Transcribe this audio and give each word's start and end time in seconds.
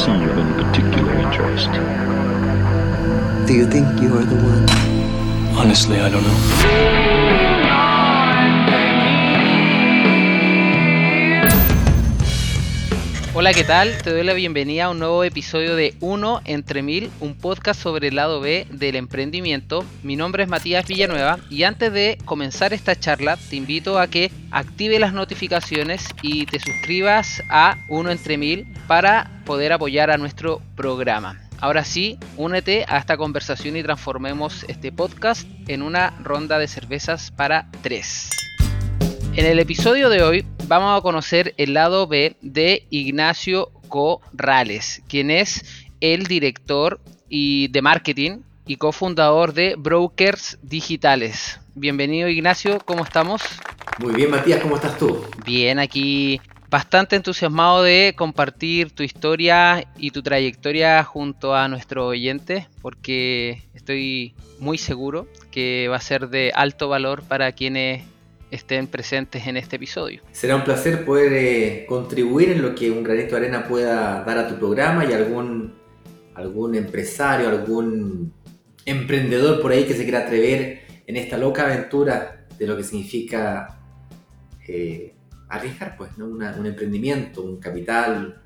seem 0.00 0.22
of 0.22 0.38
any 0.38 0.64
particular 0.64 1.12
interest. 1.12 1.70
Do 3.46 3.54
you 3.54 3.66
think 3.66 4.00
you 4.00 4.16
are 4.16 4.24
the 4.24 4.36
one? 4.36 4.66
Honestly, 5.58 6.00
I 6.00 6.08
don't 6.08 6.22
know. 6.22 7.29
Hola, 13.32 13.54
¿qué 13.54 13.62
tal? 13.62 13.96
Te 14.02 14.10
doy 14.10 14.24
la 14.24 14.32
bienvenida 14.32 14.86
a 14.86 14.90
un 14.90 14.98
nuevo 14.98 15.22
episodio 15.22 15.76
de 15.76 15.94
Uno 16.00 16.40
entre 16.46 16.82
Mil, 16.82 17.12
un 17.20 17.36
podcast 17.36 17.80
sobre 17.80 18.08
el 18.08 18.16
lado 18.16 18.40
B 18.40 18.66
del 18.72 18.96
emprendimiento. 18.96 19.84
Mi 20.02 20.16
nombre 20.16 20.42
es 20.42 20.48
Matías 20.48 20.84
Villanueva 20.84 21.38
y 21.48 21.62
antes 21.62 21.92
de 21.92 22.18
comenzar 22.24 22.72
esta 22.72 22.98
charla 22.98 23.36
te 23.36 23.54
invito 23.54 24.00
a 24.00 24.08
que 24.08 24.32
active 24.50 24.98
las 24.98 25.12
notificaciones 25.12 26.04
y 26.22 26.44
te 26.46 26.58
suscribas 26.58 27.40
a 27.48 27.76
Uno 27.88 28.10
entre 28.10 28.36
Mil 28.36 28.66
para 28.88 29.30
poder 29.46 29.72
apoyar 29.72 30.10
a 30.10 30.18
nuestro 30.18 30.60
programa. 30.74 31.40
Ahora 31.60 31.84
sí, 31.84 32.18
únete 32.36 32.84
a 32.88 32.98
esta 32.98 33.16
conversación 33.16 33.76
y 33.76 33.84
transformemos 33.84 34.64
este 34.66 34.90
podcast 34.90 35.46
en 35.68 35.82
una 35.82 36.10
ronda 36.20 36.58
de 36.58 36.66
cervezas 36.66 37.30
para 37.30 37.70
tres. 37.80 38.28
En 39.36 39.46
el 39.46 39.60
episodio 39.60 40.08
de 40.08 40.22
hoy 40.22 40.44
vamos 40.66 40.98
a 40.98 41.02
conocer 41.02 41.54
el 41.56 41.72
lado 41.72 42.08
B 42.08 42.36
de 42.42 42.84
Ignacio 42.90 43.70
Corrales, 43.88 45.02
quien 45.08 45.30
es 45.30 45.86
el 46.00 46.26
director 46.26 47.00
y 47.28 47.68
de 47.68 47.80
marketing 47.80 48.40
y 48.66 48.76
cofundador 48.76 49.54
de 49.54 49.76
Brokers 49.78 50.58
Digitales. 50.62 51.60
Bienvenido 51.76 52.28
Ignacio, 52.28 52.80
¿cómo 52.84 53.04
estamos? 53.04 53.40
Muy 53.98 54.14
bien, 54.14 54.30
Matías, 54.30 54.60
¿cómo 54.60 54.74
estás 54.76 54.98
tú? 54.98 55.24
Bien, 55.46 55.78
aquí 55.78 56.40
bastante 56.68 57.16
entusiasmado 57.16 57.82
de 57.82 58.14
compartir 58.16 58.90
tu 58.92 59.02
historia 59.02 59.86
y 59.96 60.10
tu 60.10 60.22
trayectoria 60.22 61.02
junto 61.04 61.54
a 61.54 61.68
nuestro 61.68 62.06
oyente, 62.06 62.68
porque 62.82 63.62
estoy 63.74 64.34
muy 64.58 64.76
seguro 64.76 65.26
que 65.50 65.88
va 65.88 65.96
a 65.96 66.00
ser 66.00 66.28
de 66.28 66.52
alto 66.54 66.88
valor 66.88 67.22
para 67.22 67.52
quienes 67.52 68.02
estén 68.50 68.86
presentes 68.86 69.46
en 69.46 69.56
este 69.56 69.76
episodio. 69.76 70.22
Será 70.32 70.56
un 70.56 70.64
placer 70.64 71.04
poder 71.04 71.32
eh, 71.32 71.86
contribuir 71.88 72.50
en 72.50 72.62
lo 72.62 72.74
que 72.74 72.90
un 72.90 73.02
granito 73.02 73.36
de 73.36 73.42
arena 73.42 73.66
pueda 73.66 74.22
dar 74.24 74.38
a 74.38 74.48
tu 74.48 74.56
programa 74.56 75.04
y 75.04 75.12
algún, 75.12 75.74
algún 76.34 76.74
empresario, 76.74 77.48
algún 77.48 78.32
emprendedor 78.84 79.60
por 79.60 79.72
ahí 79.72 79.84
que 79.84 79.94
se 79.94 80.04
quiera 80.04 80.20
atrever 80.20 80.82
en 81.06 81.16
esta 81.16 81.36
loca 81.38 81.64
aventura 81.64 82.46
de 82.58 82.66
lo 82.66 82.76
que 82.76 82.84
significa 82.84 83.80
eh, 84.66 85.14
arriesgar, 85.48 85.96
pues, 85.96 86.16
¿no? 86.18 86.26
Un 86.26 86.66
emprendimiento, 86.66 87.42
un 87.42 87.58
capital, 87.58 88.42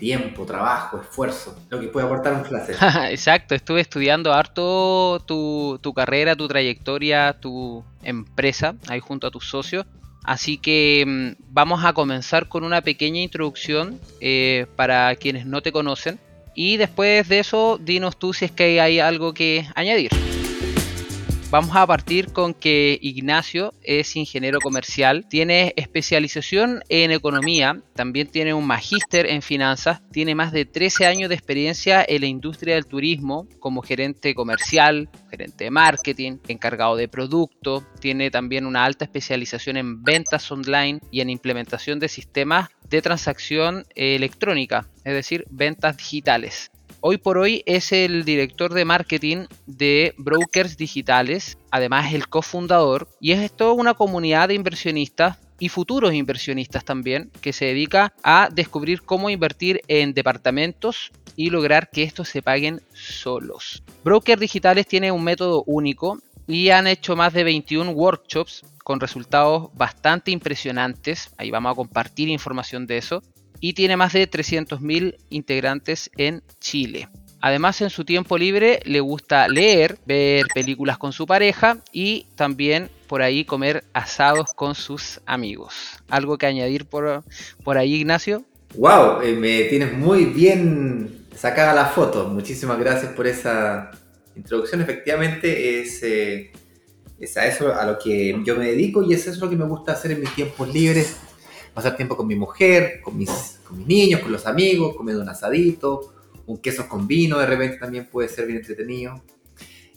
tiempo, 0.00 0.44
trabajo, 0.44 1.00
esfuerzo, 1.00 1.56
lo 1.68 1.78
que 1.78 1.86
puede 1.86 2.06
aportar 2.06 2.32
un 2.32 2.42
placer. 2.42 2.74
Exacto, 3.10 3.54
estuve 3.54 3.80
estudiando 3.80 4.32
harto 4.32 5.22
tu, 5.26 5.78
tu 5.80 5.94
carrera, 5.94 6.34
tu 6.34 6.48
trayectoria, 6.48 7.34
tu 7.38 7.84
empresa, 8.02 8.74
ahí 8.88 8.98
junto 8.98 9.28
a 9.28 9.30
tus 9.30 9.48
socios. 9.48 9.86
Así 10.24 10.58
que 10.58 11.04
mm, 11.06 11.42
vamos 11.50 11.84
a 11.84 11.92
comenzar 11.92 12.48
con 12.48 12.64
una 12.64 12.80
pequeña 12.80 13.20
introducción 13.20 14.00
eh, 14.20 14.66
para 14.74 15.14
quienes 15.16 15.46
no 15.46 15.62
te 15.62 15.70
conocen. 15.70 16.18
Y 16.54 16.76
después 16.78 17.28
de 17.28 17.38
eso, 17.38 17.78
dinos 17.80 18.18
tú 18.18 18.32
si 18.32 18.46
es 18.46 18.50
que 18.50 18.80
hay 18.80 18.98
algo 18.98 19.32
que 19.32 19.66
añadir. 19.76 20.10
Vamos 21.50 21.74
a 21.74 21.84
partir 21.84 22.32
con 22.32 22.54
que 22.54 22.96
Ignacio 23.02 23.74
es 23.82 24.14
ingeniero 24.14 24.60
comercial, 24.60 25.26
tiene 25.28 25.74
especialización 25.74 26.84
en 26.88 27.10
economía, 27.10 27.82
también 27.96 28.28
tiene 28.28 28.54
un 28.54 28.68
magíster 28.68 29.26
en 29.26 29.42
finanzas, 29.42 30.00
tiene 30.12 30.36
más 30.36 30.52
de 30.52 30.64
13 30.64 31.06
años 31.06 31.28
de 31.28 31.34
experiencia 31.34 32.04
en 32.06 32.20
la 32.20 32.28
industria 32.28 32.76
del 32.76 32.86
turismo 32.86 33.48
como 33.58 33.82
gerente 33.82 34.32
comercial, 34.32 35.08
gerente 35.28 35.64
de 35.64 35.70
marketing, 35.72 36.38
encargado 36.46 36.94
de 36.94 37.08
producto, 37.08 37.84
tiene 37.98 38.30
también 38.30 38.64
una 38.64 38.84
alta 38.84 39.04
especialización 39.04 39.76
en 39.76 40.04
ventas 40.04 40.48
online 40.52 41.00
y 41.10 41.20
en 41.20 41.30
implementación 41.30 41.98
de 41.98 42.08
sistemas 42.08 42.68
de 42.88 43.02
transacción 43.02 43.86
eh, 43.96 44.14
electrónica, 44.14 44.86
es 45.04 45.14
decir, 45.14 45.46
ventas 45.50 45.96
digitales. 45.96 46.70
Hoy 47.02 47.16
por 47.16 47.38
hoy 47.38 47.62
es 47.64 47.92
el 47.92 48.26
director 48.26 48.74
de 48.74 48.84
marketing 48.84 49.46
de 49.66 50.12
Brokers 50.18 50.76
Digitales, 50.76 51.56
además 51.70 52.08
es 52.08 52.14
el 52.14 52.28
cofundador, 52.28 53.08
y 53.20 53.32
es 53.32 53.50
toda 53.56 53.72
una 53.72 53.94
comunidad 53.94 54.48
de 54.48 54.54
inversionistas 54.54 55.38
y 55.58 55.70
futuros 55.70 56.12
inversionistas 56.12 56.84
también, 56.84 57.30
que 57.40 57.54
se 57.54 57.64
dedica 57.64 58.12
a 58.22 58.50
descubrir 58.52 59.00
cómo 59.00 59.30
invertir 59.30 59.80
en 59.88 60.12
departamentos 60.12 61.10
y 61.36 61.48
lograr 61.48 61.88
que 61.88 62.02
estos 62.02 62.28
se 62.28 62.42
paguen 62.42 62.82
solos. 62.92 63.82
Brokers 64.04 64.40
Digitales 64.40 64.86
tiene 64.86 65.10
un 65.10 65.24
método 65.24 65.64
único 65.66 66.18
y 66.46 66.68
han 66.68 66.86
hecho 66.86 67.16
más 67.16 67.32
de 67.32 67.44
21 67.44 67.92
workshops 67.92 68.62
con 68.84 69.00
resultados 69.00 69.70
bastante 69.72 70.32
impresionantes. 70.32 71.32
Ahí 71.38 71.50
vamos 71.50 71.72
a 71.72 71.76
compartir 71.76 72.28
información 72.28 72.86
de 72.86 72.98
eso 72.98 73.22
y 73.60 73.74
tiene 73.74 73.96
más 73.96 74.12
de 74.12 74.28
300.000 74.28 75.16
integrantes 75.30 76.10
en 76.16 76.42
Chile. 76.60 77.08
Además, 77.42 77.80
en 77.80 77.88
su 77.88 78.04
tiempo 78.04 78.36
libre 78.36 78.80
le 78.84 79.00
gusta 79.00 79.48
leer, 79.48 79.98
ver 80.04 80.46
películas 80.54 80.98
con 80.98 81.12
su 81.12 81.26
pareja 81.26 81.78
y 81.90 82.26
también 82.36 82.90
por 83.06 83.22
ahí 83.22 83.44
comer 83.44 83.84
asados 83.94 84.52
con 84.54 84.74
sus 84.74 85.20
amigos. 85.24 85.74
¿Algo 86.08 86.36
que 86.36 86.46
añadir 86.46 86.84
por, 86.84 87.24
por 87.64 87.78
ahí, 87.78 87.94
Ignacio? 87.94 88.44
¡Wow! 88.74 89.22
eh, 89.22 89.32
me 89.32 89.64
tienes 89.64 89.92
muy 89.92 90.26
bien 90.26 91.26
sacada 91.34 91.72
la 91.72 91.86
foto. 91.86 92.28
Muchísimas 92.28 92.78
gracias 92.78 93.12
por 93.14 93.26
esa 93.26 93.90
introducción. 94.36 94.82
Efectivamente, 94.82 95.80
es, 95.80 96.02
eh, 96.02 96.52
es 97.18 97.36
a 97.38 97.46
eso 97.46 97.74
a 97.74 97.86
lo 97.86 97.98
que 97.98 98.38
yo 98.44 98.56
me 98.56 98.66
dedico 98.66 99.02
y 99.02 99.14
es 99.14 99.26
eso 99.26 99.44
lo 99.44 99.50
que 99.50 99.56
me 99.56 99.64
gusta 99.64 99.92
hacer 99.92 100.12
en 100.12 100.20
mis 100.20 100.34
tiempos 100.34 100.72
libres. 100.72 101.16
Pasar 101.74 101.96
tiempo 101.96 102.16
con 102.16 102.26
mi 102.26 102.34
mujer, 102.34 103.00
con 103.02 103.16
mis, 103.16 103.60
con 103.64 103.78
mis 103.78 103.86
niños, 103.86 104.20
con 104.20 104.32
los 104.32 104.46
amigos, 104.46 104.96
comiendo 104.96 105.22
un 105.22 105.28
asadito, 105.28 106.12
un 106.46 106.58
queso 106.58 106.88
con 106.88 107.06
vino 107.06 107.38
de 107.38 107.46
repente 107.46 107.78
también 107.78 108.06
puede 108.06 108.28
ser 108.28 108.46
bien 108.46 108.58
entretenido. 108.58 109.22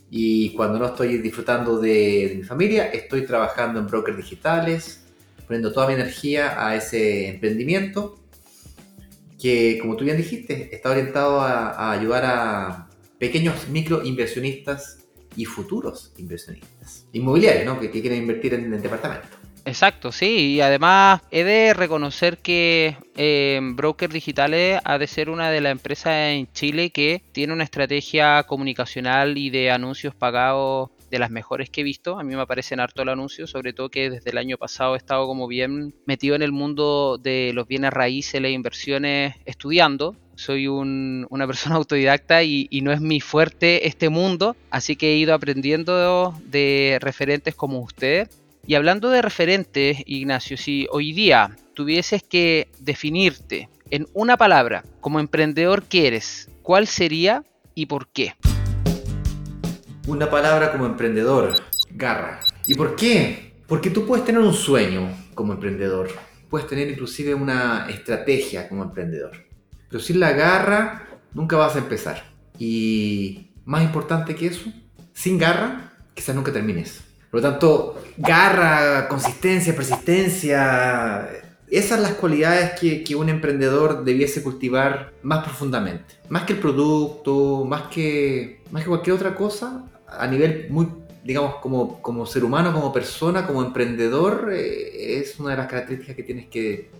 Y 0.09 0.51
cuando 0.51 0.77
no 0.77 0.85
estoy 0.85 1.17
disfrutando 1.17 1.79
de, 1.79 2.29
de 2.29 2.35
mi 2.35 2.43
familia, 2.43 2.85
estoy 2.85 3.25
trabajando 3.25 3.79
en 3.79 3.87
brokers 3.87 4.17
digitales, 4.17 5.03
poniendo 5.47 5.73
toda 5.73 5.87
mi 5.87 5.93
energía 5.93 6.67
a 6.67 6.75
ese 6.75 7.29
emprendimiento 7.29 8.19
que, 9.41 9.79
como 9.81 9.95
tú 9.95 10.05
bien 10.05 10.15
dijiste, 10.15 10.73
está 10.73 10.91
orientado 10.91 11.41
a, 11.41 11.71
a 11.71 11.91
ayudar 11.91 12.23
a 12.25 12.89
pequeños 13.17 13.67
micro 13.69 14.03
inversionistas 14.05 14.99
y 15.35 15.45
futuros 15.45 16.13
inversionistas 16.17 17.07
inmobiliarios, 17.11 17.65
¿no? 17.65 17.79
Que, 17.79 17.89
que 17.89 18.01
quieren 18.01 18.19
invertir 18.19 18.53
en 18.53 18.73
el 18.73 18.81
departamento. 18.81 19.42
Exacto, 19.65 20.11
sí, 20.11 20.55
y 20.55 20.61
además 20.61 21.21
he 21.31 21.45
de 21.45 21.73
reconocer 21.73 22.39
que 22.39 22.97
eh, 23.15 23.61
Brokers 23.63 24.13
Digitales 24.13 24.81
ha 24.83 24.97
de 24.97 25.07
ser 25.07 25.29
una 25.29 25.51
de 25.51 25.61
las 25.61 25.71
empresas 25.71 26.13
en 26.33 26.51
Chile 26.51 26.89
que 26.89 27.23
tiene 27.31 27.53
una 27.53 27.63
estrategia 27.63 28.43
comunicacional 28.43 29.37
y 29.37 29.49
de 29.51 29.71
anuncios 29.71 30.15
pagados 30.15 30.89
de 31.09 31.17
las 31.19 31.31
mejores 31.31 31.69
que 31.69 31.79
he 31.79 31.83
visto. 31.85 32.19
A 32.19 32.23
mí 32.23 32.35
me 32.35 32.41
aparecen 32.41 32.81
harto 32.81 33.03
el 33.03 33.09
anuncio, 33.09 33.47
sobre 33.47 33.71
todo 33.71 33.87
que 33.89 34.09
desde 34.09 34.31
el 34.31 34.37
año 34.37 34.57
pasado 34.57 34.95
he 34.95 34.97
estado 34.97 35.25
como 35.27 35.47
bien 35.47 35.95
metido 36.05 36.35
en 36.35 36.41
el 36.41 36.51
mundo 36.51 37.17
de 37.17 37.51
los 37.53 37.65
bienes 37.65 37.93
raíces, 37.93 38.41
las 38.41 38.51
inversiones, 38.51 39.35
estudiando. 39.45 40.17
Soy 40.35 40.67
un- 40.67 41.25
una 41.29 41.47
persona 41.47 41.75
autodidacta 41.77 42.43
y, 42.43 42.67
y 42.69 42.81
no 42.81 42.91
es 42.91 42.99
mi 42.99 43.21
fuerte 43.21 43.87
este 43.87 44.09
mundo, 44.09 44.57
así 44.71 44.97
que 44.97 45.13
he 45.13 45.17
ido 45.17 45.33
aprendiendo 45.33 46.33
de 46.43 46.97
referentes 46.99 47.55
como 47.55 47.79
ustedes. 47.79 48.27
Y 48.65 48.75
hablando 48.75 49.09
de 49.09 49.21
referentes, 49.21 49.97
Ignacio, 50.05 50.55
si 50.55 50.87
hoy 50.89 51.11
día 51.11 51.57
tuvieses 51.73 52.23
que 52.23 52.69
definirte 52.79 53.67
en 53.89 54.07
una 54.13 54.37
palabra 54.37 54.85
como 55.01 55.19
emprendedor 55.19 55.83
que 55.83 56.07
eres, 56.07 56.49
¿cuál 56.61 56.87
sería 56.87 57.43
y 57.75 57.87
por 57.87 58.07
qué? 58.07 58.35
Una 60.07 60.31
palabra 60.31 60.71
como 60.71 60.85
emprendedor, 60.85 61.57
garra. 61.91 62.39
¿Y 62.65 62.75
por 62.75 62.95
qué? 62.95 63.53
Porque 63.67 63.89
tú 63.89 64.07
puedes 64.07 64.23
tener 64.23 64.39
un 64.39 64.53
sueño 64.53 65.09
como 65.35 65.51
emprendedor, 65.51 66.07
puedes 66.49 66.65
tener 66.65 66.89
inclusive 66.89 67.35
una 67.35 67.87
estrategia 67.89 68.69
como 68.69 68.83
emprendedor, 68.83 69.31
pero 69.89 70.01
sin 70.01 70.21
la 70.21 70.31
garra 70.31 71.19
nunca 71.33 71.57
vas 71.57 71.75
a 71.75 71.79
empezar. 71.79 72.23
Y 72.57 73.51
más 73.65 73.83
importante 73.83 74.35
que 74.35 74.47
eso, 74.47 74.71
sin 75.11 75.37
garra, 75.37 75.91
quizás 76.13 76.33
nunca 76.33 76.53
termines. 76.53 77.12
Por 77.33 77.41
lo 77.41 77.49
tanto, 77.49 77.99
garra, 78.15 79.07
consistencia, 79.07 79.75
persistencia, 79.75 81.27
esas 81.67 81.89
son 81.89 82.03
las 82.03 82.13
cualidades 82.13 82.79
que, 82.79 83.15
un 83.15 83.27
emprendedor 83.27 84.03
debiese 84.03 84.43
cultivar 84.43 85.13
más 85.23 85.43
profundamente. 85.43 86.13
Más 86.29 86.43
que 86.43 86.53
el 86.53 86.59
producto, 86.59 87.65
más 87.65 87.87
que, 87.87 88.61
más 88.69 88.83
que 88.83 88.89
cualquier 88.89 89.15
otra 89.15 89.33
cosa, 89.33 89.83
a 90.05 90.27
nivel 90.27 90.67
muy, 90.69 90.87
digamos, 91.23 91.55
como, 91.55 91.99
como 92.03 92.27
ser 92.27 92.43
humano, 92.43 92.71
como 92.71 92.93
persona, 92.93 93.47
como 93.47 93.63
emprendedor, 93.63 94.51
eh, 94.53 95.17
es 95.17 95.39
una 95.39 95.49
de 95.49 95.57
las 95.57 95.65
características 95.65 96.15
que 96.15 96.21
tienes 96.21 96.49
que 96.49 96.91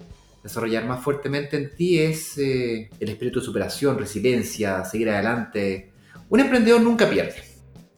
desarrollar 0.41 0.87
más 0.87 1.03
fuertemente 1.03 1.57
en 1.57 1.75
ti 1.75 1.99
es 1.99 2.39
eh, 2.39 2.89
el 2.99 3.09
espíritu 3.09 3.39
de 3.39 3.45
superación, 3.45 3.99
resiliencia, 3.99 4.83
seguir 4.83 5.11
adelante. 5.11 5.91
Un 6.27 6.39
emprendedor 6.39 6.81
nunca 6.81 7.07
pierde. 7.07 7.35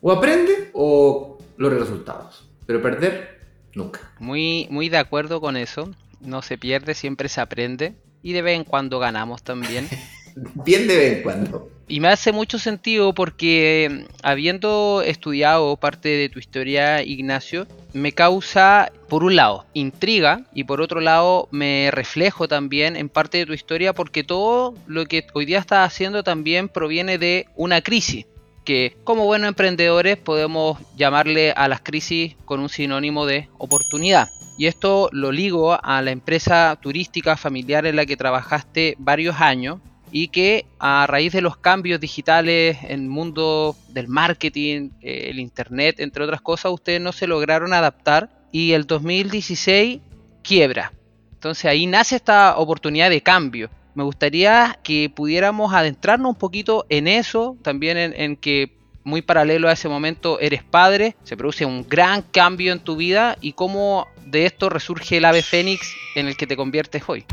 O 0.02 0.12
aprende 0.12 0.72
o 0.74 1.35
logra 1.58 1.78
resultados. 1.80 2.50
Pero 2.66 2.82
perder, 2.82 3.40
nunca. 3.74 4.12
Muy, 4.20 4.68
muy 4.70 4.90
de 4.90 4.98
acuerdo 4.98 5.42
con 5.42 5.58
eso. 5.58 5.92
No 6.20 6.42
se 6.42 6.58
pierde, 6.58 6.94
siempre 6.94 7.30
se 7.30 7.42
aprende. 7.42 7.94
Y 8.24 8.34
de 8.34 8.42
vez 8.42 8.56
en 8.56 8.64
cuando 8.64 9.00
ganamos 9.00 9.44
también. 9.44 9.88
Bien 10.66 10.88
de 10.88 10.98
vez 10.98 11.18
en 11.18 11.24
cuando. 11.24 11.70
Y 11.88 12.00
me 12.00 12.08
hace 12.08 12.32
mucho 12.32 12.58
sentido 12.58 13.14
porque 13.14 14.08
habiendo 14.24 15.04
estudiado 15.06 15.78
parte 15.78 16.10
de 16.10 16.30
tu 16.30 16.40
historia, 16.40 17.04
Ignacio, 17.04 17.68
me 17.94 18.12
causa, 18.12 18.92
por 19.08 19.24
un 19.24 19.36
lado, 19.36 19.66
intriga 19.74 20.42
y 20.54 20.64
por 20.64 20.82
otro 20.82 21.00
lado, 21.00 21.48
me 21.52 21.92
reflejo 21.92 22.48
también 22.48 22.96
en 22.96 23.08
parte 23.08 23.38
de 23.38 23.46
tu 23.46 23.54
historia 23.54 23.94
porque 23.94 24.24
todo 24.24 24.74
lo 24.88 25.06
que 25.06 25.28
hoy 25.34 25.46
día 25.46 25.60
estás 25.60 25.88
haciendo 25.88 26.24
también 26.24 26.70
proviene 26.70 27.20
de 27.20 27.48
una 27.56 27.82
crisis 27.82 28.26
que 28.66 28.98
como 29.04 29.26
buenos 29.26 29.48
emprendedores 29.48 30.18
podemos 30.18 30.80
llamarle 30.98 31.52
a 31.52 31.68
las 31.68 31.82
crisis 31.82 32.36
con 32.46 32.60
un 32.60 32.70
sinónimo 32.70 33.26
de 33.26 33.48
oportunidad. 33.58 34.28
Y 34.58 34.68
esto 34.68 35.10
lo 35.12 35.32
ligo 35.32 35.78
a 35.82 36.02
la 36.02 36.12
empresa 36.12 36.78
turística 36.82 37.38
familiar 37.38 37.86
en 37.86 37.96
la 37.96 38.06
que 38.06 38.18
trabajaste 38.18 38.96
varios 38.98 39.40
años 39.40 39.80
y 40.12 40.30
que 40.30 40.66
a 40.80 41.06
raíz 41.08 41.34
de 41.34 41.42
los 41.42 41.58
cambios 41.58 42.00
digitales 42.00 42.78
en 42.84 43.02
el 43.02 43.10
mundo 43.10 43.76
del 43.90 44.08
marketing, 44.08 44.92
eh, 45.02 45.28
el 45.30 45.40
internet, 45.40 46.00
entre 46.00 46.24
otras 46.24 46.42
cosas, 46.42 46.72
ustedes 46.72 47.02
no 47.02 47.12
se 47.12 47.28
lograron 47.28 47.74
adaptar 47.74 48.30
y 48.52 48.72
el 48.72 48.88
2016 48.88 50.00
quiebra. 50.42 50.94
Entonces 51.34 51.66
ahí 51.66 51.86
nace 51.86 52.16
esta 52.16 52.58
oportunidad 52.58 53.10
de 53.10 53.22
cambio. 53.22 53.70
Me 53.96 54.04
gustaría 54.04 54.78
que 54.84 55.10
pudiéramos 55.10 55.74
adentrarnos 55.74 56.32
un 56.32 56.38
poquito 56.38 56.86
en 56.90 57.08
eso, 57.08 57.56
también 57.62 57.98
en, 57.98 58.36
que 58.36 58.74
muy 59.06 59.22
paralelo 59.22 59.70
a 59.70 59.72
ese 59.72 59.88
momento 59.88 60.38
eres 60.42 60.64
padre, 60.64 61.16
se 61.24 61.38
produce 61.38 61.66
un 61.66 61.88
gran 61.88 62.22
cambio 62.22 62.74
en 62.74 62.80
tu 62.80 62.98
vida 62.98 63.38
y 63.40 63.54
cómo 63.54 64.08
de 64.26 64.46
esto 64.46 64.68
resurge 64.68 65.18
el 65.18 65.26
ave 65.26 65.42
fénix 65.42 65.94
en 66.16 66.28
el 66.28 66.36
que 66.36 66.46
te 66.46 66.58
conviertes 66.58 67.04
hoy. 67.08 67.24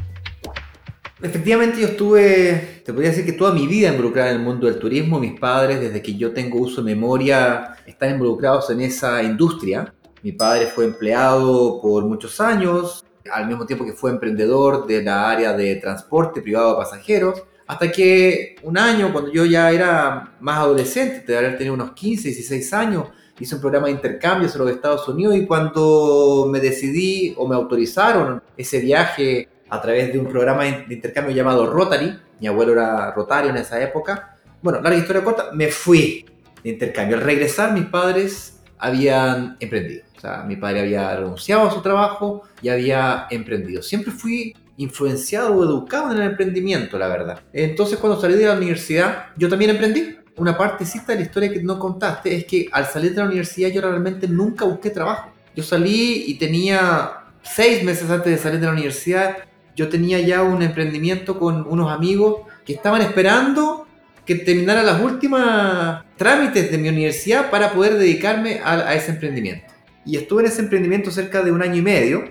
Efectivamente 1.21 1.81
yo 1.81 1.89
estuve, 1.89 2.83
te 2.85 2.93
podría 2.93 3.11
decir 3.11 3.25
que 3.25 3.33
toda 3.33 3.53
mi 3.53 3.67
vida 3.67 3.89
involucrada 3.89 4.31
en 4.31 4.37
el 4.37 4.43
mundo 4.43 4.69
del 4.69 4.79
turismo. 4.79 5.19
Mis 5.19 5.39
padres, 5.39 5.81
desde 5.81 6.01
que 6.01 6.15
yo 6.15 6.33
tengo 6.33 6.59
uso 6.59 6.83
de 6.83 6.95
memoria, 6.95 7.77
están 7.87 8.11
involucrados 8.11 8.71
en 8.71 8.83
esa 8.83 9.21
industria. 9.23 9.93
Mi 10.23 10.31
padre 10.31 10.67
fue 10.67 10.85
empleado 10.85 11.81
por 11.81 12.05
muchos 12.05 12.41
años, 12.41 13.05
al 13.31 13.47
mismo 13.47 13.67
tiempo 13.67 13.85
que 13.85 13.93
fue 13.93 14.11
emprendedor 14.11 14.87
de 14.87 15.03
la 15.03 15.31
área 15.31 15.53
de 15.53 15.77
transporte 15.77 16.41
privado 16.41 16.71
de 16.71 16.77
pasajeros. 16.77 17.43
Hasta 17.67 17.91
que 17.91 18.57
un 18.63 18.77
año, 18.77 19.13
cuando 19.13 19.33
yo 19.33 19.45
ya 19.45 19.71
era 19.71 20.35
más 20.41 20.59
adolescente, 20.59 21.25
de 21.27 21.39
haber 21.39 21.57
tenido 21.57 21.75
unos 21.75 21.93
15, 21.93 22.29
16 22.29 22.73
años, 22.73 23.07
hice 23.39 23.55
un 23.55 23.61
programa 23.61 23.87
de 23.87 23.95
intercambio 23.95 24.49
sobre 24.49 24.67
los 24.67 24.77
Estados 24.77 25.09
Unidos 25.09 25.37
y 25.37 25.47
cuando 25.47 26.47
me 26.51 26.61
decidí 26.61 27.35
o 27.37 27.49
me 27.49 27.57
autorizaron 27.57 28.43
ese 28.57 28.79
viaje 28.81 29.49
a 29.69 29.81
través 29.81 30.13
de 30.13 30.19
un 30.19 30.27
programa 30.27 30.65
de 30.65 30.95
intercambio 30.95 31.35
llamado 31.35 31.67
Rotary. 31.67 32.19
Mi 32.41 32.47
abuelo 32.47 32.73
era 32.73 33.11
rotario 33.13 33.51
en 33.51 33.57
esa 33.57 33.81
época. 33.83 34.37
Bueno, 34.61 34.81
larga 34.81 34.99
historia 34.99 35.25
corta, 35.25 35.51
me 35.53 35.69
fui 35.69 36.27
de 36.63 36.71
intercambio. 36.71 37.17
Al 37.17 37.23
regresar, 37.23 37.73
mis 37.73 37.87
padres 37.87 38.52
habían 38.83 39.57
emprendido. 39.61 40.05
O 40.17 40.21
sea, 40.21 40.43
mi 40.43 40.57
padre 40.57 40.81
había 40.81 41.17
renunciado 41.17 41.69
a 41.69 41.73
su 41.73 41.81
trabajo 41.81 42.43
y 42.61 42.69
había 42.69 43.27
emprendido. 43.31 43.83
Siempre 43.83 44.13
fui 44.13 44.55
influenciado 44.77 45.55
o 45.55 45.65
educado 45.65 46.13
en 46.13 46.21
el 46.21 46.31
emprendimiento, 46.31 46.99
la 46.99 47.09
verdad. 47.09 47.41
Entonces, 47.53 47.99
cuando 47.99 48.21
salí 48.21 48.35
de 48.35 48.47
la 48.47 48.55
universidad, 48.55 49.27
yo 49.37 49.49
también 49.49 49.71
emprendí. 49.71 50.17
Una 50.37 50.57
partecita 50.57 51.13
de 51.13 51.17
la 51.17 51.25
historia 51.25 51.53
que 51.53 51.63
no 51.63 51.79
contaste 51.79 52.35
es 52.35 52.45
que 52.45 52.69
al 52.73 52.87
salir 52.87 53.11
de 53.11 53.19
la 53.19 53.27
universidad 53.27 53.71
yo 53.71 53.81
realmente 53.81 54.27
nunca 54.29 54.65
busqué 54.65 54.91
trabajo. 54.91 55.31
Yo 55.55 55.63
salí 55.63 56.25
y 56.27 56.35
tenía 56.35 57.13
seis 57.43 57.85
meses 57.85 58.09
antes 58.11 58.33
de 58.33 58.39
salir 58.39 58.61
de 58.61 58.67
la 58.67 58.73
universidad 58.73 59.37
yo 59.75 59.89
tenía 59.89 60.21
ya 60.21 60.43
un 60.43 60.63
emprendimiento 60.63 61.39
con 61.39 61.67
unos 61.67 61.91
amigos 61.91 62.43
que 62.65 62.75
estaban 62.75 63.01
esperando 63.01 63.87
que 64.27 64.37
terminara 64.37 64.83
las 64.83 65.01
últimas 65.01 66.05
trámites 66.23 66.71
de 66.71 66.79
mi 66.79 66.89
universidad 66.89 67.51
para 67.51 67.73
poder 67.73 67.99
dedicarme 67.99 68.61
a, 68.65 68.95
ese 68.95 69.11
emprendimiento. 69.11 69.67
Y 70.07 70.17
estuve 70.17 70.43
en 70.43 70.49
ese 70.49 70.63
emprendimiento 70.63 71.11
cerca 71.11 71.43
de 71.43 71.51
un 71.51 71.61
año 71.61 71.75
y 71.75 71.83
medio. 71.83 72.31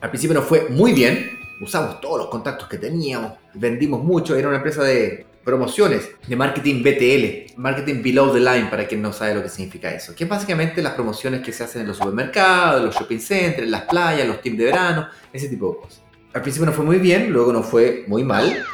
Al 0.00 0.08
principio 0.08 0.32
nos 0.32 0.46
fue 0.46 0.68
muy 0.70 0.94
bien, 0.94 1.28
usamos 1.60 2.00
todos 2.00 2.16
los 2.16 2.28
contactos 2.28 2.68
que 2.68 2.78
teníamos, 2.78 3.34
vendimos 3.52 4.02
mucho, 4.02 4.34
era 4.34 4.48
una 4.48 4.56
empresa 4.56 4.82
de 4.82 5.26
promociones, 5.44 6.08
de 6.26 6.36
marketing 6.36 6.82
BTL, 6.82 7.60
marketing 7.60 8.02
below 8.02 8.32
the 8.32 8.40
line, 8.40 8.68
para 8.70 8.86
quien 8.86 9.02
no 9.02 9.12
sabe 9.12 9.34
lo 9.34 9.42
que 9.42 9.50
significa 9.50 9.92
eso, 9.92 10.14
que 10.14 10.24
es 10.24 10.30
básicamente 10.30 10.80
las 10.82 10.94
promociones 10.94 11.42
que 11.42 11.52
se 11.52 11.64
hacen 11.64 11.82
en 11.82 11.88
los 11.88 11.98
supermercados, 11.98 12.82
los 12.82 12.94
shopping 12.94 13.18
centers, 13.18 13.64
en 13.64 13.70
las 13.72 13.82
playas, 13.82 14.26
los 14.26 14.40
teams 14.40 14.56
de 14.56 14.64
verano, 14.64 15.08
ese 15.34 15.48
tipo 15.48 15.70
de 15.70 15.76
cosas 15.80 16.08
al 16.34 16.42
principio 16.42 16.66
nos 16.66 16.76
fue 16.76 16.84
muy 16.84 16.98
bien, 16.98 17.30
luego 17.30 17.52
nos 17.52 17.66
fue 17.66 18.04
muy 18.06 18.22
mal. 18.22 18.64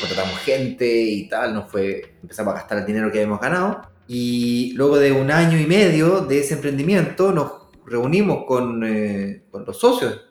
Contratamos 0.00 0.38
gente 0.40 0.86
y 0.86 1.28
tal, 1.28 1.54
nos 1.54 1.70
fue, 1.70 2.14
empezamos 2.22 2.54
a 2.54 2.58
gastar 2.58 2.78
el 2.78 2.86
dinero 2.86 3.10
que 3.10 3.18
habíamos 3.18 3.40
ganado. 3.40 3.82
Y 4.08 4.72
luego 4.72 4.98
de 4.98 5.12
un 5.12 5.30
año 5.30 5.60
y 5.60 5.66
medio 5.66 6.22
de 6.22 6.40
ese 6.40 6.54
emprendimiento, 6.54 7.30
nos 7.30 7.52
reunimos 7.84 8.44
con, 8.46 8.82
eh, 8.82 9.44
con 9.50 9.66
los 9.66 9.78
socios 9.78 10.22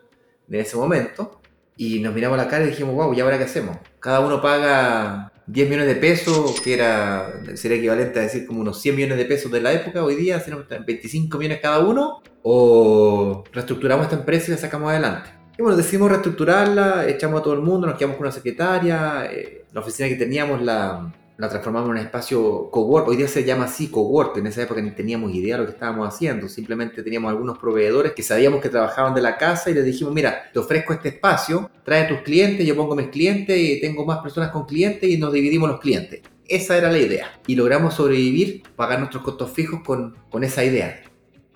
de 0.47 0.59
ese 0.59 0.75
momento 0.75 1.39
y 1.77 1.99
nos 1.99 2.13
miramos 2.13 2.37
la 2.37 2.47
cara 2.47 2.65
y 2.65 2.69
dijimos, 2.69 2.95
wow, 2.95 3.13
¿y 3.13 3.19
ahora 3.19 3.37
qué 3.37 3.43
hacemos? 3.43 3.77
Cada 3.99 4.19
uno 4.19 4.41
paga 4.41 5.31
10 5.45 5.69
millones 5.69 5.87
de 5.87 5.95
pesos, 5.95 6.59
que 6.59 6.73
era, 6.73 7.41
sería 7.53 7.77
equivalente 7.77 8.19
a 8.19 8.23
decir 8.23 8.47
como 8.47 8.61
unos 8.61 8.81
100 8.81 8.95
millones 8.95 9.17
de 9.19 9.25
pesos 9.25 9.51
de 9.51 9.61
la 9.61 9.71
época, 9.73 10.03
hoy 10.03 10.15
día, 10.15 10.43
25 10.85 11.37
millones 11.37 11.59
cada 11.61 11.79
uno, 11.79 12.23
o 12.41 13.43
reestructuramos 13.53 14.05
esta 14.05 14.17
empresa 14.17 14.47
y 14.47 14.51
la 14.51 14.57
sacamos 14.57 14.89
adelante. 14.89 15.29
Y 15.57 15.61
bueno, 15.61 15.77
decidimos 15.77 16.09
reestructurarla, 16.09 17.07
echamos 17.07 17.41
a 17.41 17.43
todo 17.43 17.53
el 17.53 17.61
mundo, 17.61 17.85
nos 17.87 17.97
quedamos 17.97 18.17
con 18.17 18.25
una 18.25 18.33
secretaria, 18.33 19.27
eh, 19.31 19.65
la 19.71 19.81
oficina 19.81 20.09
que 20.09 20.15
teníamos 20.15 20.61
la, 20.61 21.13
la 21.37 21.49
transformamos 21.49 21.89
en 21.89 21.91
un 21.91 21.97
espacio 21.97 22.69
cowork, 22.71 23.07
hoy 23.09 23.17
día 23.17 23.27
se 23.27 23.43
llama 23.43 23.65
así 23.65 23.89
cowork, 23.89 24.37
en 24.37 24.47
esa 24.47 24.63
época 24.63 24.81
ni 24.81 24.91
teníamos 24.91 25.33
idea 25.33 25.55
de 25.55 25.61
lo 25.61 25.67
que 25.67 25.73
estábamos 25.73 26.07
haciendo, 26.07 26.49
simplemente 26.49 27.03
teníamos 27.03 27.29
algunos 27.29 27.59
proveedores 27.59 28.13
que 28.13 28.23
sabíamos 28.23 28.59
que 28.59 28.69
trabajaban 28.69 29.13
de 29.13 29.21
la 29.21 29.37
casa 29.37 29.69
y 29.69 29.75
les 29.75 29.85
dijimos, 29.85 30.13
mira, 30.13 30.49
te 30.51 30.57
ofrezco 30.57 30.93
este 30.93 31.09
espacio, 31.09 31.69
trae 31.83 32.05
tus 32.07 32.21
clientes, 32.21 32.65
yo 32.65 32.75
pongo 32.75 32.95
mis 32.95 33.09
clientes 33.09 33.55
y 33.55 33.79
tengo 33.79 34.03
más 34.03 34.19
personas 34.19 34.49
con 34.49 34.65
clientes 34.65 35.07
y 35.07 35.17
nos 35.17 35.31
dividimos 35.31 35.69
los 35.69 35.79
clientes. 35.79 36.21
Esa 36.47 36.77
era 36.77 36.89
la 36.89 36.97
idea. 36.97 37.39
Y 37.45 37.55
logramos 37.55 37.93
sobrevivir, 37.93 38.63
pagar 38.75 38.99
nuestros 38.99 39.21
costos 39.21 39.51
fijos 39.51 39.81
con, 39.85 40.15
con 40.29 40.43
esa 40.43 40.63
idea. 40.63 41.03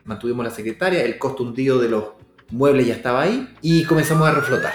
Mantuvimos 0.04 0.46
la 0.46 0.52
secretaria, 0.52 1.04
el 1.04 1.18
costo 1.18 1.44
hundido 1.44 1.80
de 1.80 1.90
los 1.90 2.04
mueble 2.52 2.86
ya 2.86 2.94
estaba 2.94 3.22
ahí 3.22 3.48
y 3.62 3.86
comenzamos 3.86 4.28
a 4.28 4.32
reflotar. 4.32 4.74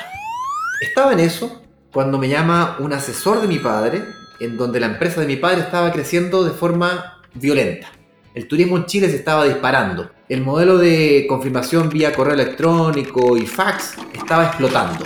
Estaba 0.81 1.13
en 1.13 1.21
eso 1.21 1.63
cuando 1.93 2.19
me 2.19 2.29
llama 2.29 2.77
un 2.81 2.93
asesor 2.93 3.41
de 3.41 3.49
mi 3.49 3.59
padre, 3.59 4.03
en 4.41 4.57
donde 4.57 4.81
la 4.81 4.87
empresa 4.87 5.21
de 5.21 5.27
mi 5.27 5.37
padre 5.37 5.61
estaba 5.61 5.93
creciendo 5.93 6.45
de 6.45 6.51
forma 6.51 7.23
violenta. 7.35 7.89
El 8.35 8.49
turismo 8.49 8.77
en 8.77 8.87
Chile 8.87 9.09
se 9.09 9.17
estaba 9.17 9.45
disparando. 9.45 10.11
El 10.29 10.43
modelo 10.43 10.79
de 10.79 11.27
confirmación 11.29 11.89
vía 11.89 12.13
correo 12.13 12.35
electrónico 12.35 13.37
y 13.37 13.47
fax 13.47 13.95
estaba 14.13 14.47
explotando. 14.47 15.05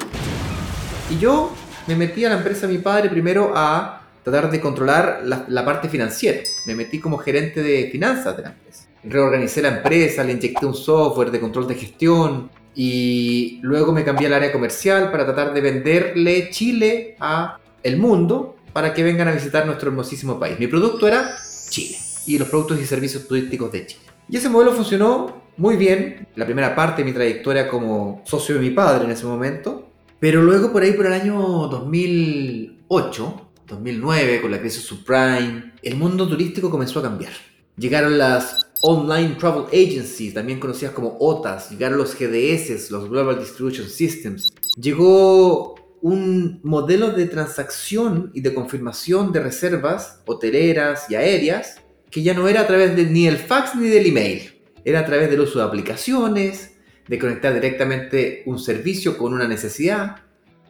Y 1.10 1.18
yo 1.18 1.52
me 1.86 1.96
metí 1.96 2.24
a 2.24 2.30
la 2.30 2.36
empresa 2.36 2.66
de 2.66 2.72
mi 2.72 2.78
padre 2.80 3.08
primero 3.08 3.52
a 3.54 4.02
tratar 4.24 4.50
de 4.50 4.60
controlar 4.60 5.20
la, 5.24 5.44
la 5.48 5.64
parte 5.64 5.88
financiera. 5.88 6.40
Me 6.66 6.74
metí 6.74 6.98
como 6.98 7.18
gerente 7.18 7.62
de 7.62 7.88
finanzas 7.90 8.36
de 8.36 8.42
la 8.42 8.48
empresa. 8.50 8.88
Reorganicé 9.04 9.62
la 9.62 9.68
empresa, 9.68 10.24
le 10.24 10.32
inyecté 10.32 10.66
un 10.66 10.74
software 10.74 11.30
de 11.30 11.40
control 11.40 11.66
de 11.68 11.74
gestión, 11.74 12.50
y 12.74 13.58
luego 13.62 13.92
me 13.92 14.04
cambié 14.04 14.28
al 14.28 14.34
área 14.34 14.52
comercial 14.52 15.10
para 15.10 15.24
tratar 15.24 15.52
de 15.52 15.60
venderle 15.60 16.50
Chile 16.50 17.16
a 17.18 17.58
el 17.82 17.96
mundo 17.96 18.56
para 18.72 18.94
que 18.94 19.02
vengan 19.02 19.28
a 19.28 19.32
visitar 19.32 19.66
nuestro 19.66 19.90
hermosísimo 19.90 20.38
país. 20.38 20.58
Mi 20.58 20.66
producto 20.66 21.06
era 21.08 21.36
Chile 21.68 21.98
y 22.26 22.38
los 22.38 22.48
productos 22.48 22.80
y 22.80 22.86
servicios 22.86 23.26
turísticos 23.26 23.72
de 23.72 23.86
Chile. 23.86 24.02
Y 24.28 24.36
ese 24.36 24.48
modelo 24.48 24.72
funcionó 24.72 25.42
muy 25.56 25.76
bien, 25.76 26.26
la 26.36 26.46
primera 26.46 26.74
parte 26.74 27.02
de 27.02 27.06
mi 27.06 27.12
trayectoria 27.12 27.68
como 27.68 28.22
socio 28.24 28.54
de 28.54 28.60
mi 28.62 28.70
padre 28.70 29.04
en 29.04 29.10
ese 29.10 29.26
momento, 29.26 29.90
pero 30.18 30.42
luego 30.42 30.72
por 30.72 30.82
ahí 30.82 30.92
por 30.92 31.06
el 31.06 31.12
año 31.12 31.38
2008, 31.68 33.50
2009, 33.66 34.40
con 34.40 34.50
la 34.50 34.60
crisis 34.60 34.82
subprime, 34.82 35.72
el 35.82 35.96
mundo 35.96 36.28
turístico 36.28 36.70
comenzó 36.70 37.00
a 37.00 37.02
cambiar. 37.02 37.32
Llegaron 37.76 38.18
las 38.18 38.66
Online 38.82 39.36
Travel 39.38 39.64
Agencies, 39.66 40.32
también 40.32 40.60
conocidas 40.60 40.94
como 40.94 41.16
OTAs, 41.18 41.70
llegaron 41.70 41.98
los 41.98 42.14
GDS, 42.14 42.90
los 42.90 43.08
Global 43.10 43.38
Distribution 43.38 43.88
Systems. 43.88 44.48
Llegó 44.80 45.74
un 46.02 46.60
modelo 46.62 47.10
de 47.10 47.26
transacción 47.26 48.30
y 48.34 48.40
de 48.40 48.54
confirmación 48.54 49.32
de 49.32 49.40
reservas 49.40 50.22
hoteleras 50.26 51.10
y 51.10 51.14
aéreas 51.14 51.76
que 52.10 52.22
ya 52.22 52.34
no 52.34 52.48
era 52.48 52.62
a 52.62 52.66
través 52.66 52.96
de, 52.96 53.06
ni 53.06 53.26
del 53.26 53.36
fax 53.36 53.76
ni 53.76 53.88
del 53.88 54.06
email. 54.06 54.60
Era 54.84 55.00
a 55.00 55.06
través 55.06 55.30
del 55.30 55.40
uso 55.40 55.58
de 55.58 55.64
aplicaciones, 55.64 56.76
de 57.06 57.18
conectar 57.18 57.52
directamente 57.54 58.42
un 58.46 58.58
servicio 58.58 59.16
con 59.18 59.34
una 59.34 59.48
necesidad. 59.48 60.16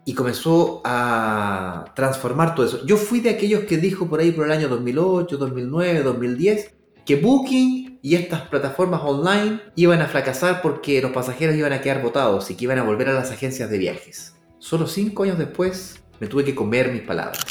y 0.07 0.15
comenzó 0.15 0.81
a 0.85 1.93
transformar 1.95 2.55
todo 2.55 2.67
eso. 2.67 2.87
Yo 2.87 2.97
fui 2.97 3.21
de 3.21 3.31
aquellos 3.31 3.65
que 3.65 3.77
dijo 3.77 4.09
por 4.09 4.19
ahí 4.19 4.33
por 4.33 4.47
el 4.47 4.53
año 4.53 4.69
2008, 4.69 5.37
2009, 5.37 6.03
2010 6.03 6.75
que 7.05 7.17
Booking 7.17 7.99
y 8.03 8.15
estas 8.15 8.43
plataformas 8.43 9.03
online 9.05 9.61
iban 9.77 10.01
a 10.01 10.07
fracasar 10.07 10.63
porque 10.63 11.03
los 11.03 11.13
pasajeros 11.13 11.57
iban 11.57 11.73
a 11.73 11.81
quedar 11.81 12.03
botados 12.03 12.51
y 12.51 12.55
que 12.55 12.65
iban 12.65 12.79
a 12.79 12.83
volver 12.83 13.09
a 13.09 13.13
las 13.13 13.31
agencias 13.31 13.69
de 13.69 13.79
viajes. 13.79 14.40
Solo 14.61 14.87
cinco 14.87 15.23
años 15.23 15.39
después 15.39 16.03
me 16.21 16.27
tuve 16.27 16.45
que 16.45 16.55
comer 16.55 16.93
mis 16.93 17.01
palabras. 17.01 17.43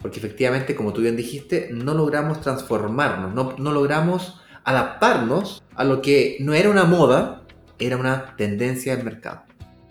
Porque 0.00 0.20
efectivamente, 0.20 0.76
como 0.76 0.92
tú 0.92 1.00
bien 1.00 1.16
dijiste, 1.16 1.68
no 1.72 1.94
logramos 1.94 2.40
transformarnos, 2.40 3.34
no, 3.34 3.72
logramos 3.72 4.40
adaptarnos 4.62 5.64
a 5.74 5.82
lo 5.82 6.00
que 6.00 6.36
no 6.38 6.54
era 6.54 6.70
una 6.70 6.84
moda, 6.84 7.42
era 7.80 7.96
una 7.96 8.36
tendencia 8.36 8.94
del 8.94 9.04
mercado. 9.04 9.42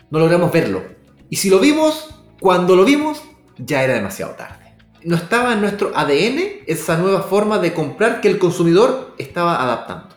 No 0.09 0.19
logramos 0.19 0.53
verlo. 0.53 0.81
Y 1.29 1.35
si 1.35 1.49
lo 1.49 1.59
vimos, 1.59 2.15
cuando 2.39 2.77
lo 2.77 2.85
vimos, 2.85 3.21
ya 3.57 3.83
era 3.83 3.95
demasiado 3.95 4.35
tarde. 4.35 4.77
No 5.03 5.17
estaba 5.17 5.51
en 5.51 5.59
nuestro 5.59 5.91
ADN 5.93 6.63
esa 6.65 6.95
nueva 6.97 7.23
forma 7.23 7.59
de 7.59 7.73
comprar 7.73 8.21
que 8.21 8.29
el 8.29 8.39
consumidor 8.39 9.15
estaba 9.17 9.61
adaptando. 9.61 10.12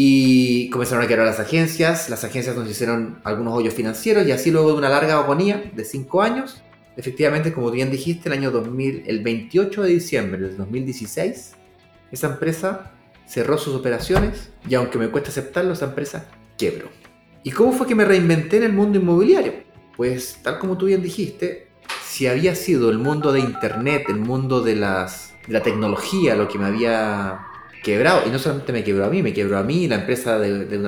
Y 0.00 0.70
comenzaron 0.70 1.02
a 1.02 1.08
quebrar 1.08 1.26
las 1.26 1.40
agencias, 1.40 2.08
las 2.08 2.22
agencias 2.22 2.54
nos 2.54 2.70
hicieron 2.70 3.18
algunos 3.24 3.52
hoyos 3.52 3.74
financieros 3.74 4.24
y 4.28 4.30
así 4.30 4.52
luego 4.52 4.70
de 4.70 4.78
una 4.78 4.88
larga 4.88 5.18
agonía 5.18 5.72
de 5.74 5.84
5 5.84 6.22
años, 6.22 6.62
efectivamente, 6.96 7.52
como 7.52 7.72
bien 7.72 7.90
dijiste, 7.90 8.28
el 8.28 8.34
año 8.34 8.52
2000, 8.52 9.02
el 9.08 9.24
28 9.24 9.82
de 9.82 9.88
diciembre 9.88 10.40
del 10.40 10.56
2016, 10.56 11.56
esa 12.12 12.26
empresa 12.28 12.92
cerró 13.26 13.58
sus 13.58 13.74
operaciones 13.74 14.50
y 14.68 14.76
aunque 14.76 14.98
me 14.98 15.08
cuesta 15.08 15.30
aceptarlo, 15.30 15.72
esa 15.72 15.86
empresa 15.86 16.26
quebró. 16.56 16.90
¿Y 17.42 17.50
cómo 17.50 17.72
fue 17.72 17.88
que 17.88 17.96
me 17.96 18.04
reinventé 18.04 18.58
en 18.58 18.62
el 18.62 18.74
mundo 18.74 19.00
inmobiliario? 19.00 19.54
Pues 19.96 20.38
tal 20.44 20.60
como 20.60 20.78
tú 20.78 20.86
bien 20.86 21.02
dijiste, 21.02 21.70
si 22.04 22.28
había 22.28 22.54
sido 22.54 22.90
el 22.90 22.98
mundo 22.98 23.32
de 23.32 23.40
Internet, 23.40 24.04
el 24.08 24.20
mundo 24.20 24.60
de, 24.60 24.76
las, 24.76 25.34
de 25.48 25.54
la 25.54 25.62
tecnología 25.64 26.36
lo 26.36 26.46
que 26.46 26.56
me 26.56 26.66
había 26.66 27.47
quebrado, 27.88 28.22
y 28.26 28.30
no 28.30 28.38
solamente 28.38 28.72
me 28.72 28.84
quebró 28.84 29.06
a 29.06 29.08
mí, 29.08 29.22
me 29.22 29.32
quebró 29.32 29.56
a 29.56 29.62
mí, 29.62 29.88
la 29.88 29.96
empresa 29.96 30.38
de, 30.38 30.66
de, 30.66 30.78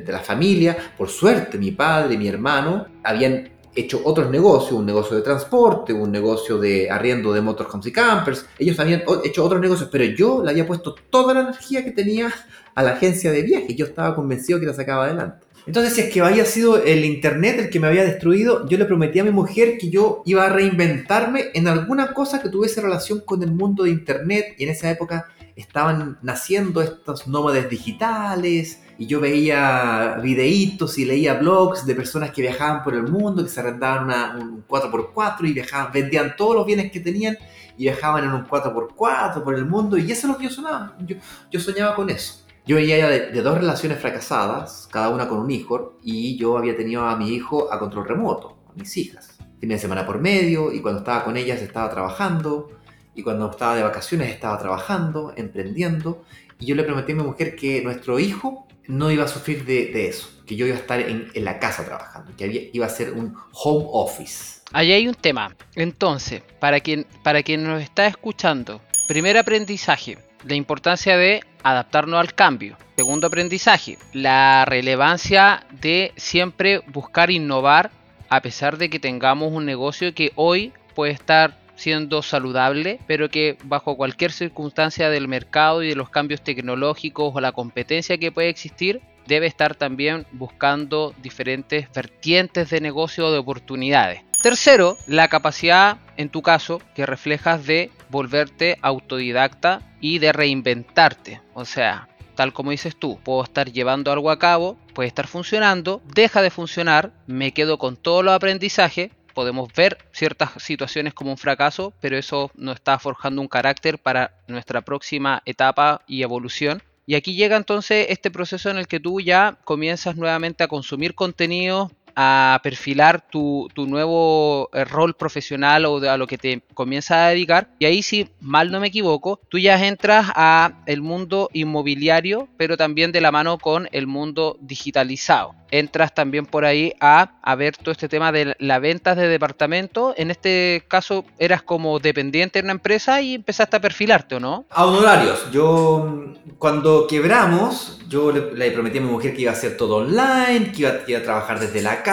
de, 0.00 0.12
la 0.12 0.20
familia, 0.20 0.76
por 0.96 1.08
suerte 1.08 1.56
mi 1.56 1.70
padre 1.70 2.18
mi 2.18 2.28
hermano 2.28 2.86
habían 3.02 3.48
hecho 3.74 4.00
otros 4.04 4.30
negocios, 4.30 4.72
un 4.72 4.84
negocio 4.84 5.16
de 5.16 5.22
transporte, 5.22 5.92
un 5.92 6.10
negocio 6.12 6.58
de 6.58 6.90
arriendo 6.90 7.32
de 7.32 7.40
motorhomes 7.40 7.86
y 7.86 7.92
campers. 7.92 8.46
Ellos 8.58 8.78
habían 8.78 9.02
hecho 9.24 9.44
otros 9.44 9.60
negocios, 9.60 9.88
pero 9.90 10.04
yo 10.04 10.42
le 10.44 10.50
había 10.50 10.66
puesto 10.66 10.94
toda 11.08 11.32
la 11.34 11.40
energía 11.40 11.84
que 11.84 11.92
tenía 11.92 12.32
a 12.74 12.82
la 12.82 12.92
agencia 12.92 13.30
de 13.32 13.42
viajes. 13.42 13.76
Yo 13.76 13.86
estaba 13.86 14.14
convencido 14.14 14.60
que 14.60 14.66
la 14.66 14.74
sacaba 14.74 15.04
adelante. 15.04 15.46
Entonces, 15.66 15.92
si 15.92 16.00
es 16.00 16.12
que 16.12 16.20
había 16.20 16.44
sido 16.46 16.82
el 16.82 17.04
internet 17.04 17.56
el 17.58 17.70
que 17.70 17.78
me 17.78 17.86
había 17.86 18.02
destruido, 18.02 18.66
yo 18.66 18.78
le 18.78 18.86
prometí 18.86 19.18
a 19.18 19.24
mi 19.24 19.30
mujer 19.30 19.78
que 19.78 19.90
yo 19.90 20.22
iba 20.24 20.44
a 20.44 20.48
reinventarme 20.48 21.50
en 21.54 21.68
alguna 21.68 22.12
cosa 22.12 22.42
que 22.42 22.48
tuviese 22.48 22.80
relación 22.80 23.20
con 23.20 23.42
el 23.42 23.52
mundo 23.52 23.84
de 23.84 23.90
internet. 23.90 24.54
Y 24.58 24.64
en 24.64 24.70
esa 24.70 24.90
época 24.90 25.26
estaban 25.56 26.18
naciendo 26.22 26.82
estos 26.82 27.26
nómades 27.26 27.68
digitales, 27.68 28.82
y 29.00 29.06
yo 29.06 29.18
veía 29.18 30.18
videitos 30.22 30.98
y 30.98 31.06
leía 31.06 31.32
blogs 31.32 31.86
de 31.86 31.94
personas 31.94 32.32
que 32.32 32.42
viajaban 32.42 32.84
por 32.84 32.94
el 32.94 33.04
mundo, 33.04 33.42
que 33.42 33.48
se 33.48 33.58
arrendaban 33.60 34.04
una, 34.04 34.36
un 34.38 34.66
4x4 34.68 35.48
y 35.48 35.52
viajaban, 35.54 35.90
vendían 35.90 36.36
todos 36.36 36.54
los 36.54 36.66
bienes 36.66 36.92
que 36.92 37.00
tenían 37.00 37.38
y 37.78 37.84
viajaban 37.84 38.24
en 38.24 38.32
un 38.32 38.46
4x4 38.46 39.42
por 39.42 39.54
el 39.54 39.64
mundo 39.64 39.96
y 39.96 40.12
eso 40.12 40.26
es 40.26 40.32
lo 40.32 40.36
que 40.36 40.44
yo 40.44 40.50
soñaba. 40.50 40.98
Yo, 41.06 41.16
yo 41.50 41.60
soñaba 41.60 41.94
con 41.94 42.10
eso. 42.10 42.44
Yo 42.66 42.76
veía 42.76 42.98
ya 42.98 43.08
de, 43.08 43.30
de, 43.30 43.40
dos 43.40 43.56
relaciones 43.56 43.98
fracasadas, 43.98 44.86
cada 44.92 45.08
una 45.08 45.26
con 45.26 45.38
un 45.38 45.50
hijo, 45.50 45.98
y 46.02 46.36
yo 46.36 46.58
había 46.58 46.76
tenido 46.76 47.06
a 47.06 47.16
mi 47.16 47.30
hijo 47.30 47.72
a 47.72 47.78
control 47.78 48.06
remoto, 48.06 48.58
a 48.68 48.78
mis 48.78 48.94
hijas. 48.98 49.38
De 49.62 49.78
semana 49.78 50.06
por 50.06 50.20
medio, 50.20 50.72
y 50.72 50.80
cuando 50.82 51.00
estaba 51.00 51.24
con 51.24 51.38
ellas 51.38 51.62
estaba 51.62 51.88
trabajando, 51.88 52.79
y 53.20 53.22
cuando 53.22 53.50
estaba 53.50 53.76
de 53.76 53.82
vacaciones 53.82 54.30
estaba 54.30 54.58
trabajando, 54.58 55.34
emprendiendo, 55.36 56.24
y 56.58 56.66
yo 56.66 56.74
le 56.74 56.82
prometí 56.84 57.12
a 57.12 57.16
mi 57.16 57.22
mujer 57.22 57.54
que 57.54 57.82
nuestro 57.82 58.18
hijo 58.18 58.66
no 58.86 59.10
iba 59.10 59.24
a 59.24 59.28
sufrir 59.28 59.64
de, 59.66 60.08
eso, 60.08 60.28
que 60.46 60.56
yo 60.56 60.66
iba 60.66 60.74
a 60.74 60.78
estar 60.78 61.00
en, 61.00 61.30
la 61.34 61.58
casa 61.58 61.84
trabajando, 61.84 62.34
que 62.36 62.70
iba 62.72 62.86
a 62.86 62.88
ser 62.88 63.12
un 63.12 63.36
home 63.52 63.86
office. 63.92 64.62
Allí 64.72 64.92
hay 64.92 65.06
un 65.06 65.14
tema. 65.14 65.54
Entonces, 65.74 66.42
para 66.58 66.80
quien, 66.80 67.06
para 67.22 67.42
quien 67.42 67.62
nos 67.62 67.82
está 67.82 68.06
escuchando, 68.06 68.80
primer 69.06 69.36
aprendizaje, 69.36 70.16
la 70.44 70.54
importancia 70.54 71.18
de 71.18 71.42
adaptarnos 71.62 72.18
al 72.18 72.34
cambio. 72.34 72.78
Segundo 72.96 73.26
aprendizaje, 73.26 73.98
la 74.14 74.64
relevancia 74.64 75.66
de 75.70 76.12
siempre 76.16 76.80
buscar 76.86 77.30
innovar 77.30 77.90
a 78.30 78.40
pesar 78.40 78.78
de 78.78 78.88
que 78.88 78.98
tengamos 78.98 79.52
un 79.52 79.66
negocio 79.66 80.14
que 80.14 80.32
hoy 80.36 80.72
puede 80.94 81.12
estar 81.12 81.59
siendo 81.80 82.22
saludable, 82.22 83.00
pero 83.06 83.30
que 83.30 83.56
bajo 83.64 83.96
cualquier 83.96 84.32
circunstancia 84.32 85.08
del 85.08 85.28
mercado 85.28 85.82
y 85.82 85.88
de 85.88 85.96
los 85.96 86.10
cambios 86.10 86.42
tecnológicos 86.42 87.32
o 87.34 87.40
la 87.40 87.52
competencia 87.52 88.18
que 88.18 88.30
puede 88.30 88.50
existir, 88.50 89.00
debe 89.26 89.46
estar 89.46 89.74
también 89.74 90.26
buscando 90.32 91.14
diferentes 91.22 91.90
vertientes 91.92 92.68
de 92.68 92.80
negocio 92.80 93.28
o 93.28 93.32
de 93.32 93.38
oportunidades. 93.38 94.22
Tercero, 94.42 94.96
la 95.06 95.28
capacidad, 95.28 95.98
en 96.16 96.28
tu 96.28 96.42
caso, 96.42 96.80
que 96.94 97.06
reflejas 97.06 97.66
de 97.66 97.90
volverte 98.10 98.78
autodidacta 98.82 99.82
y 100.00 100.18
de 100.18 100.32
reinventarte. 100.32 101.40
O 101.54 101.64
sea, 101.64 102.08
tal 102.34 102.52
como 102.52 102.70
dices 102.70 102.96
tú, 102.98 103.18
puedo 103.22 103.42
estar 103.44 103.70
llevando 103.70 104.12
algo 104.12 104.30
a 104.30 104.38
cabo, 104.38 104.78
puede 104.94 105.08
estar 105.08 105.26
funcionando, 105.26 106.02
deja 106.14 106.40
de 106.42 106.50
funcionar, 106.50 107.12
me 107.26 107.52
quedo 107.52 107.78
con 107.78 107.96
todos 107.96 108.24
los 108.24 108.34
aprendizajes, 108.34 109.10
podemos 109.40 109.72
ver 109.72 109.96
ciertas 110.12 110.50
situaciones 110.62 111.14
como 111.14 111.30
un 111.30 111.38
fracaso, 111.38 111.94
pero 112.02 112.18
eso 112.18 112.50
nos 112.56 112.74
está 112.74 112.98
forjando 112.98 113.40
un 113.40 113.48
carácter 113.48 113.98
para 113.98 114.34
nuestra 114.48 114.82
próxima 114.82 115.40
etapa 115.46 116.02
y 116.06 116.22
evolución. 116.22 116.82
Y 117.06 117.14
aquí 117.14 117.34
llega 117.34 117.56
entonces 117.56 118.08
este 118.10 118.30
proceso 118.30 118.68
en 118.68 118.76
el 118.76 118.86
que 118.86 119.00
tú 119.00 119.18
ya 119.18 119.56
comienzas 119.64 120.16
nuevamente 120.16 120.62
a 120.62 120.68
consumir 120.68 121.14
contenido, 121.14 121.90
a 122.22 122.60
perfilar 122.62 123.22
tu, 123.30 123.66
tu, 123.72 123.86
nuevo 123.86 124.68
eh, 124.74 124.84
rol 124.84 125.14
profesional 125.14 125.86
o 125.86 125.96
a 126.06 126.18
lo 126.18 126.26
que 126.26 126.36
te 126.36 126.62
comienzas 126.74 127.16
a 127.16 127.28
dedicar. 127.28 127.68
Y 127.78 127.86
ahí, 127.86 128.02
si 128.02 128.28
mal 128.40 128.70
no 128.70 128.78
me 128.78 128.88
equivoco, 128.88 129.40
tú 129.48 129.58
ya 129.58 129.82
entras 129.86 130.26
a 130.34 130.72
el 130.84 131.00
mundo 131.00 131.48
inmobiliario, 131.54 132.46
pero 132.58 132.76
también 132.76 133.10
de 133.10 133.22
la 133.22 133.32
mano 133.32 133.56
con 133.56 133.88
el 133.92 134.06
mundo 134.06 134.58
digitalizado. 134.60 135.54
Entras 135.70 136.12
también 136.14 136.46
por 136.46 136.64
ahí 136.64 136.92
a, 137.00 137.38
a 137.42 137.54
ver 137.54 137.76
todo 137.76 137.92
este 137.92 138.08
tema 138.08 138.32
de 138.32 138.56
la 138.58 138.80
ventas 138.80 139.16
de 139.16 139.28
departamento. 139.28 140.12
En 140.16 140.30
este 140.30 140.84
caso, 140.88 141.24
eras 141.38 141.62
como 141.62 142.00
dependiente 142.00 142.58
de 142.58 142.64
una 142.64 142.72
empresa 142.72 143.22
y 143.22 143.36
empezaste 143.36 143.76
a 143.76 143.80
perfilarte, 143.80 144.34
¿o 144.34 144.40
no? 144.40 144.66
A 144.68 144.84
honorarios. 144.84 145.46
Yo, 145.52 146.34
cuando 146.58 147.06
quebramos, 147.06 148.00
yo 148.08 148.32
le, 148.32 148.70
prometí 148.72 148.98
a 148.98 149.00
mi 149.00 149.10
mujer 149.10 149.32
que 149.32 149.42
iba 149.42 149.52
a 149.52 149.54
hacer 149.54 149.76
todo 149.76 149.98
online, 149.98 150.72
que 150.72 150.82
iba, 150.82 150.92
iba 151.06 151.20
a 151.20 151.22
trabajar 151.22 151.60
desde 151.60 151.80
la 151.82 152.02
casa 152.02 152.09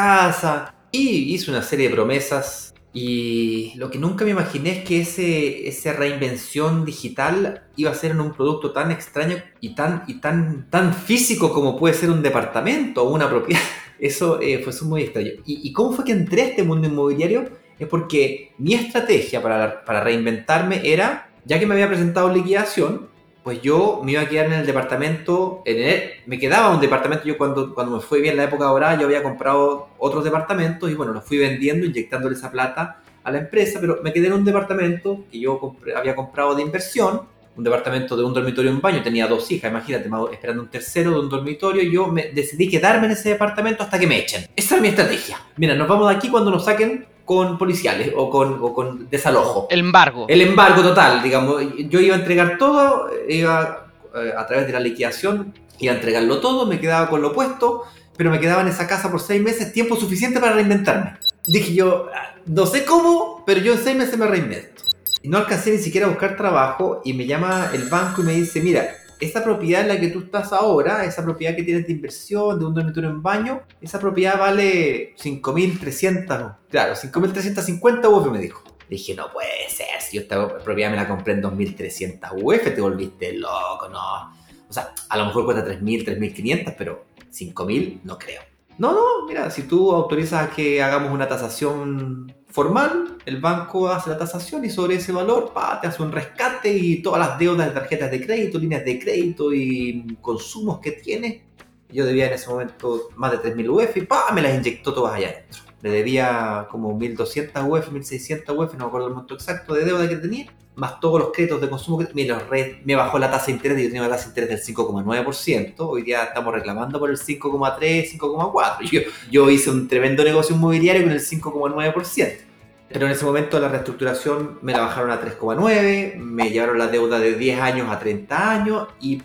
y 0.92 1.34
hice 1.34 1.52
una 1.52 1.62
serie 1.62 1.90
de 1.90 1.96
promesas 1.96 2.74
y 2.94 3.74
lo 3.76 3.92
que 3.92 4.00
nunca 4.00 4.26
me 4.26 4.32
imaginé 4.32 4.80
es 4.80 4.84
que 4.84 5.02
ese, 5.02 5.68
esa 5.68 5.94
reinvención 5.94 6.84
digital 6.84 7.64
iba 7.76 7.92
a 7.92 7.94
ser 7.94 8.12
en 8.12 8.22
un 8.22 8.32
producto 8.32 8.72
tan 8.72 8.90
extraño 8.90 9.38
y 9.62 9.76
tan, 9.76 10.04
y 10.08 10.16
tan, 10.16 10.68
tan 10.72 10.94
físico 10.96 11.54
como 11.54 11.78
puede 11.78 11.94
ser 11.94 12.10
un 12.10 12.24
departamento 12.24 13.04
o 13.04 13.14
una 13.14 13.30
propiedad. 13.30 13.62
Eso 14.00 14.42
eh, 14.42 14.64
fue 14.64 14.88
muy 14.88 15.04
extraño. 15.04 15.32
¿Y, 15.46 15.68
¿Y, 15.68 15.74
cómo 15.74 15.92
fue 15.92 16.06
que 16.06 16.12
entré 16.12 16.42
a 16.42 16.46
este 16.46 16.64
mundo 16.64 16.88
inmobiliario? 16.88 17.46
Es 17.78 17.88
porque 17.88 18.54
mi 18.58 18.74
estrategia 18.74 19.44
para, 19.44 19.86
para 19.86 20.02
reinventarme 20.02 20.82
era, 20.84 21.30
ya 21.46 21.60
que 21.60 21.68
me 21.68 21.76
había 21.76 21.88
presentado 21.88 22.34
liquidación, 22.34 23.10
pues 23.48 23.62
yo 23.62 24.02
me 24.04 24.12
iba 24.12 24.24
a 24.24 24.28
quedar 24.28 24.48
en 24.48 24.52
el 24.52 24.66
departamento, 24.66 25.62
en 25.64 25.82
el, 25.82 26.02
me 26.26 26.38
quedaba 26.38 26.70
un 26.70 26.82
departamento, 26.82 27.24
yo 27.24 27.38
cuando, 27.38 27.74
cuando 27.74 27.96
me 27.96 28.02
fue 28.02 28.20
bien 28.20 28.36
la 28.36 28.44
época 28.44 28.66
ahora, 28.66 29.00
yo 29.00 29.06
había 29.06 29.24
comprado 29.24 29.88
otros 30.00 30.26
departamentos 30.26 30.92
y 30.92 30.96
bueno, 30.96 31.14
los 31.14 31.24
fui 31.24 31.38
vendiendo, 31.38 31.86
inyectándole 31.86 32.36
esa 32.36 32.52
plata 32.52 33.02
a 33.24 33.32
la 33.32 33.38
empresa, 33.38 33.80
pero 33.80 34.00
me 34.04 34.12
quedé 34.12 34.28
en 34.28 34.34
un 34.34 34.44
departamento 34.44 35.24
que 35.32 35.40
yo 35.40 35.78
había 35.96 36.14
comprado 36.14 36.56
de 36.56 36.62
inversión, 36.62 37.22
un 37.56 37.64
departamento 37.64 38.18
de 38.18 38.26
un 38.26 38.34
dormitorio 38.34 38.70
y 38.70 38.74
un 38.74 38.82
baño, 38.82 39.02
tenía 39.02 39.28
dos 39.28 39.50
hijas, 39.50 39.72
imagínate, 39.72 40.10
esperando 40.34 40.64
un 40.64 40.70
tercero 40.70 41.12
de 41.12 41.20
un 41.22 41.30
dormitorio, 41.30 41.82
y 41.84 41.90
yo 41.90 42.08
me 42.08 42.24
decidí 42.34 42.68
quedarme 42.68 43.06
en 43.06 43.14
ese 43.14 43.30
departamento 43.30 43.82
hasta 43.82 43.98
que 43.98 44.08
me 44.08 44.20
echen. 44.20 44.46
Esa 44.58 44.76
es 44.76 44.82
mi 44.82 44.90
estrategia. 44.90 45.38
Mira, 45.56 45.74
nos 45.74 45.88
vamos 45.88 46.10
de 46.10 46.16
aquí 46.18 46.28
cuando 46.28 46.52
nos 46.52 46.66
saquen 46.66 47.06
con 47.28 47.58
policiales 47.58 48.14
o 48.16 48.30
con, 48.30 48.58
o 48.62 48.74
con 48.74 49.10
desalojo. 49.10 49.68
El 49.70 49.82
embargo. 49.82 50.26
El 50.30 50.40
embargo 50.40 50.82
total, 50.82 51.22
digamos. 51.22 51.62
Yo 51.90 52.00
iba 52.00 52.16
a 52.16 52.20
entregar 52.20 52.58
todo, 52.58 53.10
iba 53.28 53.92
eh, 54.16 54.32
a 54.36 54.48
través 54.48 54.66
de 54.66 54.72
la 54.72 54.80
liquidación, 54.80 55.54
iba 55.78 55.92
a 55.92 55.98
entregarlo 55.98 56.40
todo, 56.40 56.66
me 56.66 56.80
quedaba 56.80 57.10
con 57.10 57.22
lo 57.22 57.34
puesto, 57.34 57.84
pero 58.16 58.32
me 58.32 58.40
quedaba 58.40 58.62
en 58.62 58.70
esa 58.70 58.88
casa 58.88 59.12
por 59.12 59.20
seis 59.20 59.44
meses, 59.44 59.74
tiempo 59.74 59.98
suficiente 59.98 60.40
para 60.40 60.54
reinventarme. 60.54 61.18
Dije 61.46 61.74
yo, 61.74 62.08
no 62.46 62.66
sé 62.66 62.86
cómo, 62.86 63.44
pero 63.46 63.60
yo 63.60 63.74
en 63.74 63.84
seis 63.84 63.98
meses 63.98 64.18
me 64.18 64.26
reinvento. 64.26 64.82
Y 65.22 65.28
no 65.28 65.40
alcancé 65.40 65.72
ni 65.72 65.80
siquiera 65.80 66.08
a 66.08 66.10
buscar 66.10 66.38
trabajo 66.38 67.02
y 67.04 67.12
me 67.12 67.26
llama 67.26 67.72
el 67.74 67.90
banco 67.90 68.22
y 68.22 68.26
me 68.26 68.34
dice, 68.36 68.62
mira, 68.62 68.88
esa 69.20 69.44
propiedad 69.44 69.82
en 69.82 69.88
la 69.88 70.00
que 70.00 70.10
tú 70.10 70.20
estás 70.20 70.54
ahora, 70.54 71.06
esa 71.06 71.24
propiedad 71.24 71.56
que 71.56 71.64
tienes 71.64 71.88
de 71.88 71.94
inversión, 71.94 72.60
de 72.60 72.66
un 72.66 72.74
dormitorio 72.74 73.10
en 73.10 73.22
baño, 73.22 73.62
esa 73.82 74.00
propiedad 74.00 74.38
vale 74.38 75.16
5.300, 75.16 76.56
claro, 76.70 76.94
5.350 76.94 78.08
UF 78.08 78.32
me 78.32 78.40
dijo. 78.40 78.64
Dije, 78.90 79.16
no 79.16 79.32
puede 79.34 79.70
ser, 79.70 80.00
si 80.00 80.16
yo 80.16 80.22
esta 80.22 80.60
propiedad 80.60 80.90
me 80.90 80.96
la 80.96 81.08
compré 81.08 81.34
en 81.34 81.44
2.300 81.44 82.42
UF, 82.42 82.74
te 82.74 82.80
volviste 82.82 83.34
loco, 83.34 83.90
no. 83.90 84.32
O 84.70 84.74
sea, 84.74 84.94
a 85.10 85.18
lo 85.18 85.26
mejor 85.26 85.46
cuesta 85.46 85.66
3.000, 85.66 86.06
3.500, 86.06 86.76
pero 86.78 87.06
5.000 87.32 88.02
no 88.04 88.18
creo. 88.18 88.42
No, 88.78 88.94
no, 88.94 89.26
mira, 89.28 89.50
si 89.50 89.64
tú 89.64 89.92
autorizas 89.92 90.50
que 90.52 90.82
hagamos 90.84 91.12
una 91.12 91.28
tasación 91.28 92.34
formal, 92.58 93.20
el 93.24 93.40
banco 93.40 93.88
hace 93.88 94.10
la 94.10 94.18
tasación 94.18 94.66
y 94.66 94.72
sobre 94.72 94.96
ese 94.96 95.12
valor 95.12 95.54
pa, 95.54 95.80
te 95.80 95.86
hace 95.86 96.02
un 96.02 96.12
rescate 96.12 96.76
y 96.76 97.04
todas 97.04 97.20
las 97.20 97.38
deudas 97.38 97.68
de 97.68 97.74
tarjetas 97.80 98.10
de 98.10 98.26
crédito, 98.26 98.58
líneas 98.58 98.84
de 98.84 98.98
crédito 98.98 99.54
y 99.54 100.18
consumos 100.22 100.80
que 100.80 100.94
tienes. 100.94 101.44
Yo 101.92 102.04
debía 102.04 102.26
en 102.26 102.34
ese 102.34 102.50
momento 102.50 103.10
más 103.16 103.32
de 103.32 103.54
3.000 103.54 103.70
UF 103.70 103.98
y 103.98 104.02
pa, 104.02 104.32
me 104.34 104.42
las 104.42 104.56
inyectó 104.56 104.92
todas 104.92 105.14
allá 105.14 105.28
adentro. 105.28 105.62
Le 105.84 105.92
debía 105.92 106.68
como 106.72 106.98
1.200 106.98 107.70
UF, 107.70 107.92
1.600 107.92 108.58
UF, 108.58 108.74
no 108.74 108.80
me 108.80 108.86
acuerdo 108.86 109.08
el 109.10 109.14
monto 109.14 109.36
exacto 109.36 109.76
de 109.76 109.86
deuda 109.86 110.10
que 110.10 110.16
tenía, 110.16 110.48
más 110.74 111.00
todos 111.00 111.20
los 111.20 111.32
créditos 111.32 111.62
de 111.62 111.70
consumo 111.70 112.00
que 112.00 112.12
me, 112.16 112.26
los 112.26 112.42
me 112.84 112.96
bajó 112.96 113.20
la 113.20 113.30
tasa 113.30 113.46
de 113.48 113.52
interés, 113.52 113.78
yo 113.78 113.86
tenía 113.86 114.02
una 114.02 114.10
tasa 114.10 114.24
de 114.24 114.30
interés 114.30 114.66
del 114.66 114.76
5,9%, 114.76 115.76
hoy 115.78 116.02
día 116.02 116.24
estamos 116.24 116.52
reclamando 116.52 116.98
por 116.98 117.12
el 117.12 117.20
5,3, 117.20 118.18
5,4%. 118.18 118.90
Yo, 118.90 119.02
yo 119.30 119.48
hice 119.52 119.70
un 119.70 119.88
tremendo 119.88 120.24
negocio 120.24 120.56
inmobiliario 120.56 121.04
con 121.04 121.12
el 121.12 121.20
5,9%. 121.20 122.47
Pero 122.90 123.06
en 123.06 123.12
ese 123.12 123.26
momento 123.26 123.60
la 123.60 123.68
reestructuración 123.68 124.60
me 124.62 124.72
la 124.72 124.80
bajaron 124.80 125.12
a 125.12 125.22
3,9, 125.22 126.16
me 126.16 126.50
llevaron 126.50 126.78
la 126.78 126.88
deuda 126.88 127.20
de 127.20 127.36
10 127.36 127.60
años 127.60 127.90
a 127.90 128.00
30 128.00 128.52
años 128.52 128.88
y 129.02 129.22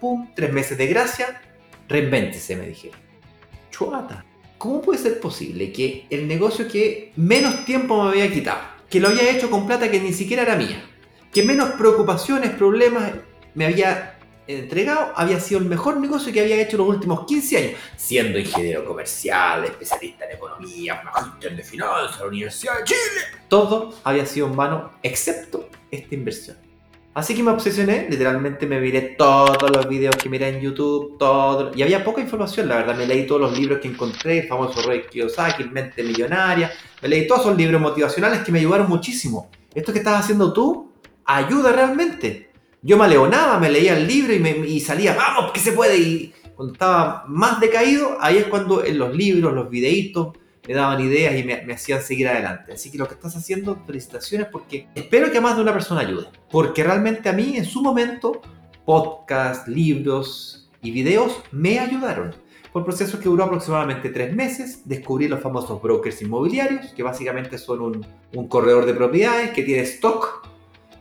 ¡pum! 0.00 0.28
Tres 0.34 0.52
meses 0.52 0.76
de 0.76 0.86
gracia, 0.86 1.40
reinvéntese, 1.88 2.56
me 2.56 2.66
dijeron. 2.66 2.98
Chuata. 3.70 4.24
¿Cómo 4.58 4.82
puede 4.82 4.98
ser 4.98 5.20
posible 5.20 5.72
que 5.72 6.06
el 6.10 6.28
negocio 6.28 6.68
que 6.68 7.12
menos 7.16 7.64
tiempo 7.64 8.02
me 8.02 8.10
había 8.10 8.30
quitado, 8.30 8.60
que 8.90 9.00
lo 9.00 9.08
había 9.08 9.30
hecho 9.30 9.50
con 9.50 9.66
plata 9.66 9.90
que 9.90 10.00
ni 10.00 10.12
siquiera 10.12 10.42
era 10.42 10.56
mía, 10.56 10.84
que 11.32 11.42
menos 11.42 11.70
preocupaciones, 11.70 12.50
problemas 12.50 13.10
me 13.54 13.64
había 13.64 14.19
entregado, 14.58 15.12
había 15.14 15.38
sido 15.40 15.60
el 15.60 15.66
mejor 15.66 15.98
negocio 15.98 16.32
que 16.32 16.40
había 16.40 16.60
hecho 16.60 16.76
los 16.76 16.88
últimos 16.88 17.26
15 17.26 17.56
años, 17.56 17.72
siendo 17.96 18.38
ingeniero 18.38 18.84
comercial, 18.84 19.64
especialista 19.64 20.24
en 20.26 20.36
economía, 20.36 21.02
magíster 21.02 21.56
de 21.56 21.62
finanzas, 21.62 22.20
la 22.20 22.26
Universidad 22.26 22.78
de 22.78 22.84
Chile. 22.84 22.98
Todo 23.48 23.94
había 24.04 24.26
sido 24.26 24.46
en 24.46 24.56
vano, 24.56 24.92
excepto 25.02 25.68
esta 25.90 26.14
inversión. 26.14 26.56
Así 27.12 27.34
que 27.34 27.42
me 27.42 27.50
obsesioné, 27.50 28.06
literalmente 28.08 28.66
me 28.66 28.80
miré 28.80 29.16
todos 29.18 29.70
los 29.70 29.88
videos 29.88 30.16
que 30.16 30.28
miré 30.28 30.48
en 30.48 30.60
YouTube, 30.60 31.18
todo, 31.18 31.72
y 31.74 31.82
había 31.82 32.04
poca 32.04 32.20
información, 32.20 32.68
la 32.68 32.76
verdad, 32.76 32.96
me 32.96 33.06
leí 33.06 33.26
todos 33.26 33.40
los 33.40 33.58
libros 33.58 33.80
que 33.80 33.88
encontré, 33.88 34.40
el 34.40 34.48
famoso 34.48 34.80
Rey 34.82 35.02
Kiyosaki, 35.10 35.64
Mente 35.64 36.04
Millonaria, 36.04 36.70
me 37.02 37.08
leí 37.08 37.26
todos 37.26 37.42
esos 37.42 37.56
libros 37.56 37.80
motivacionales 37.80 38.40
que 38.40 38.52
me 38.52 38.60
ayudaron 38.60 38.88
muchísimo. 38.88 39.50
Esto 39.74 39.92
que 39.92 39.98
estás 39.98 40.20
haciendo 40.20 40.52
tú 40.52 40.92
ayuda 41.24 41.72
realmente. 41.72 42.49
Yo 42.82 42.96
me 42.96 43.04
aleonaba, 43.04 43.58
me 43.58 43.70
leía 43.70 43.96
el 43.96 44.06
libro 44.06 44.32
y, 44.32 44.38
me, 44.38 44.50
y 44.50 44.80
salía, 44.80 45.14
vamos, 45.14 45.52
que 45.52 45.60
se 45.60 45.72
puede, 45.72 45.98
y 45.98 46.34
cuando 46.54 46.72
estaba 46.72 47.24
más 47.26 47.60
decaído, 47.60 48.16
ahí 48.20 48.38
es 48.38 48.46
cuando 48.46 48.84
en 48.84 48.98
los 48.98 49.14
libros, 49.14 49.52
los 49.52 49.68
videitos, 49.68 50.36
me 50.68 50.74
daban 50.74 51.00
ideas 51.00 51.34
y 51.38 51.44
me, 51.44 51.72
hacían 51.72 52.02
seguir 52.02 52.28
adelante. 52.28 52.72
Así 52.72 52.90
que 52.90 52.98
lo 52.98 53.08
que 53.08 53.14
estás 53.14 53.34
haciendo, 53.36 53.82
felicitaciones 53.86 54.46
porque 54.52 54.88
espero 54.94 55.32
que 55.32 55.40
más 55.40 55.56
de 55.56 55.62
una 55.62 55.72
persona 55.72 56.02
ayude. 56.02 56.26
Porque 56.50 56.84
realmente 56.84 57.28
a 57.28 57.32
mí 57.32 57.56
en 57.56 57.64
su 57.64 57.82
momento, 57.82 58.40
podcast, 58.84 59.68
libros 59.68 60.70
y 60.82 60.90
videos 60.90 61.40
me 61.50 61.78
ayudaron. 61.78 62.34
Por 62.72 62.84
proceso 62.84 63.18
que 63.18 63.28
duró 63.28 63.44
aproximadamente 63.44 64.10
tres 64.10 64.34
meses, 64.34 64.82
descubrí 64.84 65.28
los 65.28 65.40
famosos 65.40 65.82
brokers 65.82 66.22
inmobiliarios, 66.22 66.92
que 66.92 67.02
básicamente 67.02 67.58
son 67.58 67.80
un, 67.80 68.06
un 68.34 68.48
corredor 68.48 68.86
de 68.86 68.94
propiedades 68.94 69.50
que 69.50 69.64
tiene 69.64 69.82
stock 69.82 70.46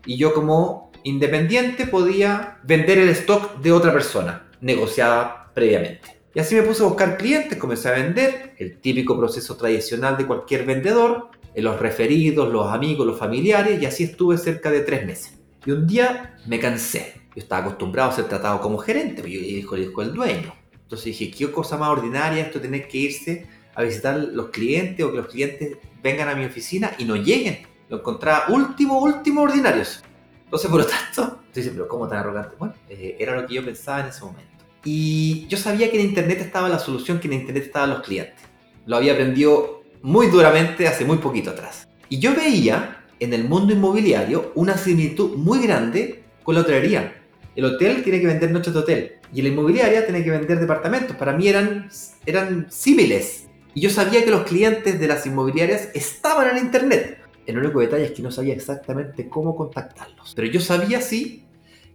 y 0.05 0.17
yo 0.17 0.33
como 0.33 0.88
independiente 1.03 1.87
podía 1.87 2.59
vender 2.63 2.97
el 2.97 3.09
stock 3.09 3.59
de 3.59 3.71
otra 3.71 3.91
persona, 3.91 4.49
negociada 4.61 5.51
previamente. 5.53 6.19
Y 6.33 6.39
así 6.39 6.55
me 6.55 6.61
puse 6.61 6.83
a 6.83 6.87
buscar 6.87 7.17
clientes, 7.17 7.57
comencé 7.57 7.89
a 7.89 7.93
vender, 7.93 8.53
el 8.57 8.79
típico 8.79 9.17
proceso 9.17 9.55
tradicional 9.57 10.17
de 10.17 10.27
cualquier 10.27 10.65
vendedor, 10.65 11.29
en 11.55 11.63
los 11.63 11.79
referidos, 11.79 12.51
los 12.51 12.71
amigos, 12.71 13.07
los 13.07 13.17
familiares, 13.17 13.81
y 13.81 13.85
así 13.85 14.03
estuve 14.03 14.37
cerca 14.37 14.69
de 14.69 14.81
tres 14.81 15.05
meses. 15.05 15.39
Y 15.65 15.71
un 15.71 15.87
día 15.87 16.37
me 16.45 16.59
cansé. 16.59 17.13
Yo 17.35 17.41
estaba 17.41 17.61
acostumbrado 17.61 18.11
a 18.11 18.15
ser 18.15 18.25
tratado 18.25 18.61
como 18.61 18.77
gerente, 18.77 19.21
pero 19.21 19.27
yo 19.27 19.39
dijo, 19.41 19.75
dijo 19.75 20.01
el 20.01 20.13
dueño. 20.13 20.53
Entonces 20.73 21.05
dije, 21.05 21.31
qué 21.31 21.51
cosa 21.51 21.77
más 21.77 21.89
ordinaria 21.89 22.43
esto 22.43 22.61
tener 22.61 22.87
que 22.87 22.97
irse 22.97 23.47
a 23.75 23.83
visitar 23.83 24.17
los 24.17 24.49
clientes 24.49 25.05
o 25.05 25.11
que 25.11 25.17
los 25.17 25.27
clientes 25.27 25.77
vengan 26.01 26.29
a 26.29 26.35
mi 26.35 26.45
oficina 26.45 26.91
y 26.97 27.05
no 27.05 27.15
lleguen. 27.15 27.59
Lo 27.89 27.97
encontraba 27.97 28.45
último, 28.49 28.99
último 28.99 29.41
ordinarios. 29.41 30.03
Entonces, 30.49 30.71
por 30.71 30.79
lo 30.79 30.87
tanto, 30.87 31.41
dice, 31.53 31.69
pero 31.69 31.87
¿cómo 31.87 32.07
tan 32.07 32.17
arrogante? 32.17 32.55
Bueno, 32.57 32.73
eh, 32.89 33.15
era 33.19 33.39
lo 33.39 33.45
que 33.45 33.53
yo 33.53 33.63
pensaba 33.63 33.99
en 33.99 34.07
ese 34.07 34.21
momento. 34.21 34.49
Y 34.83 35.45
yo 35.47 35.59
sabía 35.59 35.91
que 35.91 35.99
en 35.99 36.07
Internet 36.07 36.39
estaba 36.41 36.67
la 36.67 36.79
solución, 36.79 37.19
que 37.19 37.27
en 37.27 37.33
Internet 37.33 37.65
estaban 37.65 37.91
los 37.91 38.01
clientes. 38.01 38.39
Lo 38.87 38.95
había 38.95 39.13
aprendido 39.13 39.83
muy 40.01 40.25
duramente 40.27 40.87
hace 40.87 41.05
muy 41.05 41.17
poquito 41.17 41.51
atrás. 41.51 41.87
Y 42.09 42.17
yo 42.17 42.33
veía 42.33 43.05
en 43.19 43.33
el 43.33 43.43
mundo 43.43 43.73
inmobiliario 43.73 44.51
una 44.55 44.75
similitud 44.75 45.35
muy 45.35 45.59
grande 45.61 46.23
con 46.43 46.55
la 46.55 46.61
hotelería. 46.61 47.13
El 47.55 47.65
hotel 47.65 48.01
tiene 48.03 48.19
que 48.19 48.25
vender 48.25 48.49
noches 48.49 48.73
de 48.73 48.79
hotel 48.79 49.11
y 49.31 49.43
la 49.43 49.49
inmobiliaria 49.49 50.03
tiene 50.03 50.23
que 50.23 50.31
vender 50.31 50.59
departamentos. 50.59 51.15
Para 51.15 51.33
mí 51.33 51.47
eran, 51.47 51.89
eran 52.25 52.71
símiles. 52.71 53.45
Y 53.75 53.81
yo 53.81 53.91
sabía 53.91 54.25
que 54.25 54.31
los 54.31 54.45
clientes 54.45 54.99
de 54.99 55.07
las 55.07 55.27
inmobiliarias 55.27 55.89
estaban 55.93 56.57
en 56.57 56.65
Internet. 56.65 57.18
El 57.49 57.57
único 57.57 57.79
detalle 57.79 58.05
es 58.05 58.11
que 58.11 58.21
no 58.21 58.29
sabía 58.29 58.53
exactamente 58.53 59.27
cómo 59.27 59.55
contactarlos. 59.55 60.33
Pero 60.35 60.47
yo 60.49 60.61
sabía 60.61 61.01
sí 61.01 61.47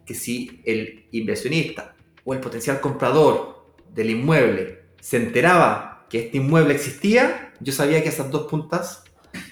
que 0.04 0.12
si 0.12 0.60
el 0.64 1.06
inversionista 1.12 1.94
o 2.24 2.34
el 2.34 2.40
potencial 2.40 2.80
comprador 2.80 3.64
del 3.94 4.10
inmueble 4.10 4.80
se 5.00 5.16
enteraba 5.16 6.06
que 6.10 6.26
este 6.26 6.38
inmueble 6.38 6.74
existía, 6.74 7.52
yo 7.60 7.72
sabía 7.72 8.02
que 8.02 8.08
esas 8.08 8.32
dos 8.32 8.48
puntas 8.50 9.04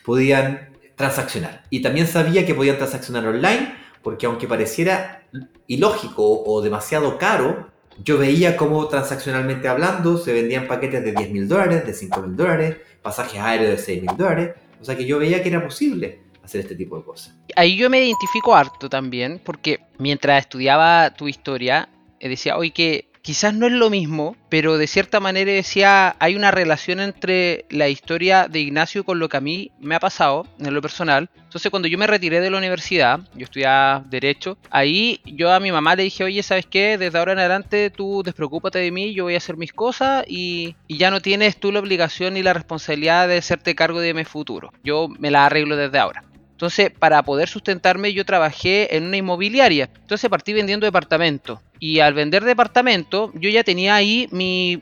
podían 0.04 0.70
transaccionar. 0.96 1.62
Y 1.70 1.82
también 1.82 2.08
sabía 2.08 2.44
que 2.44 2.56
podían 2.56 2.78
transaccionar 2.78 3.24
online, 3.24 3.72
porque 4.02 4.26
aunque 4.26 4.48
pareciera 4.48 5.22
ilógico 5.68 6.42
o 6.42 6.62
demasiado 6.62 7.16
caro, 7.16 7.70
yo 8.02 8.18
veía 8.18 8.56
cómo 8.56 8.88
transaccionalmente 8.88 9.68
hablando 9.68 10.18
se 10.18 10.32
vendían 10.32 10.66
paquetes 10.66 11.04
de 11.04 11.12
10 11.12 11.30
mil 11.30 11.46
dólares, 11.46 11.86
de 11.86 11.94
5 11.94 12.22
mil 12.22 12.36
dólares, 12.36 12.76
pasajes 13.02 13.40
aéreos 13.40 13.70
de 13.70 13.78
6 13.78 14.02
mil 14.02 14.16
dólares. 14.16 14.56
O 14.82 14.84
sea 14.84 14.96
que 14.96 15.06
yo 15.06 15.20
veía 15.20 15.42
que 15.42 15.48
era 15.48 15.62
posible 15.62 16.22
hacer 16.42 16.62
este 16.62 16.74
tipo 16.74 16.98
de 16.98 17.04
cosas. 17.04 17.36
Ahí 17.54 17.76
yo 17.76 17.88
me 17.88 18.04
identifico 18.04 18.56
harto 18.56 18.90
también, 18.90 19.40
porque 19.44 19.78
mientras 19.98 20.40
estudiaba 20.40 21.14
tu 21.14 21.28
historia, 21.28 21.88
eh, 22.18 22.28
decía, 22.28 22.56
oye, 22.56 22.72
que 22.72 23.11
quizás 23.22 23.54
no 23.54 23.66
es 23.66 23.72
lo 23.72 23.88
mismo, 23.88 24.36
pero 24.48 24.76
de 24.76 24.86
cierta 24.86 25.20
manera 25.20 25.52
decía, 25.52 26.16
hay 26.18 26.34
una 26.34 26.50
relación 26.50 27.00
entre 27.00 27.64
la 27.70 27.88
historia 27.88 28.48
de 28.48 28.60
Ignacio 28.60 29.04
con 29.04 29.18
lo 29.18 29.28
que 29.28 29.36
a 29.36 29.40
mí 29.40 29.70
me 29.80 29.94
ha 29.94 30.00
pasado 30.00 30.46
en 30.58 30.74
lo 30.74 30.82
personal. 30.82 31.30
Entonces 31.36 31.70
cuando 31.70 31.88
yo 31.88 31.98
me 31.98 32.06
retiré 32.06 32.40
de 32.40 32.50
la 32.50 32.58
universidad, 32.58 33.20
yo 33.34 33.44
estudiaba 33.44 34.04
derecho, 34.08 34.58
ahí 34.70 35.20
yo 35.24 35.52
a 35.52 35.60
mi 35.60 35.70
mamá 35.70 35.94
le 35.94 36.02
dije, 36.02 36.24
oye, 36.24 36.42
¿sabes 36.42 36.66
qué? 36.66 36.98
Desde 36.98 37.18
ahora 37.18 37.32
en 37.32 37.38
adelante 37.38 37.90
tú 37.90 38.22
despreocúpate 38.24 38.80
de 38.80 38.90
mí, 38.90 39.14
yo 39.14 39.24
voy 39.24 39.34
a 39.34 39.38
hacer 39.38 39.56
mis 39.56 39.72
cosas 39.72 40.24
y, 40.26 40.74
y 40.88 40.98
ya 40.98 41.10
no 41.10 41.20
tienes 41.20 41.58
tú 41.58 41.70
la 41.70 41.80
obligación 41.80 42.34
ni 42.34 42.42
la 42.42 42.52
responsabilidad 42.52 43.28
de 43.28 43.38
hacerte 43.38 43.74
cargo 43.74 44.00
de 44.00 44.14
mi 44.14 44.24
futuro. 44.24 44.72
Yo 44.82 45.08
me 45.08 45.30
la 45.30 45.46
arreglo 45.46 45.76
desde 45.76 45.98
ahora. 45.98 46.24
Entonces, 46.52 46.90
para 46.96 47.22
poder 47.24 47.48
sustentarme, 47.48 48.12
yo 48.12 48.24
trabajé 48.24 48.96
en 48.96 49.04
una 49.04 49.16
inmobiliaria. 49.16 49.88
Entonces 50.00 50.30
partí 50.30 50.52
vendiendo 50.52 50.86
departamentos. 50.86 51.58
Y 51.80 51.98
al 51.98 52.14
vender 52.14 52.44
departamento, 52.44 53.32
yo 53.34 53.50
ya 53.50 53.64
tenía 53.64 53.96
ahí 53.96 54.28
mi, 54.30 54.80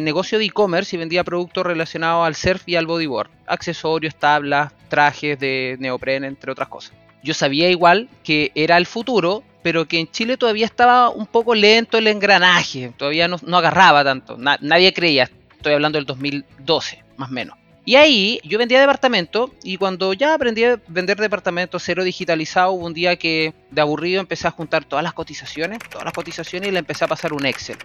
negocio 0.00 0.38
de 0.38 0.46
e-commerce 0.46 0.96
y 0.96 0.98
vendía 0.98 1.22
productos 1.22 1.64
relacionados 1.64 2.26
al 2.26 2.34
surf 2.34 2.62
y 2.66 2.74
al 2.74 2.86
bodyboard. 2.86 3.30
Accesorios, 3.46 4.16
tablas, 4.16 4.72
trajes 4.88 5.38
de 5.38 5.76
neopren, 5.78 6.24
entre 6.24 6.50
otras 6.50 6.68
cosas. 6.68 6.94
Yo 7.22 7.34
sabía 7.34 7.70
igual 7.70 8.08
que 8.24 8.50
era 8.56 8.76
el 8.76 8.86
futuro, 8.86 9.44
pero 9.62 9.86
que 9.86 10.00
en 10.00 10.10
Chile 10.10 10.36
todavía 10.36 10.66
estaba 10.66 11.10
un 11.10 11.26
poco 11.26 11.54
lento 11.54 11.98
el 11.98 12.08
engranaje. 12.08 12.92
Todavía 12.96 13.28
no, 13.28 13.38
agarraba 13.56 14.02
tanto. 14.02 14.36
nadie 14.36 14.92
creía. 14.92 15.30
Estoy 15.56 15.74
hablando 15.74 15.98
del 15.98 16.06
2012, 16.06 17.04
más 17.16 17.30
o 17.30 17.32
menos. 17.32 17.56
Y 17.88 17.96
ahí 17.96 18.38
yo 18.44 18.58
vendía 18.58 18.78
departamento 18.80 19.50
y 19.62 19.78
cuando 19.78 20.12
ya 20.12 20.34
aprendí 20.34 20.62
a 20.62 20.78
vender 20.88 21.16
departamento 21.16 21.78
cero 21.78 22.04
digitalizado, 22.04 22.72
hubo 22.72 22.84
un 22.84 22.92
día 22.92 23.16
que 23.16 23.54
de 23.70 23.80
aburrido 23.80 24.20
empecé 24.20 24.46
a 24.46 24.50
juntar 24.50 24.84
todas 24.84 25.02
las 25.02 25.14
cotizaciones, 25.14 25.78
todas 25.88 26.04
las 26.04 26.12
cotizaciones 26.12 26.68
y 26.68 26.72
le 26.72 26.80
empecé 26.80 27.06
a 27.06 27.08
pasar 27.08 27.32
un 27.32 27.46
Excel. 27.46 27.78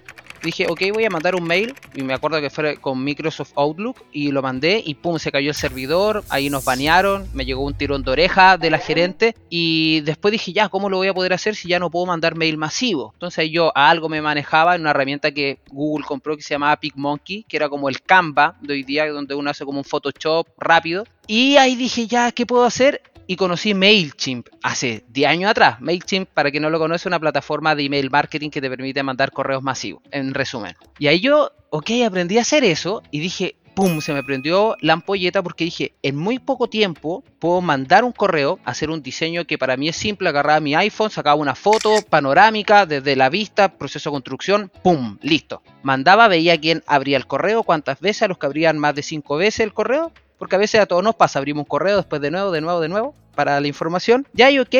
Dije, 0.43 0.67
ok, 0.69 0.81
voy 0.93 1.05
a 1.05 1.09
mandar 1.09 1.35
un 1.35 1.43
mail. 1.43 1.73
Y 1.95 2.03
me 2.03 2.13
acuerdo 2.13 2.39
que 2.41 2.49
fue 2.49 2.77
con 2.77 3.03
Microsoft 3.03 3.51
Outlook. 3.55 4.03
Y 4.11 4.31
lo 4.31 4.41
mandé 4.41 4.81
y 4.85 4.95
pum, 4.95 5.17
se 5.17 5.31
cayó 5.31 5.49
el 5.49 5.55
servidor. 5.55 6.23
Ahí 6.29 6.49
nos 6.49 6.65
banearon. 6.65 7.27
Me 7.33 7.45
llegó 7.45 7.63
un 7.63 7.73
tirón 7.73 8.03
de 8.03 8.11
oreja 8.11 8.57
de 8.57 8.69
la 8.69 8.77
gerente. 8.77 9.35
Y 9.49 10.01
después 10.01 10.31
dije, 10.31 10.53
ya, 10.53 10.69
¿cómo 10.69 10.89
lo 10.89 10.97
voy 10.97 11.07
a 11.07 11.13
poder 11.13 11.33
hacer 11.33 11.55
si 11.55 11.67
ya 11.67 11.79
no 11.79 11.89
puedo 11.89 12.05
mandar 12.05 12.35
mail 12.35 12.57
masivo? 12.57 13.11
Entonces 13.13 13.49
yo 13.51 13.71
a 13.75 13.89
algo 13.89 14.09
me 14.09 14.21
manejaba 14.21 14.75
en 14.75 14.81
una 14.81 14.91
herramienta 14.91 15.31
que 15.31 15.59
Google 15.69 16.05
compró 16.05 16.35
que 16.35 16.43
se 16.43 16.53
llamaba 16.53 16.77
PicMonkey, 16.77 17.45
que 17.47 17.57
era 17.57 17.69
como 17.69 17.89
el 17.89 18.01
Canva 18.01 18.55
de 18.61 18.73
hoy 18.73 18.83
día, 18.83 19.09
donde 19.11 19.35
uno 19.35 19.49
hace 19.49 19.65
como 19.65 19.79
un 19.79 19.85
Photoshop 19.85 20.47
rápido. 20.57 21.05
Y 21.27 21.55
ahí 21.55 21.75
dije, 21.75 22.07
ya, 22.07 22.31
¿qué 22.31 22.45
puedo 22.45 22.65
hacer? 22.65 23.01
Y 23.27 23.35
conocí 23.35 23.73
MailChimp 23.73 24.47
hace 24.61 25.03
10 25.09 25.29
años 25.29 25.51
atrás. 25.51 25.81
MailChimp, 25.81 26.29
para 26.29 26.51
quien 26.51 26.63
no 26.63 26.69
lo 26.69 26.79
conoce, 26.79 27.03
es 27.03 27.05
una 27.05 27.19
plataforma 27.19 27.75
de 27.75 27.83
email 27.83 28.09
marketing 28.09 28.49
que 28.49 28.61
te 28.61 28.69
permite 28.69 29.03
mandar 29.03 29.31
correos 29.31 29.63
masivos, 29.63 30.01
en 30.11 30.33
resumen. 30.33 30.75
Y 30.99 31.07
ahí 31.07 31.19
yo, 31.19 31.51
ok, 31.69 31.89
aprendí 32.05 32.37
a 32.37 32.41
hacer 32.41 32.63
eso 32.63 33.01
y 33.11 33.19
dije, 33.19 33.55
¡pum! 33.73 34.01
Se 34.01 34.13
me 34.13 34.23
prendió 34.23 34.75
la 34.81 34.93
ampolleta 34.93 35.41
porque 35.41 35.65
dije, 35.65 35.93
en 36.03 36.15
muy 36.15 36.39
poco 36.39 36.67
tiempo 36.67 37.23
puedo 37.39 37.61
mandar 37.61 38.03
un 38.03 38.11
correo, 38.11 38.59
hacer 38.65 38.89
un 38.89 39.01
diseño 39.01 39.45
que 39.45 39.57
para 39.57 39.77
mí 39.77 39.89
es 39.89 39.95
simple, 39.95 40.29
agarraba 40.29 40.59
mi 40.59 40.75
iPhone, 40.75 41.09
sacaba 41.09 41.35
una 41.35 41.55
foto 41.55 41.89
panorámica 42.09 42.85
desde 42.85 43.15
la 43.15 43.29
vista, 43.29 43.77
proceso 43.77 44.09
de 44.09 44.13
construcción, 44.13 44.71
¡pum! 44.83 45.17
Listo. 45.21 45.61
Mandaba, 45.81 46.27
veía 46.27 46.59
quién 46.59 46.83
abría 46.87 47.17
el 47.17 47.27
correo, 47.27 47.63
cuántas 47.63 47.99
veces, 47.99 48.23
a 48.23 48.27
los 48.27 48.37
que 48.37 48.45
abrían 48.45 48.77
más 48.77 48.95
de 48.95 49.03
5 49.03 49.37
veces 49.37 49.61
el 49.61 49.73
correo, 49.73 50.11
porque 50.37 50.55
a 50.55 50.59
veces 50.59 50.81
a 50.81 50.85
todos 50.85 51.03
nos 51.03 51.15
pasa, 51.15 51.39
abrimos 51.39 51.61
un 51.61 51.67
correo 51.67 51.97
después 51.97 52.21
de 52.21 52.31
nuevo, 52.31 52.51
de 52.51 52.61
nuevo, 52.61 52.79
de 52.79 52.89
nuevo, 52.89 53.15
para 53.35 53.59
la 53.59 53.67
información. 53.67 54.27
Ya 54.33 54.47
hay 54.47 54.59
ok, 54.59 54.75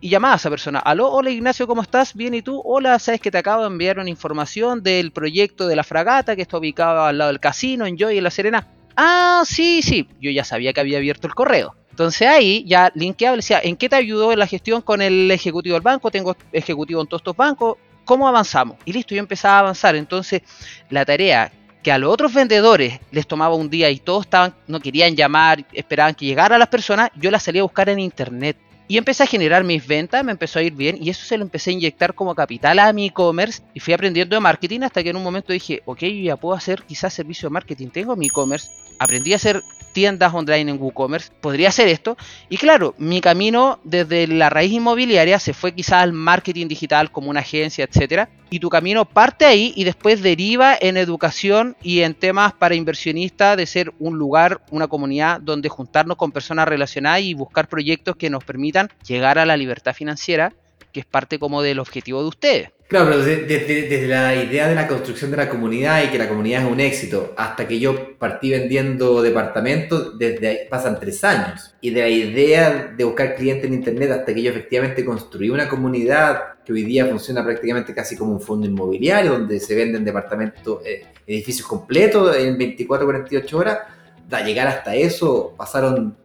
y 0.00 0.08
llamaba 0.10 0.34
a 0.34 0.36
esa 0.36 0.50
persona. 0.50 0.78
Aló, 0.78 1.10
hola 1.10 1.30
Ignacio, 1.30 1.66
¿cómo 1.66 1.82
estás? 1.82 2.14
Bien, 2.14 2.34
¿y 2.34 2.42
tú? 2.42 2.62
Hola, 2.64 2.98
sabes 2.98 3.20
que 3.20 3.30
te 3.30 3.38
acabo 3.38 3.62
de 3.62 3.68
enviar 3.68 3.98
una 3.98 4.10
información 4.10 4.82
del 4.82 5.10
proyecto 5.10 5.66
de 5.66 5.76
la 5.76 5.82
fragata 5.82 6.36
que 6.36 6.42
está 6.42 6.58
ubicado 6.58 7.04
al 7.04 7.18
lado 7.18 7.30
del 7.30 7.40
casino 7.40 7.86
en 7.86 7.96
Joy 7.96 8.18
en 8.18 8.24
La 8.24 8.30
Serena. 8.30 8.68
Ah, 8.96 9.42
sí, 9.44 9.82
sí. 9.82 10.08
Yo 10.20 10.30
ya 10.30 10.44
sabía 10.44 10.72
que 10.72 10.80
había 10.80 10.98
abierto 10.98 11.26
el 11.26 11.34
correo. 11.34 11.74
Entonces 11.90 12.28
ahí 12.28 12.64
ya 12.66 12.92
linkeaba, 12.94 13.34
le 13.34 13.38
decía, 13.38 13.60
¿en 13.62 13.76
qué 13.76 13.88
te 13.88 13.96
ayudó 13.96 14.32
en 14.32 14.38
la 14.38 14.46
gestión 14.46 14.82
con 14.82 15.02
el 15.02 15.30
ejecutivo 15.30 15.74
del 15.74 15.82
banco? 15.82 16.10
Tengo 16.10 16.36
ejecutivo 16.52 17.00
en 17.00 17.08
todos 17.08 17.20
estos 17.20 17.36
bancos. 17.36 17.76
¿Cómo 18.04 18.28
avanzamos? 18.28 18.76
Y 18.84 18.92
listo, 18.92 19.14
yo 19.14 19.20
empezaba 19.20 19.56
a 19.56 19.60
avanzar. 19.60 19.96
Entonces 19.96 20.42
la 20.90 21.04
tarea 21.04 21.50
que 21.88 21.92
a 21.92 21.96
los 21.96 22.12
otros 22.12 22.34
vendedores 22.34 23.00
les 23.12 23.26
tomaba 23.26 23.54
un 23.54 23.70
día 23.70 23.88
y 23.88 23.98
todos 23.98 24.26
estaban, 24.26 24.52
no 24.66 24.78
querían 24.78 25.16
llamar, 25.16 25.64
esperaban 25.72 26.14
que 26.14 26.26
llegara 26.26 26.58
las 26.58 26.68
personas, 26.68 27.10
yo 27.16 27.30
las 27.30 27.42
salía 27.42 27.62
a 27.62 27.64
buscar 27.64 27.88
en 27.88 27.98
internet. 27.98 28.58
Y 28.90 28.96
empecé 28.96 29.22
a 29.22 29.26
generar 29.26 29.64
mis 29.64 29.86
ventas, 29.86 30.24
me 30.24 30.32
empezó 30.32 30.58
a 30.58 30.62
ir 30.62 30.72
bien 30.72 30.96
y 30.98 31.10
eso 31.10 31.22
se 31.24 31.36
lo 31.36 31.44
empecé 31.44 31.70
a 31.70 31.74
inyectar 31.74 32.14
como 32.14 32.34
capital 32.34 32.78
a 32.78 32.90
mi 32.94 33.08
e-commerce 33.08 33.62
y 33.74 33.80
fui 33.80 33.92
aprendiendo 33.92 34.34
de 34.34 34.40
marketing 34.40 34.80
hasta 34.80 35.02
que 35.02 35.10
en 35.10 35.16
un 35.16 35.22
momento 35.22 35.52
dije, 35.52 35.82
ok, 35.84 36.00
yo 36.00 36.22
ya 36.22 36.36
puedo 36.36 36.56
hacer 36.56 36.82
quizás 36.84 37.12
servicio 37.12 37.50
de 37.50 37.52
marketing, 37.52 37.88
tengo 37.88 38.16
mi 38.16 38.28
e-commerce, 38.28 38.70
aprendí 38.98 39.34
a 39.34 39.36
hacer 39.36 39.62
tiendas 39.98 40.32
online 40.32 40.70
en 40.70 40.80
WooCommerce, 40.80 41.32
podría 41.40 41.70
hacer 41.70 41.88
esto. 41.88 42.16
Y 42.48 42.56
claro, 42.56 42.94
mi 42.98 43.20
camino 43.20 43.80
desde 43.82 44.28
la 44.28 44.48
raíz 44.48 44.72
inmobiliaria 44.72 45.40
se 45.40 45.54
fue 45.54 45.74
quizás 45.74 46.02
al 46.04 46.12
marketing 46.12 46.68
digital 46.68 47.10
como 47.10 47.30
una 47.30 47.40
agencia, 47.40 47.84
etcétera. 47.84 48.28
Y 48.48 48.60
tu 48.60 48.70
camino 48.70 49.04
parte 49.04 49.44
ahí 49.44 49.72
y 49.74 49.82
después 49.82 50.22
deriva 50.22 50.76
en 50.80 50.96
educación 50.96 51.76
y 51.82 52.02
en 52.02 52.14
temas 52.14 52.52
para 52.52 52.76
inversionistas 52.76 53.56
de 53.56 53.66
ser 53.66 53.92
un 53.98 54.16
lugar, 54.16 54.60
una 54.70 54.86
comunidad 54.86 55.40
donde 55.40 55.68
juntarnos 55.68 56.16
con 56.16 56.30
personas 56.30 56.68
relacionadas 56.68 57.22
y 57.22 57.34
buscar 57.34 57.68
proyectos 57.68 58.14
que 58.14 58.30
nos 58.30 58.44
permitan 58.44 58.77
llegar 59.06 59.38
a 59.38 59.46
la 59.46 59.56
libertad 59.56 59.94
financiera, 59.94 60.52
que 60.92 61.00
es 61.00 61.06
parte 61.06 61.38
como 61.38 61.62
del 61.62 61.78
objetivo 61.78 62.22
de 62.22 62.28
ustedes. 62.28 62.70
Claro, 62.88 63.10
pero 63.10 63.22
desde, 63.22 64.06
la 64.06 64.34
idea 64.34 64.66
de 64.66 64.74
la 64.74 64.88
construcción 64.88 65.30
de 65.30 65.36
la 65.36 65.50
comunidad 65.50 66.02
y 66.04 66.08
que 66.08 66.16
la 66.16 66.26
comunidad 66.26 66.62
es 66.62 66.72
un 66.72 66.80
éxito, 66.80 67.34
hasta 67.36 67.68
que 67.68 67.78
yo 67.78 68.16
partí 68.16 68.50
vendiendo 68.50 69.20
departamentos, 69.20 70.18
desde 70.18 70.66
pasan 70.70 70.98
tres 70.98 71.22
años. 71.22 71.74
Y 71.82 71.90
de 71.90 72.00
la 72.00 72.08
idea 72.08 72.94
de 72.96 73.04
buscar 73.04 73.34
clientes 73.34 73.66
en 73.66 73.74
Internet 73.74 74.10
hasta 74.12 74.32
que 74.32 74.42
yo 74.42 74.50
efectivamente 74.50 75.04
construí 75.04 75.50
una 75.50 75.68
comunidad 75.68 76.54
que 76.64 76.72
hoy 76.72 76.82
día 76.82 77.04
funciona 77.04 77.44
prácticamente 77.44 77.94
casi 77.94 78.16
como 78.16 78.32
un 78.32 78.40
fondo 78.40 78.66
inmobiliario, 78.66 79.32
donde 79.32 79.60
se 79.60 79.74
venden 79.74 80.02
departamentos, 80.02 80.80
eh, 80.86 81.04
edificios 81.26 81.68
completos 81.68 82.34
en 82.36 82.56
24 82.56 83.06
48 83.06 83.58
horas, 83.58 83.78
da 84.26 84.40
llegar 84.40 84.66
hasta 84.66 84.94
eso 84.94 85.54
pasaron 85.58 86.16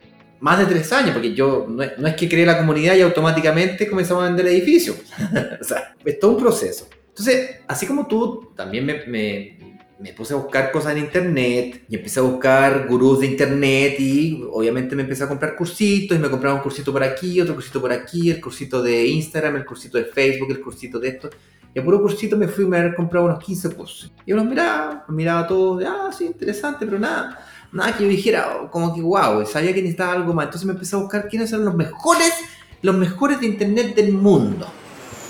más 0.43 0.59
de 0.59 0.65
tres 0.65 0.91
años, 0.91 1.11
porque 1.11 1.33
yo 1.33 1.65
no, 1.69 1.81
es 1.81 2.15
que 2.15 2.27
creé 2.27 2.45
la 2.45 2.57
comunidad 2.57 2.95
y 2.95 3.01
automáticamente 3.01 3.89
comenzamos 3.89 4.25
a 4.25 4.27
vender 4.27 4.47
edificios. 4.47 4.97
o 5.61 5.63
sea, 5.63 5.95
es 6.03 6.19
todo 6.19 6.31
un 6.31 6.37
proceso. 6.37 6.89
Entonces, 7.07 7.61
así 7.65 7.87
como 7.87 8.07
tú, 8.07 8.51
también 8.53 8.85
me, 8.85 9.05
me, 9.07 9.57
me, 9.97 10.11
puse 10.11 10.33
a 10.33 10.35
buscar 10.35 10.69
cosas 10.69 10.97
en 10.97 11.03
internet 11.05 11.85
y 11.87 11.95
empecé 11.95 12.19
a 12.19 12.23
buscar 12.23 12.87
gurús 12.89 13.21
de 13.21 13.27
internet 13.27 13.95
y 13.99 14.43
obviamente 14.51 14.97
me 14.97 15.03
empecé 15.03 15.23
a 15.23 15.29
comprar 15.29 15.55
cursitos 15.55 16.17
y 16.17 16.19
me 16.19 16.29
compraba 16.29 16.57
un 16.57 16.61
cursito 16.61 16.91
por 16.91 17.03
aquí, 17.03 17.39
otro 17.39 17.53
cursito 17.55 17.79
por 17.79 17.93
aquí, 17.93 18.29
el 18.29 18.41
cursito 18.41 18.83
de 18.83 19.07
Instagram, 19.07 19.55
el 19.55 19.65
cursito 19.65 19.97
de 19.97 20.05
Facebook, 20.05 20.51
el 20.51 20.59
cursito 20.59 20.99
de 20.99 21.07
esto. 21.07 21.29
Y 21.73 21.79
a 21.79 21.83
puro 21.85 22.01
cursito 22.01 22.35
me 22.35 22.49
fui 22.49 22.65
a 22.65 22.79
haber 22.81 22.95
comprado 22.95 23.27
unos 23.27 23.41
15 23.41 23.69
cursos. 23.75 24.11
Y 24.25 24.31
yo 24.31 24.35
los 24.35 24.45
miraba, 24.45 25.05
los 25.07 25.15
miraba 25.15 25.47
todos, 25.47 25.81
ah, 25.87 26.11
sí, 26.11 26.25
interesante, 26.25 26.85
pero 26.85 26.99
nada 26.99 27.39
nada 27.73 27.97
que 27.97 28.03
yo 28.03 28.09
dijera, 28.09 28.69
como 28.71 28.93
que 28.93 29.01
wow, 29.01 29.45
sabía 29.45 29.73
que 29.73 29.81
necesitaba 29.81 30.13
algo 30.13 30.33
más. 30.33 30.45
Entonces 30.45 30.65
me 30.65 30.73
empecé 30.73 30.95
a 30.95 30.99
buscar 30.99 31.27
quiénes 31.27 31.51
eran 31.51 31.65
los 31.65 31.75
mejores, 31.75 32.33
los 32.81 32.95
mejores 32.95 33.39
de 33.39 33.47
internet 33.47 33.95
del 33.95 34.13
mundo. 34.13 34.67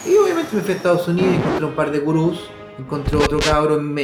Y 0.06 0.16
obviamente 0.18 0.56
me 0.56 0.62
fui 0.62 0.74
a 0.74 0.76
Estados 0.76 1.08
Unidos, 1.08 1.34
encontré 1.36 1.66
un 1.66 1.76
par 1.76 1.92
de 1.92 2.00
gurús, 2.00 2.50
encontré 2.78 3.18
otro 3.18 3.40
cabro 3.40 3.80
en, 3.80 3.98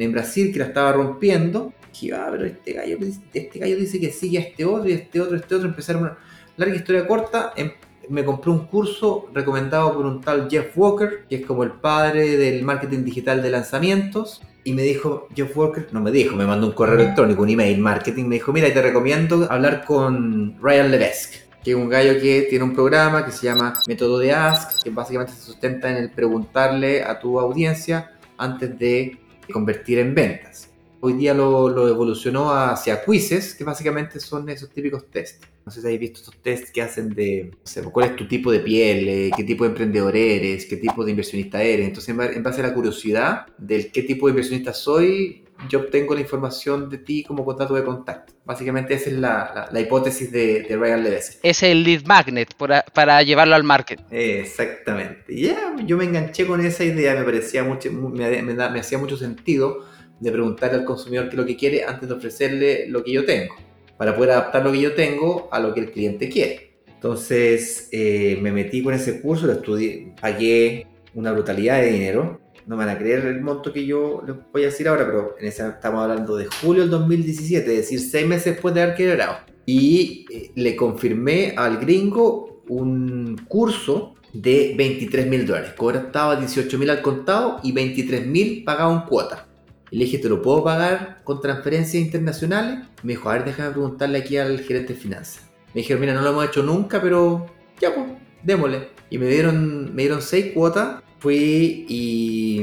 en, 0.00 0.12
Brasil 0.12 0.52
que 0.52 0.58
la 0.58 0.66
estaba 0.66 0.92
rompiendo. 0.92 1.72
Y 1.92 2.06
dije, 2.06 2.14
ah, 2.14 2.28
pero 2.30 2.46
este 2.46 2.72
gallo, 2.72 2.98
este 3.32 3.58
gallo 3.58 3.76
dice 3.76 4.00
que 4.00 4.10
sigue 4.10 4.38
a 4.38 4.40
este 4.40 4.64
otro 4.64 4.88
y 4.88 4.92
este 4.92 5.20
otro, 5.20 5.36
este 5.36 5.54
otro. 5.54 5.68
Empezaron 5.68 6.02
una 6.02 6.18
larga 6.56 6.74
historia 6.74 7.06
corta. 7.06 7.52
Em, 7.54 7.72
me 8.08 8.24
compré 8.24 8.50
un 8.50 8.66
curso 8.66 9.28
recomendado 9.32 9.94
por 9.94 10.06
un 10.06 10.20
tal 10.20 10.48
Jeff 10.50 10.76
Walker, 10.76 11.26
que 11.28 11.36
es 11.36 11.46
como 11.46 11.62
el 11.64 11.72
padre 11.72 12.36
del 12.36 12.62
marketing 12.62 13.04
digital 13.04 13.42
de 13.42 13.50
lanzamientos 13.50 14.42
y 14.64 14.72
me 14.72 14.82
dijo, 14.82 15.28
Jeff 15.34 15.56
Walker, 15.56 15.88
no 15.92 16.00
me 16.00 16.10
dijo, 16.10 16.34
me 16.34 16.46
mandó 16.46 16.66
un 16.66 16.72
correo 16.72 16.94
electrónico, 16.94 17.42
un 17.42 17.50
email 17.50 17.78
marketing, 17.78 18.24
me 18.24 18.36
dijo, 18.36 18.52
mira, 18.52 18.72
te 18.72 18.80
recomiendo 18.80 19.46
hablar 19.50 19.84
con 19.84 20.56
Ryan 20.60 20.90
Levesque, 20.90 21.36
que 21.62 21.72
es 21.72 21.76
un 21.76 21.88
gallo 21.88 22.20
que 22.20 22.46
tiene 22.48 22.64
un 22.64 22.74
programa 22.74 23.24
que 23.24 23.30
se 23.30 23.46
llama 23.46 23.74
Método 23.86 24.18
de 24.18 24.32
Ask, 24.32 24.82
que 24.82 24.90
básicamente 24.90 25.34
se 25.34 25.42
sustenta 25.42 25.90
en 25.90 25.96
el 25.96 26.10
preguntarle 26.10 27.02
a 27.02 27.18
tu 27.20 27.38
audiencia 27.38 28.12
antes 28.38 28.78
de 28.78 29.18
convertir 29.52 29.98
en 29.98 30.14
ventas. 30.14 30.73
Hoy 31.06 31.12
día 31.12 31.34
lo, 31.34 31.68
lo 31.68 31.86
evolucionó 31.86 32.50
hacia 32.50 33.04
quizzes, 33.04 33.54
que 33.54 33.62
básicamente 33.62 34.18
son 34.20 34.48
esos 34.48 34.70
típicos 34.70 35.10
tests 35.10 35.46
no 35.64 35.72
sé 35.72 35.80
si 35.80 35.86
habéis 35.86 36.00
visto 36.00 36.20
estos 36.20 36.36
tests 36.42 36.70
que 36.70 36.82
hacen 36.82 37.14
de, 37.14 37.50
cuál 37.90 38.10
es 38.10 38.16
tu 38.16 38.28
tipo 38.28 38.52
de 38.52 38.60
piel, 38.60 39.08
eh, 39.08 39.30
qué 39.34 39.44
tipo 39.44 39.64
de 39.64 39.70
emprendedor 39.70 40.14
eres, 40.14 40.66
qué 40.66 40.76
tipo 40.76 41.04
de 41.04 41.12
inversionista 41.12 41.62
eres. 41.62 41.86
Entonces, 41.86 42.14
en 42.36 42.42
base 42.42 42.60
a 42.60 42.66
la 42.66 42.74
curiosidad 42.74 43.46
del 43.56 43.90
qué 43.90 44.02
tipo 44.02 44.26
de 44.26 44.32
inversionista 44.32 44.74
soy, 44.74 45.44
yo 45.70 45.80
obtengo 45.80 46.14
la 46.14 46.20
información 46.20 46.90
de 46.90 46.98
ti 46.98 47.24
como 47.24 47.46
contrato 47.46 47.74
de 47.74 47.82
contacto. 47.82 48.34
Básicamente 48.44 48.92
esa 48.92 49.08
es 49.08 49.16
la, 49.16 49.68
la, 49.72 49.80
hipótesis 49.80 50.30
de, 50.30 50.64
de, 50.64 50.76
Ryan 50.76 51.02
Levesque. 51.02 51.38
Es 51.42 51.62
el 51.62 51.82
lead 51.82 52.04
magnet 52.04 52.54
para, 52.56 52.82
para 52.82 53.22
llevarlo 53.22 53.54
al 53.54 53.64
market. 53.64 54.00
Exactamente. 54.10 55.34
Ya, 55.34 55.74
yo 55.86 55.96
me 55.96 56.04
enganché 56.04 56.46
con 56.46 56.60
esa 56.60 56.84
idea, 56.84 57.14
me 57.14 57.24
parecía 57.24 57.64
mucho, 57.64 57.90
me, 57.90 58.42
me, 58.42 58.54
me 58.54 58.80
hacía 58.80 58.98
mucho 58.98 59.16
sentido 59.16 59.93
de 60.20 60.30
preguntarle 60.30 60.78
al 60.78 60.84
consumidor 60.84 61.26
qué 61.26 61.30
es 61.30 61.36
lo 61.36 61.46
que 61.46 61.56
quiere 61.56 61.84
antes 61.84 62.08
de 62.08 62.14
ofrecerle 62.14 62.88
lo 62.88 63.02
que 63.04 63.12
yo 63.12 63.24
tengo 63.24 63.54
para 63.96 64.16
poder 64.16 64.32
adaptar 64.32 64.64
lo 64.64 64.72
que 64.72 64.80
yo 64.80 64.94
tengo 64.94 65.48
a 65.52 65.60
lo 65.60 65.72
que 65.74 65.80
el 65.80 65.90
cliente 65.90 66.28
quiere. 66.28 66.74
Entonces 66.86 67.88
eh, 67.92 68.38
me 68.40 68.50
metí 68.50 68.82
con 68.82 68.94
ese 68.94 69.20
curso, 69.20 69.46
lo 69.46 69.52
estudié, 69.52 70.14
pagué 70.20 70.86
una 71.14 71.32
brutalidad 71.32 71.80
de 71.80 71.92
dinero. 71.92 72.40
No 72.66 72.76
me 72.76 72.86
van 72.86 72.96
a 72.96 72.98
creer 72.98 73.26
el 73.26 73.42
monto 73.42 73.72
que 73.72 73.84
yo 73.84 74.22
les 74.26 74.36
voy 74.50 74.62
a 74.62 74.66
decir 74.66 74.88
ahora, 74.88 75.04
pero 75.04 75.36
en 75.38 75.46
ese 75.46 75.68
estamos 75.68 76.02
hablando 76.02 76.34
de 76.36 76.46
julio 76.46 76.82
del 76.82 76.90
2017, 76.90 77.70
es 77.70 77.76
decir, 77.76 78.00
seis 78.00 78.26
meses 78.26 78.54
después 78.54 78.74
de 78.74 78.82
haber 78.82 78.94
quebrado. 78.94 79.36
Y 79.66 80.24
eh, 80.32 80.50
le 80.54 80.74
confirmé 80.74 81.52
al 81.56 81.76
gringo 81.76 82.62
un 82.68 83.38
curso 83.48 84.14
de 84.32 84.74
23 84.76 85.26
mil 85.26 85.46
dólares. 85.46 85.74
Cobraba 85.76 86.36
18 86.36 86.78
mil 86.78 86.88
al 86.88 87.02
contado 87.02 87.60
y 87.62 87.72
23 87.72 88.26
mil 88.26 88.64
pagado 88.64 88.94
en 88.94 89.00
cuota. 89.02 89.46
Le 89.94 90.06
dije, 90.06 90.18
¿te 90.18 90.28
lo 90.28 90.42
puedo 90.42 90.64
pagar 90.64 91.20
con 91.22 91.40
transferencias 91.40 92.02
internacionales? 92.02 92.80
Me 93.04 93.12
dijo, 93.12 93.30
a 93.30 93.34
ver, 93.34 93.44
déjame 93.44 93.70
preguntarle 93.70 94.18
aquí 94.18 94.36
al 94.36 94.58
gerente 94.58 94.94
de 94.94 94.98
finanzas. 94.98 95.44
Me 95.72 95.82
dijeron, 95.82 96.00
mira, 96.00 96.14
no 96.14 96.20
lo 96.20 96.30
hemos 96.30 96.46
hecho 96.46 96.64
nunca, 96.64 97.00
pero 97.00 97.46
ya 97.80 97.94
pues, 97.94 98.06
démosle. 98.42 98.88
Y 99.08 99.18
me 99.18 99.28
dieron, 99.28 99.94
me 99.94 100.02
dieron 100.02 100.20
seis 100.20 100.52
cuotas. 100.52 101.00
Fui 101.20 101.86
y 101.88 102.58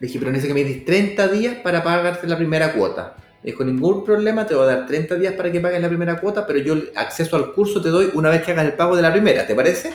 le 0.00 0.08
dije, 0.08 0.18
pero 0.18 0.32
necesito 0.32 0.56
que 0.56 0.64
me 0.64 0.68
des 0.68 0.84
30 0.84 1.28
días 1.28 1.54
para 1.62 1.84
pagarte 1.84 2.26
la 2.26 2.36
primera 2.36 2.72
cuota. 2.72 3.14
Me 3.44 3.52
dijo, 3.52 3.62
ningún 3.62 4.04
problema, 4.04 4.44
te 4.44 4.56
voy 4.56 4.64
a 4.64 4.74
dar 4.74 4.86
30 4.88 5.14
días 5.14 5.34
para 5.34 5.52
que 5.52 5.60
pagues 5.60 5.80
la 5.80 5.88
primera 5.88 6.18
cuota, 6.18 6.44
pero 6.48 6.58
yo 6.58 6.74
acceso 6.96 7.36
al 7.36 7.52
curso 7.52 7.80
te 7.80 7.90
doy 7.90 8.10
una 8.12 8.30
vez 8.30 8.42
que 8.42 8.50
hagas 8.50 8.64
el 8.64 8.72
pago 8.72 8.96
de 8.96 9.02
la 9.02 9.12
primera, 9.12 9.46
¿te 9.46 9.54
parece? 9.54 9.94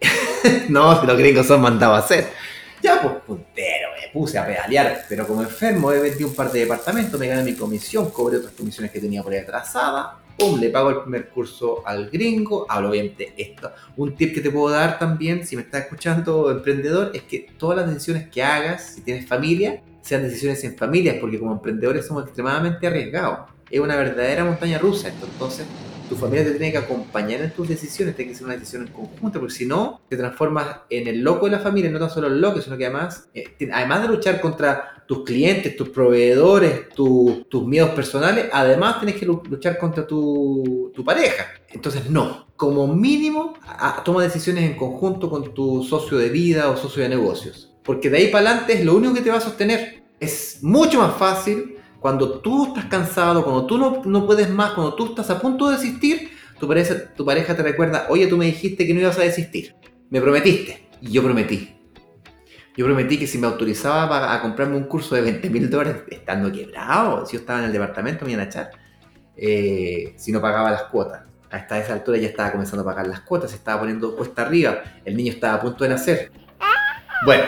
no, 0.68 1.02
los 1.02 1.18
gringos 1.18 1.48
son 1.48 1.62
mandados 1.62 1.96
a 1.96 2.04
hacer. 2.04 2.28
Ya, 2.80 3.02
pues, 3.02 3.14
puntero, 3.26 3.83
puse 4.14 4.38
a 4.38 4.46
pedalear, 4.46 5.06
pero 5.08 5.26
como 5.26 5.42
enfermo 5.42 5.90
he 5.90 5.98
vendido 5.98 6.28
un 6.28 6.36
par 6.36 6.52
de 6.52 6.60
departamentos, 6.60 7.18
me 7.18 7.26
gané 7.26 7.42
mi 7.42 7.54
comisión, 7.54 8.10
cobré 8.10 8.36
otras 8.36 8.54
comisiones 8.54 8.92
que 8.92 9.00
tenía 9.00 9.24
por 9.24 9.32
ahí 9.32 9.40
atrasada, 9.40 10.20
pum, 10.38 10.60
le 10.60 10.70
pago 10.70 10.90
el 10.90 11.00
primer 11.00 11.28
curso 11.30 11.82
al 11.84 12.10
gringo, 12.10 12.64
hablo 12.68 12.90
obviamente 12.90 13.34
esto. 13.36 13.72
Un 13.96 14.14
tip 14.14 14.32
que 14.32 14.40
te 14.40 14.52
puedo 14.52 14.72
dar 14.72 15.00
también, 15.00 15.44
si 15.44 15.56
me 15.56 15.62
estás 15.62 15.82
escuchando 15.82 16.48
emprendedor, 16.52 17.10
es 17.12 17.22
que 17.22 17.48
todas 17.58 17.78
las 17.78 17.92
decisiones 17.92 18.28
que 18.28 18.40
hagas, 18.40 18.94
si 18.94 19.00
tienes 19.00 19.26
familia, 19.26 19.82
sean 20.00 20.22
decisiones 20.22 20.62
en 20.62 20.76
familias, 20.76 21.16
porque 21.20 21.40
como 21.40 21.52
emprendedores 21.52 22.06
somos 22.06 22.24
extremadamente 22.24 22.86
arriesgados. 22.86 23.50
Es 23.68 23.80
una 23.80 23.96
verdadera 23.96 24.44
montaña 24.44 24.78
rusa 24.78 25.08
esto, 25.08 25.26
entonces 25.26 25.66
tu 26.08 26.16
familia 26.16 26.44
te 26.44 26.52
tiene 26.52 26.72
que 26.72 26.78
acompañar 26.78 27.40
en 27.40 27.50
tus 27.50 27.68
decisiones, 27.68 28.16
tiene 28.16 28.32
que 28.32 28.36
ser 28.36 28.46
una 28.46 28.54
decisión 28.54 28.86
en 28.86 28.92
conjunto, 28.92 29.40
porque 29.40 29.54
si 29.54 29.66
no, 29.66 30.00
te 30.08 30.16
transformas 30.16 30.80
en 30.90 31.06
el 31.08 31.22
loco 31.22 31.46
de 31.46 31.52
la 31.52 31.58
familia, 31.58 31.90
no 31.90 31.98
tan 31.98 32.10
solo 32.10 32.28
el 32.28 32.40
loco, 32.40 32.60
sino 32.60 32.76
que 32.76 32.86
además, 32.86 33.28
eh, 33.34 33.56
además 33.72 34.02
de 34.02 34.08
luchar 34.08 34.40
contra 34.40 35.04
tus 35.06 35.24
clientes, 35.24 35.76
tus 35.76 35.90
proveedores, 35.90 36.88
tus 36.90 37.66
miedos 37.66 37.90
personales, 37.90 38.46
además 38.52 39.00
tienes 39.00 39.16
que 39.16 39.26
luchar 39.26 39.78
contra 39.78 40.06
tu, 40.06 40.92
tu 40.94 41.04
pareja. 41.04 41.46
Entonces, 41.68 42.08
no, 42.08 42.46
como 42.56 42.86
mínimo, 42.86 43.54
toma 44.04 44.22
decisiones 44.22 44.64
en 44.64 44.76
conjunto 44.76 45.28
con 45.28 45.52
tu 45.52 45.82
socio 45.82 46.18
de 46.18 46.30
vida 46.30 46.70
o 46.70 46.76
socio 46.76 47.02
de 47.02 47.08
negocios, 47.08 47.72
porque 47.82 48.08
de 48.08 48.18
ahí 48.18 48.26
para 48.28 48.50
adelante 48.50 48.74
es 48.74 48.84
lo 48.84 48.94
único 48.94 49.14
que 49.14 49.20
te 49.20 49.30
va 49.30 49.38
a 49.38 49.40
sostener. 49.40 50.02
Es 50.20 50.58
mucho 50.62 51.00
más 51.00 51.16
fácil 51.16 51.76
cuando 52.04 52.38
tú 52.40 52.66
estás 52.66 52.84
cansado, 52.84 53.42
cuando 53.42 53.64
tú 53.64 53.78
no, 53.78 54.02
no, 54.04 54.26
puedes 54.26 54.50
más, 54.50 54.72
cuando 54.72 54.92
tú 54.94 55.06
estás 55.06 55.30
a 55.30 55.40
punto 55.40 55.70
de 55.70 55.78
desistir, 55.78 56.32
tu 56.60 56.68
pareja, 56.68 56.96
tu 57.16 57.24
pareja 57.24 57.56
te 57.56 57.62
recuerda, 57.62 58.04
oye, 58.10 58.26
tú 58.26 58.36
me 58.36 58.44
dijiste 58.44 58.86
que 58.86 58.92
no 58.92 59.00
ibas 59.00 59.18
a 59.18 59.22
desistir. 59.22 59.74
Me 60.10 60.20
prometiste. 60.20 60.86
Y 61.00 61.12
yo 61.12 61.22
prometí. 61.22 61.74
Yo 62.76 62.84
prometí 62.84 63.18
que 63.18 63.26
si 63.26 63.38
me 63.38 63.46
autorizaba 63.46 64.34
a 64.34 64.42
comprarme 64.42 64.76
un 64.76 64.84
curso 64.84 65.14
de 65.14 65.22
20 65.22 65.48
mil 65.48 65.70
dólares, 65.70 66.02
estando 66.10 66.52
quebrado, 66.52 67.24
si 67.24 67.38
yo 67.38 67.40
estaba 67.40 67.60
en 67.60 67.64
el 67.64 67.72
departamento 67.72 68.26
me 68.26 68.32
iban 68.32 68.44
a 68.44 68.50
echar, 68.50 68.70
eh, 69.34 70.12
si 70.18 70.30
no 70.30 70.42
pagaba 70.42 70.70
las 70.70 70.82
cuotas. 70.82 71.22
Hasta 71.50 71.78
esa 71.78 71.94
altura 71.94 72.18
ya 72.18 72.28
estaba 72.28 72.52
comenzando 72.52 72.82
a 72.82 72.84
pagar 72.84 73.06
las 73.06 73.20
cuotas, 73.20 73.50
se 73.50 73.56
estaba 73.56 73.80
poniendo 73.80 74.14
cuesta 74.14 74.42
arriba, 74.42 74.82
el 75.06 75.16
niño 75.16 75.32
estaba 75.32 75.54
a 75.54 75.60
punto 75.62 75.84
de 75.84 75.88
nacer. 75.88 76.30
Bueno, 77.24 77.44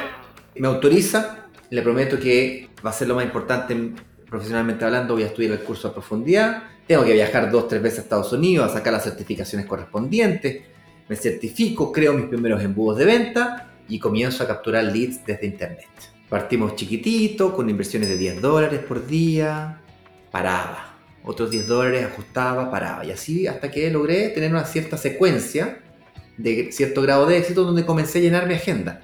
me 0.54 0.66
autoriza, 0.66 1.44
le 1.68 1.82
prometo 1.82 2.18
que 2.18 2.70
va 2.82 2.88
a 2.88 2.94
ser 2.94 3.06
lo 3.06 3.16
más 3.16 3.26
importante 3.26 3.92
profesionalmente 4.28 4.84
hablando, 4.84 5.14
voy 5.14 5.22
a 5.22 5.26
estudiar 5.26 5.52
el 5.52 5.60
curso 5.60 5.88
a 5.88 5.92
profundidad, 5.92 6.64
tengo 6.86 7.04
que 7.04 7.12
viajar 7.12 7.50
dos, 7.50 7.68
tres 7.68 7.82
veces 7.82 8.00
a 8.00 8.02
Estados 8.02 8.32
Unidos 8.32 8.70
a 8.70 8.74
sacar 8.74 8.92
las 8.92 9.04
certificaciones 9.04 9.66
correspondientes, 9.66 10.62
me 11.08 11.16
certifico, 11.16 11.92
creo 11.92 12.12
mis 12.12 12.26
primeros 12.26 12.62
embudos 12.62 12.98
de 12.98 13.04
venta 13.04 13.70
y 13.88 13.98
comienzo 13.98 14.42
a 14.42 14.46
capturar 14.46 14.84
leads 14.84 15.24
desde 15.24 15.46
internet. 15.46 15.88
Partimos 16.28 16.74
chiquitito, 16.74 17.54
con 17.54 17.70
inversiones 17.70 18.08
de 18.08 18.16
10 18.16 18.40
dólares 18.40 18.80
por 18.80 19.06
día, 19.06 19.80
paraba. 20.32 20.96
Otros 21.22 21.50
10 21.50 21.68
dólares 21.68 22.04
ajustaba, 22.04 22.70
paraba. 22.70 23.04
Y 23.04 23.12
así 23.12 23.46
hasta 23.46 23.70
que 23.70 23.90
logré 23.90 24.30
tener 24.30 24.50
una 24.50 24.64
cierta 24.64 24.96
secuencia 24.96 25.78
de 26.36 26.70
cierto 26.72 27.02
grado 27.02 27.26
de 27.26 27.38
éxito 27.38 27.64
donde 27.64 27.86
comencé 27.86 28.18
a 28.18 28.22
llenar 28.22 28.46
mi 28.46 28.54
agenda. 28.54 29.02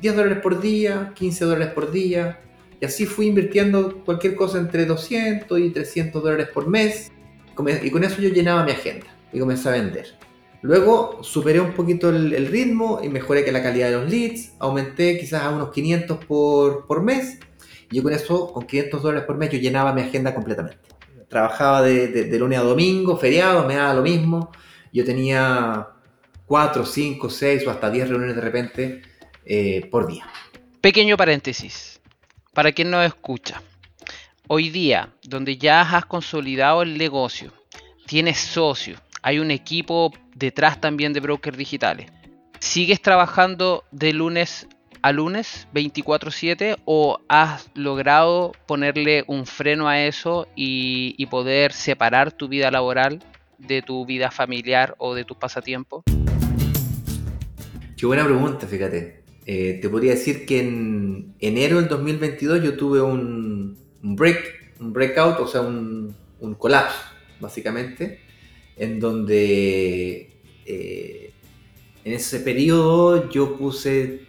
10 0.00 0.16
dólares 0.16 0.38
por 0.42 0.60
día, 0.60 1.12
15 1.14 1.44
dólares 1.44 1.72
por 1.72 1.92
día, 1.92 2.40
y 2.80 2.86
así 2.86 3.04
fui 3.04 3.26
invirtiendo 3.26 4.02
cualquier 4.04 4.34
cosa 4.34 4.58
entre 4.58 4.86
200 4.86 5.58
y 5.60 5.70
300 5.70 6.22
dólares 6.22 6.48
por 6.52 6.66
mes. 6.66 7.12
Y 7.82 7.90
con 7.90 8.04
eso 8.04 8.22
yo 8.22 8.30
llenaba 8.30 8.64
mi 8.64 8.72
agenda 8.72 9.06
y 9.32 9.38
comencé 9.38 9.68
a 9.68 9.72
vender. 9.72 10.06
Luego 10.62 11.22
superé 11.22 11.60
un 11.60 11.74
poquito 11.74 12.08
el, 12.08 12.46
ritmo 12.46 13.00
y 13.02 13.08
mejoré 13.08 13.44
que 13.44 13.52
la 13.52 13.62
calidad 13.62 13.90
de 13.90 13.96
los 13.96 14.10
leads. 14.10 14.52
Aumenté 14.58 15.18
quizás 15.18 15.42
a 15.42 15.50
unos 15.50 15.70
500 15.72 16.24
por, 16.24 16.86
por 16.86 17.02
mes. 17.02 17.38
Y 17.90 17.96
yo 17.96 18.02
con 18.02 18.14
eso, 18.14 18.50
con 18.50 18.66
500 18.66 19.02
dólares 19.02 19.26
por 19.26 19.36
mes, 19.36 19.50
yo 19.50 19.58
llenaba 19.58 19.92
mi 19.92 20.00
agenda 20.00 20.34
completamente. 20.34 20.78
Trabajaba 21.28 21.82
de, 21.82 22.08
de, 22.08 22.38
lunes 22.38 22.58
a 22.58 22.62
domingo, 22.62 23.16
feriado, 23.16 23.66
me 23.66 23.76
daba 23.76 23.94
lo 23.94 24.02
mismo. 24.02 24.50
Yo 24.92 25.04
tenía 25.04 25.88
4, 26.46 26.86
5, 26.86 27.30
6 27.30 27.66
o 27.66 27.70
hasta 27.70 27.90
10 27.90 28.08
reuniones 28.08 28.36
de 28.36 28.42
repente 28.42 29.02
eh, 29.44 29.86
por 29.90 30.06
día. 30.06 30.26
Pequeño 30.80 31.16
paréntesis 31.16 31.99
para 32.52 32.72
quien 32.72 32.90
nos 32.90 33.06
escucha, 33.06 33.62
hoy 34.48 34.70
día, 34.70 35.10
donde 35.22 35.56
ya 35.56 35.82
has 35.82 36.04
consolidado 36.04 36.82
el 36.82 36.98
negocio, 36.98 37.52
tienes 38.06 38.38
socios, 38.38 39.00
hay 39.22 39.38
un 39.38 39.50
equipo 39.50 40.12
detrás 40.34 40.80
también 40.80 41.12
de 41.12 41.20
brokers 41.20 41.56
digitales, 41.56 42.10
¿sigues 42.58 43.00
trabajando 43.00 43.84
de 43.92 44.12
lunes 44.12 44.66
a 45.02 45.12
lunes 45.12 45.68
24/7 45.72 46.76
o 46.84 47.20
has 47.28 47.70
logrado 47.74 48.52
ponerle 48.66 49.24
un 49.28 49.46
freno 49.46 49.88
a 49.88 50.00
eso 50.00 50.46
y, 50.56 51.14
y, 51.16 51.26
poder 51.26 51.72
separar 51.72 52.32
tu 52.32 52.48
vida 52.48 52.70
laboral 52.70 53.22
de 53.58 53.80
tu 53.80 54.04
vida 54.04 54.30
familiar 54.30 54.94
o 54.98 55.14
de 55.14 55.24
tus 55.24 55.36
pasatiempos? 55.36 56.02
Qué 57.96 58.06
buena 58.06 58.24
pregunta, 58.24 58.66
fíjate. 58.66 59.20
Eh, 59.46 59.78
te 59.80 59.88
podría 59.88 60.12
decir 60.12 60.44
que 60.44 60.60
en 60.60 61.34
enero 61.40 61.80
del 61.80 61.88
2022 61.88 62.62
yo 62.62 62.76
tuve 62.76 63.00
un, 63.00 63.76
break, 64.02 64.76
un 64.80 64.92
breakout, 64.92 65.40
o 65.40 65.46
sea, 65.46 65.62
un, 65.62 66.14
colapso, 66.58 66.98
básicamente, 67.40 68.20
en 68.76 69.00
donde 69.00 70.30
eh, 70.66 71.32
en 72.04 72.12
ese 72.12 72.40
periodo 72.40 73.30
yo 73.30 73.56
puse 73.56 74.22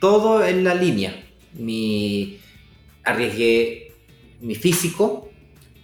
todo 0.00 0.44
en 0.44 0.64
la 0.64 0.74
línea. 0.74 1.24
Mi, 1.54 2.38
arriesgué 3.04 3.92
mi 4.40 4.54
físico, 4.54 5.30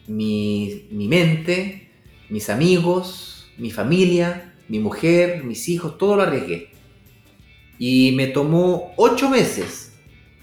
mi, 0.07 0.87
mi 0.91 1.09
mente, 1.09 1.89
mis 2.29 2.51
amigos, 2.51 3.51
mi 3.57 3.71
familia, 3.71 4.55
mi 4.69 4.79
mujer, 4.79 5.45
mis 5.45 5.69
hijos, 5.69 5.97
todo 5.97 6.17
lo 6.17 6.23
arriesgué 6.23 6.78
y 7.79 8.13
me 8.13 8.27
tomó 8.27 8.93
ocho 8.97 9.31
meses 9.31 9.93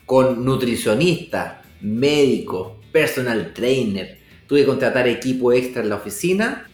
con 0.06 0.46
nutricionista, 0.46 1.62
médico, 1.82 2.80
personal 2.92 3.54
trainer. 3.54 4.20
Tuve 4.48 4.62
que 4.62 4.66
contratar 4.66 5.08
equipo 5.08 5.52
extra 5.52 5.82
en 5.82 5.90
la 5.90 5.96
oficina 5.96 6.70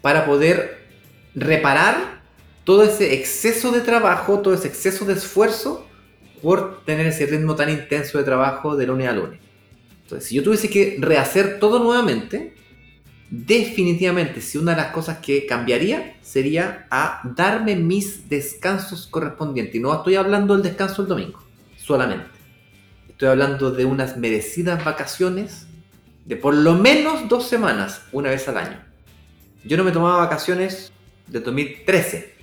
para 0.00 0.24
poder 0.24 0.78
reparar 1.34 2.22
todo 2.64 2.84
ese 2.84 3.14
exceso 3.14 3.72
de 3.72 3.80
trabajo, 3.80 4.40
todo 4.40 4.54
ese 4.54 4.68
exceso 4.68 5.04
de 5.04 5.14
esfuerzo 5.14 5.86
por 6.42 6.84
tener 6.84 7.06
ese 7.06 7.26
ritmo 7.26 7.56
tan 7.56 7.70
intenso 7.70 8.18
de 8.18 8.24
trabajo 8.24 8.76
de 8.76 8.86
lunes 8.86 9.08
a 9.08 9.12
lunes. 9.12 9.40
Entonces, 10.04 10.28
si 10.28 10.36
yo 10.36 10.42
tuviese 10.42 10.70
que 10.70 10.96
rehacer 11.00 11.58
todo 11.58 11.80
nuevamente, 11.80 12.54
definitivamente 13.30 14.40
si 14.40 14.58
una 14.58 14.72
de 14.72 14.78
las 14.78 14.92
cosas 14.92 15.18
que 15.18 15.46
cambiaría 15.46 16.16
sería 16.22 16.86
a 16.90 17.20
darme 17.36 17.76
mis 17.76 18.28
descansos 18.28 19.06
correspondientes. 19.06 19.74
Y 19.74 19.80
no 19.80 19.94
estoy 19.94 20.16
hablando 20.16 20.54
del 20.54 20.62
descanso 20.62 21.02
el 21.02 21.08
domingo, 21.08 21.42
solamente. 21.76 22.26
Estoy 23.08 23.28
hablando 23.28 23.70
de 23.70 23.84
unas 23.84 24.16
merecidas 24.16 24.84
vacaciones 24.84 25.66
de 26.24 26.36
por 26.36 26.54
lo 26.54 26.74
menos 26.74 27.28
dos 27.28 27.46
semanas, 27.48 28.02
una 28.12 28.30
vez 28.30 28.46
al 28.48 28.58
año. 28.58 28.80
Yo 29.64 29.76
no 29.76 29.84
me 29.84 29.90
tomaba 29.90 30.18
vacaciones 30.18 30.92
de 31.26 31.40
2013 31.40 32.34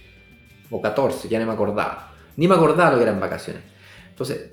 o 0.70 0.82
14, 0.82 1.30
ya 1.30 1.40
no 1.40 1.46
me 1.46 1.54
acordaba. 1.54 2.12
Ni 2.36 2.48
me 2.48 2.56
acordaba 2.56 2.92
lo 2.92 2.98
que 2.98 3.04
eran 3.04 3.20
vacaciones. 3.20 3.62
Entonces, 4.10 4.52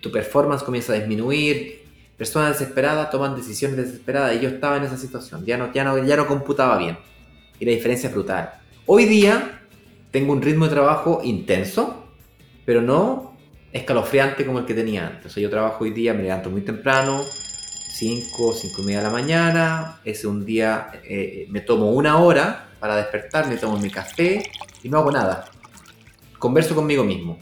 tu 0.00 0.10
performance 0.10 0.62
comienza 0.62 0.92
a 0.92 0.96
disminuir, 0.96 1.81
personas 2.22 2.56
desesperadas 2.56 3.10
toman 3.10 3.34
decisiones 3.34 3.76
desesperadas 3.76 4.36
y 4.36 4.38
yo 4.38 4.48
estaba 4.48 4.76
en 4.76 4.84
esa 4.84 4.96
situación, 4.96 5.44
ya 5.44 5.56
no, 5.56 5.72
ya 5.72 5.82
no, 5.82 5.98
ya 6.04 6.16
no 6.16 6.28
computaba 6.28 6.78
bien. 6.78 6.96
Y 7.58 7.64
la 7.64 7.72
diferencia 7.72 8.08
es 8.08 8.14
brutal. 8.14 8.48
Hoy 8.86 9.06
día 9.06 9.62
tengo 10.12 10.32
un 10.32 10.40
ritmo 10.40 10.66
de 10.66 10.70
trabajo 10.70 11.20
intenso, 11.24 12.06
pero 12.64 12.80
no 12.80 13.34
escalofriante 13.72 14.46
como 14.46 14.60
el 14.60 14.66
que 14.66 14.74
tenía 14.74 15.08
antes. 15.08 15.26
O 15.26 15.34
sea, 15.34 15.42
yo 15.42 15.50
trabajo 15.50 15.82
hoy 15.82 15.90
día, 15.90 16.14
me 16.14 16.22
levanto 16.22 16.48
muy 16.48 16.60
temprano, 16.60 17.24
5, 17.24 18.52
5 18.54 18.82
y 18.82 18.84
media 18.84 18.98
de 18.98 19.04
la 19.04 19.10
mañana. 19.10 20.00
Ese 20.04 20.28
un 20.28 20.44
día 20.44 20.92
eh, 21.02 21.48
me 21.50 21.62
tomo 21.62 21.90
una 21.90 22.18
hora 22.18 22.68
para 22.78 22.98
despertar, 22.98 23.48
me 23.48 23.56
tomo 23.56 23.78
mi 23.78 23.90
café 23.90 24.44
y 24.80 24.88
no 24.88 24.98
hago 24.98 25.10
nada. 25.10 25.46
Converso 26.38 26.76
conmigo 26.76 27.02
mismo. 27.02 27.40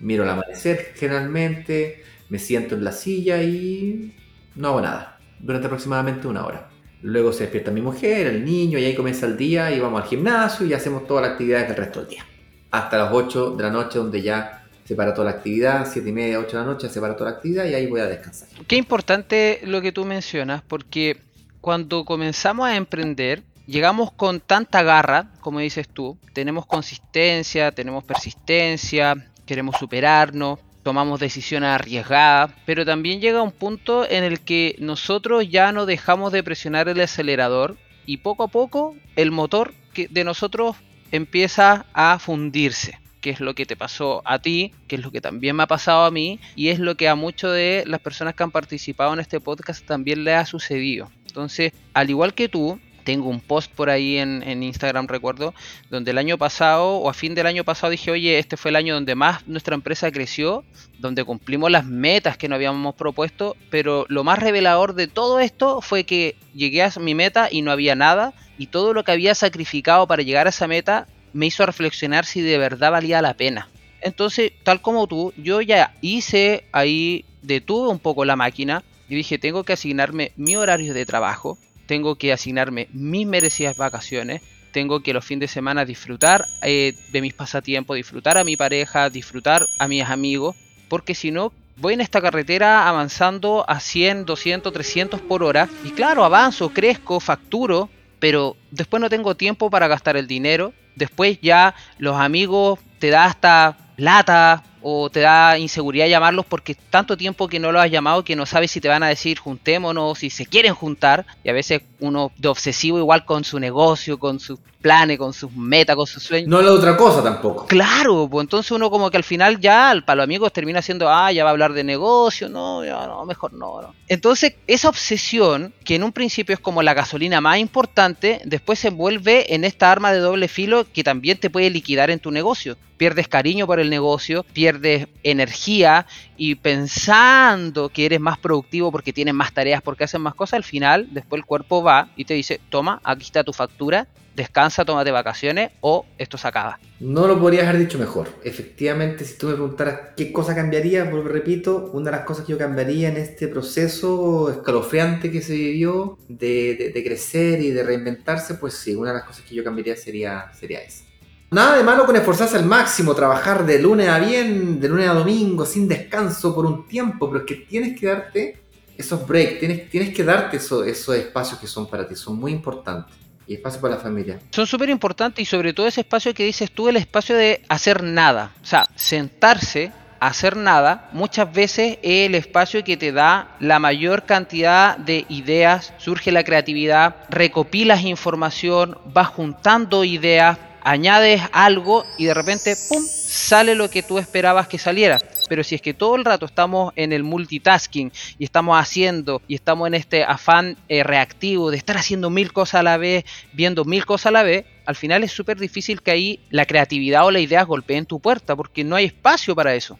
Miro 0.00 0.24
el 0.24 0.28
amanecer 0.28 0.92
generalmente, 0.96 2.02
me 2.28 2.38
siento 2.38 2.74
en 2.74 2.84
la 2.84 2.92
silla 2.92 3.42
y 3.42 4.14
no 4.54 4.68
hago 4.68 4.80
nada 4.80 5.18
durante 5.40 5.66
aproximadamente 5.66 6.26
una 6.26 6.44
hora. 6.44 6.68
Luego 7.02 7.32
se 7.32 7.44
despierta 7.44 7.70
mi 7.70 7.80
mujer, 7.80 8.26
el 8.26 8.44
niño, 8.44 8.78
y 8.78 8.84
ahí 8.84 8.94
comienza 8.94 9.26
el 9.26 9.36
día 9.36 9.70
y 9.70 9.78
vamos 9.78 10.02
al 10.02 10.08
gimnasio 10.08 10.66
y 10.66 10.74
hacemos 10.74 11.06
todas 11.06 11.22
las 11.22 11.32
actividades 11.32 11.68
del 11.68 11.76
resto 11.76 12.00
del 12.00 12.08
día. 12.08 12.26
Hasta 12.70 12.98
las 12.98 13.12
8 13.12 13.52
de 13.52 13.62
la 13.62 13.70
noche 13.70 13.98
donde 13.98 14.20
ya 14.20 14.66
se 14.84 14.94
para 14.96 15.14
toda 15.14 15.30
la 15.30 15.36
actividad, 15.36 15.86
7 15.90 16.08
y 16.08 16.12
media, 16.12 16.38
8 16.40 16.48
de 16.48 16.64
la 16.64 16.64
noche 16.64 16.88
se 16.88 17.00
para 17.00 17.14
toda 17.14 17.30
la 17.30 17.36
actividad 17.36 17.66
y 17.66 17.74
ahí 17.74 17.86
voy 17.86 18.00
a 18.00 18.06
descansar. 18.06 18.48
Qué 18.66 18.76
importante 18.76 19.60
lo 19.64 19.80
que 19.80 19.92
tú 19.92 20.04
mencionas 20.04 20.62
porque 20.62 21.18
cuando 21.60 22.04
comenzamos 22.04 22.66
a 22.66 22.76
emprender 22.76 23.42
llegamos 23.66 24.10
con 24.10 24.40
tanta 24.40 24.82
garra, 24.82 25.30
como 25.40 25.60
dices 25.60 25.88
tú, 25.88 26.18
tenemos 26.32 26.66
consistencia, 26.66 27.70
tenemos 27.70 28.02
persistencia, 28.02 29.30
queremos 29.46 29.76
superarnos, 29.78 30.58
tomamos 30.88 31.20
decisiones 31.20 31.68
arriesgadas, 31.68 32.50
pero 32.64 32.86
también 32.86 33.20
llega 33.20 33.42
un 33.42 33.52
punto 33.52 34.08
en 34.08 34.24
el 34.24 34.40
que 34.40 34.74
nosotros 34.78 35.46
ya 35.46 35.70
no 35.70 35.84
dejamos 35.84 36.32
de 36.32 36.42
presionar 36.42 36.88
el 36.88 36.98
acelerador 36.98 37.76
y 38.06 38.16
poco 38.16 38.44
a 38.44 38.48
poco 38.48 38.96
el 39.14 39.30
motor 39.30 39.74
de 39.94 40.24
nosotros 40.24 40.76
empieza 41.12 41.84
a 41.92 42.18
fundirse 42.18 42.98
que 43.20 43.28
es 43.28 43.40
lo 43.40 43.54
que 43.54 43.66
te 43.66 43.76
pasó 43.76 44.22
a 44.24 44.38
ti, 44.38 44.72
que 44.86 44.96
es 44.96 45.02
lo 45.02 45.10
que 45.10 45.20
también 45.20 45.56
me 45.56 45.64
ha 45.64 45.66
pasado 45.66 46.06
a 46.06 46.10
mí 46.10 46.40
y 46.56 46.68
es 46.68 46.78
lo 46.78 46.94
que 46.94 47.08
a 47.08 47.16
muchas 47.16 47.52
de 47.52 47.84
las 47.86 48.00
personas 48.00 48.34
que 48.34 48.44
han 48.44 48.50
participado 48.50 49.12
en 49.12 49.20
este 49.20 49.40
podcast 49.40 49.84
también 49.84 50.24
le 50.24 50.32
ha 50.32 50.46
sucedido. 50.46 51.10
Entonces, 51.26 51.72
al 51.92 52.08
igual 52.08 52.32
que 52.32 52.48
tú, 52.48 52.80
tengo 53.08 53.30
un 53.30 53.40
post 53.40 53.72
por 53.72 53.88
ahí 53.88 54.18
en, 54.18 54.62
Instagram, 54.62 55.06
recuerdo, 55.06 55.54
donde 55.88 56.10
el 56.10 56.18
año 56.18 56.36
pasado 56.36 56.96
o 56.96 57.08
a 57.08 57.14
fin 57.14 57.34
del 57.34 57.46
año 57.46 57.64
pasado 57.64 57.90
dije, 57.90 58.10
oye, 58.10 58.38
este 58.38 58.58
fue 58.58 58.68
el 58.68 58.76
año 58.76 58.92
donde 58.92 59.14
más 59.14 59.48
nuestra 59.48 59.74
empresa 59.74 60.12
creció, 60.12 60.62
donde 60.98 61.24
cumplimos 61.24 61.70
las 61.70 61.86
metas 61.86 62.36
que 62.36 62.50
nos 62.50 62.56
habíamos 62.56 62.94
propuesto, 62.96 63.56
pero 63.70 64.04
lo 64.10 64.24
más 64.24 64.40
revelador 64.40 64.92
de 64.92 65.06
todo 65.06 65.40
esto 65.40 65.80
fue 65.80 66.04
que 66.04 66.36
llegué 66.54 66.82
a 66.82 66.92
mi 67.00 67.14
meta 67.14 67.48
y 67.50 67.62
no 67.62 67.72
había 67.72 67.94
nada, 67.94 68.34
y 68.58 68.66
todo 68.66 68.92
lo 68.92 69.04
que 69.04 69.12
había 69.12 69.34
sacrificado 69.34 70.06
para 70.06 70.22
llegar 70.22 70.46
a 70.46 70.50
esa 70.50 70.66
meta 70.66 71.06
me 71.32 71.46
hizo 71.46 71.64
reflexionar 71.64 72.26
si 72.26 72.42
de 72.42 72.58
verdad 72.58 72.92
valía 72.92 73.22
la 73.22 73.32
pena. 73.32 73.70
Entonces, 74.02 74.52
tal 74.64 74.82
como 74.82 75.06
tú, 75.06 75.32
yo 75.38 75.62
ya 75.62 75.94
hice 76.02 76.66
ahí, 76.72 77.24
detuve 77.40 77.88
un 77.88 78.00
poco 78.00 78.26
la 78.26 78.36
máquina 78.36 78.84
y 79.08 79.14
dije, 79.14 79.38
tengo 79.38 79.64
que 79.64 79.72
asignarme 79.72 80.32
mi 80.36 80.56
horario 80.56 80.92
de 80.92 81.06
trabajo, 81.06 81.56
tengo 81.88 82.16
que 82.16 82.32
asignarme 82.32 82.86
mis 82.92 83.26
merecidas 83.26 83.76
vacaciones, 83.76 84.42
tengo 84.72 85.00
que 85.00 85.14
los 85.14 85.24
fines 85.24 85.40
de 85.40 85.48
semana 85.48 85.86
disfrutar 85.86 86.46
eh, 86.62 86.94
de 87.10 87.20
mis 87.22 87.32
pasatiempos, 87.32 87.96
disfrutar 87.96 88.36
a 88.36 88.44
mi 88.44 88.56
pareja, 88.56 89.08
disfrutar 89.10 89.66
a 89.78 89.88
mis 89.88 90.04
amigos, 90.04 90.54
porque 90.88 91.14
si 91.14 91.30
no, 91.32 91.50
voy 91.78 91.94
en 91.94 92.02
esta 92.02 92.20
carretera 92.20 92.88
avanzando 92.88 93.64
a 93.66 93.80
100, 93.80 94.26
200, 94.26 94.72
300 94.72 95.20
por 95.22 95.42
hora, 95.42 95.66
y 95.82 95.90
claro, 95.90 96.24
avanzo, 96.24 96.68
crezco, 96.68 97.20
facturo, 97.20 97.88
pero 98.20 98.56
después 98.70 99.00
no 99.00 99.08
tengo 99.08 99.34
tiempo 99.34 99.70
para 99.70 99.88
gastar 99.88 100.18
el 100.18 100.26
dinero, 100.26 100.74
después 100.94 101.38
ya 101.40 101.74
los 101.96 102.20
amigos 102.20 102.78
te 102.98 103.08
da 103.08 103.24
hasta 103.24 103.78
lata 103.96 104.62
o 104.90 105.10
te 105.10 105.20
da 105.20 105.58
inseguridad 105.58 106.06
llamarlos 106.06 106.46
porque 106.46 106.74
tanto 106.74 107.16
tiempo 107.16 107.46
que 107.46 107.60
no 107.60 107.72
lo 107.72 107.80
has 107.80 107.90
llamado 107.90 108.24
que 108.24 108.34
no 108.34 108.46
sabes 108.46 108.70
si 108.70 108.80
te 108.80 108.88
van 108.88 109.02
a 109.02 109.08
decir 109.08 109.38
juntémonos, 109.38 110.18
si 110.18 110.30
se 110.30 110.46
quieren 110.46 110.74
juntar. 110.74 111.26
Y 111.44 111.50
a 111.50 111.52
veces 111.52 111.82
uno 112.00 112.32
de 112.38 112.48
obsesivo 112.48 112.98
igual 112.98 113.26
con 113.26 113.44
su 113.44 113.58
negocio, 113.58 114.18
con 114.18 114.40
sus 114.40 114.58
planes, 114.80 115.18
con 115.18 115.34
sus 115.34 115.52
metas, 115.52 115.94
con 115.94 116.06
sus 116.06 116.22
sueños. 116.22 116.48
No 116.48 116.62
la 116.62 116.72
otra 116.72 116.96
cosa 116.96 117.22
tampoco. 117.22 117.66
Claro, 117.66 118.28
pues 118.30 118.44
entonces 118.44 118.70
uno 118.70 118.90
como 118.90 119.10
que 119.10 119.18
al 119.18 119.24
final 119.24 119.60
ya 119.60 119.94
para 120.06 120.16
los 120.16 120.24
amigos 120.24 120.52
termina 120.52 120.80
siendo, 120.80 121.08
ah, 121.10 121.30
ya 121.32 121.44
va 121.44 121.50
a 121.50 121.52
hablar 121.52 121.74
de 121.74 121.84
negocio, 121.84 122.48
no, 122.48 122.84
ya 122.84 123.06
no, 123.06 123.26
mejor 123.26 123.52
no, 123.52 123.82
no. 123.82 123.94
Entonces 124.08 124.54
esa 124.66 124.88
obsesión, 124.88 125.74
que 125.84 125.96
en 125.96 126.04
un 126.04 126.12
principio 126.12 126.54
es 126.54 126.60
como 126.60 126.82
la 126.82 126.94
gasolina 126.94 127.40
más 127.42 127.58
importante, 127.58 128.40
después 128.44 128.78
se 128.78 128.88
envuelve 128.88 129.54
en 129.54 129.64
esta 129.64 129.92
arma 129.92 130.12
de 130.12 130.20
doble 130.20 130.48
filo 130.48 130.86
que 130.90 131.04
también 131.04 131.38
te 131.38 131.50
puede 131.50 131.68
liquidar 131.68 132.10
en 132.10 132.20
tu 132.20 132.30
negocio 132.30 132.78
pierdes 132.98 133.28
cariño 133.28 133.66
por 133.66 133.80
el 133.80 133.88
negocio, 133.88 134.44
pierdes 134.52 134.77
energía 135.22 136.06
y 136.36 136.54
pensando 136.56 137.88
que 137.88 138.06
eres 138.06 138.20
más 138.20 138.38
productivo 138.38 138.92
porque 138.92 139.12
tienes 139.12 139.34
más 139.34 139.52
tareas, 139.52 139.82
porque 139.82 140.04
haces 140.04 140.20
más 140.20 140.34
cosas, 140.34 140.54
al 140.58 140.64
final 140.64 141.08
después 141.10 141.40
el 141.40 141.46
cuerpo 141.46 141.82
va 141.82 142.10
y 142.16 142.24
te 142.24 142.34
dice, 142.34 142.60
toma, 142.70 143.00
aquí 143.04 143.24
está 143.24 143.44
tu 143.44 143.52
factura, 143.52 144.06
descansa, 144.38 144.84
tómate 144.84 145.10
vacaciones 145.10 145.72
o 145.80 146.06
esto 146.16 146.38
se 146.38 146.48
acaba. 146.48 146.78
No 147.00 147.26
lo 147.26 147.38
podrías 147.40 147.66
haber 147.66 147.80
dicho 147.80 147.98
mejor. 147.98 148.28
Efectivamente, 148.44 149.24
si 149.24 149.36
tú 149.36 149.48
me 149.48 149.54
preguntaras 149.54 150.00
qué 150.16 150.32
cosa 150.32 150.54
cambiaría, 150.54 151.04
repito, 151.04 151.90
una 151.92 152.10
de 152.10 152.16
las 152.18 152.24
cosas 152.24 152.46
que 152.46 152.52
yo 152.52 152.58
cambiaría 152.58 153.08
en 153.08 153.16
este 153.16 153.48
proceso 153.48 154.50
escalofriante 154.50 155.30
que 155.30 155.42
se 155.42 155.54
vivió 155.54 156.18
de, 156.28 156.92
de 156.94 157.04
crecer 157.04 157.60
y 157.60 157.70
de 157.70 157.82
reinventarse, 157.82 158.54
pues 158.54 158.74
sí, 158.74 158.94
una 158.94 159.10
de 159.10 159.18
las 159.18 159.26
cosas 159.26 159.44
que 159.44 159.54
yo 159.54 159.64
cambiaría 159.64 159.96
sería, 159.96 160.52
sería 160.58 160.80
esa. 160.80 161.07
Nada 161.50 161.78
de 161.78 161.82
malo 161.82 162.04
con 162.04 162.14
esforzarse 162.14 162.56
al 162.56 162.66
máximo, 162.66 163.14
trabajar 163.14 163.64
de 163.64 163.78
lunes 163.78 164.06
a 164.08 164.18
bien, 164.18 164.78
de 164.78 164.88
lunes 164.88 165.08
a 165.08 165.14
domingo, 165.14 165.64
sin 165.64 165.88
descanso 165.88 166.54
por 166.54 166.66
un 166.66 166.86
tiempo, 166.86 167.26
pero 167.30 167.40
es 167.40 167.46
que 167.46 167.54
tienes 167.66 167.98
que 167.98 168.06
darte 168.06 168.60
esos 168.98 169.26
breaks, 169.26 169.60
tienes, 169.60 169.88
tienes 169.88 170.14
que 170.14 170.24
darte 170.24 170.58
esos, 170.58 170.86
esos 170.86 171.14
espacios 171.16 171.58
que 171.58 171.66
son 171.66 171.88
para 171.88 172.06
ti, 172.06 172.14
son 172.16 172.38
muy 172.38 172.52
importantes. 172.52 173.16
Y 173.46 173.54
espacio 173.54 173.80
para 173.80 173.94
la 173.94 174.00
familia. 174.00 174.38
Son 174.50 174.66
súper 174.66 174.90
importantes 174.90 175.40
y 175.40 175.46
sobre 175.46 175.72
todo 175.72 175.86
ese 175.86 176.02
espacio 176.02 176.34
que 176.34 176.44
dices 176.44 176.70
tú, 176.70 176.86
el 176.86 176.96
espacio 176.96 177.34
de 177.34 177.62
hacer 177.70 178.02
nada. 178.02 178.52
O 178.62 178.66
sea, 178.66 178.86
sentarse, 178.94 179.90
hacer 180.20 180.54
nada, 180.54 181.08
muchas 181.14 181.50
veces 181.50 181.98
es 182.02 182.26
el 182.26 182.34
espacio 182.34 182.84
que 182.84 182.98
te 182.98 183.10
da 183.10 183.56
la 183.58 183.78
mayor 183.78 184.24
cantidad 184.24 184.98
de 184.98 185.24
ideas, 185.30 185.94
surge 185.96 186.30
la 186.30 186.44
creatividad, 186.44 187.16
recopilas 187.30 188.02
información, 188.02 188.98
vas 189.06 189.28
juntando 189.28 190.04
ideas, 190.04 190.58
añades 190.88 191.42
algo 191.52 192.04
y 192.16 192.24
de 192.24 192.34
repente, 192.34 192.74
¡pum!, 192.88 193.04
sale 193.04 193.74
lo 193.74 193.90
que 193.90 194.02
tú 194.02 194.18
esperabas 194.18 194.68
que 194.68 194.78
saliera. 194.78 195.18
Pero 195.48 195.62
si 195.62 195.74
es 195.74 195.82
que 195.82 195.94
todo 195.94 196.16
el 196.16 196.24
rato 196.24 196.46
estamos 196.46 196.92
en 196.96 197.12
el 197.12 197.24
multitasking 197.24 198.12
y 198.38 198.44
estamos 198.44 198.78
haciendo 198.78 199.42
y 199.48 199.54
estamos 199.54 199.86
en 199.86 199.94
este 199.94 200.24
afán 200.24 200.76
eh, 200.88 201.02
reactivo 201.02 201.70
de 201.70 201.76
estar 201.76 201.96
haciendo 201.96 202.30
mil 202.30 202.52
cosas 202.52 202.80
a 202.80 202.82
la 202.82 202.96
vez, 202.96 203.24
viendo 203.52 203.84
mil 203.84 204.04
cosas 204.04 204.26
a 204.26 204.30
la 204.32 204.42
vez, 204.42 204.64
al 204.86 204.96
final 204.96 205.24
es 205.24 205.32
súper 205.32 205.58
difícil 205.58 206.02
que 206.02 206.10
ahí 206.10 206.40
la 206.50 206.66
creatividad 206.66 207.24
o 207.24 207.30
la 207.30 207.40
idea 207.40 207.62
golpeen 207.62 208.06
tu 208.06 208.20
puerta 208.20 208.56
porque 208.56 208.84
no 208.84 208.96
hay 208.96 209.06
espacio 209.06 209.54
para 209.54 209.74
eso. 209.74 209.98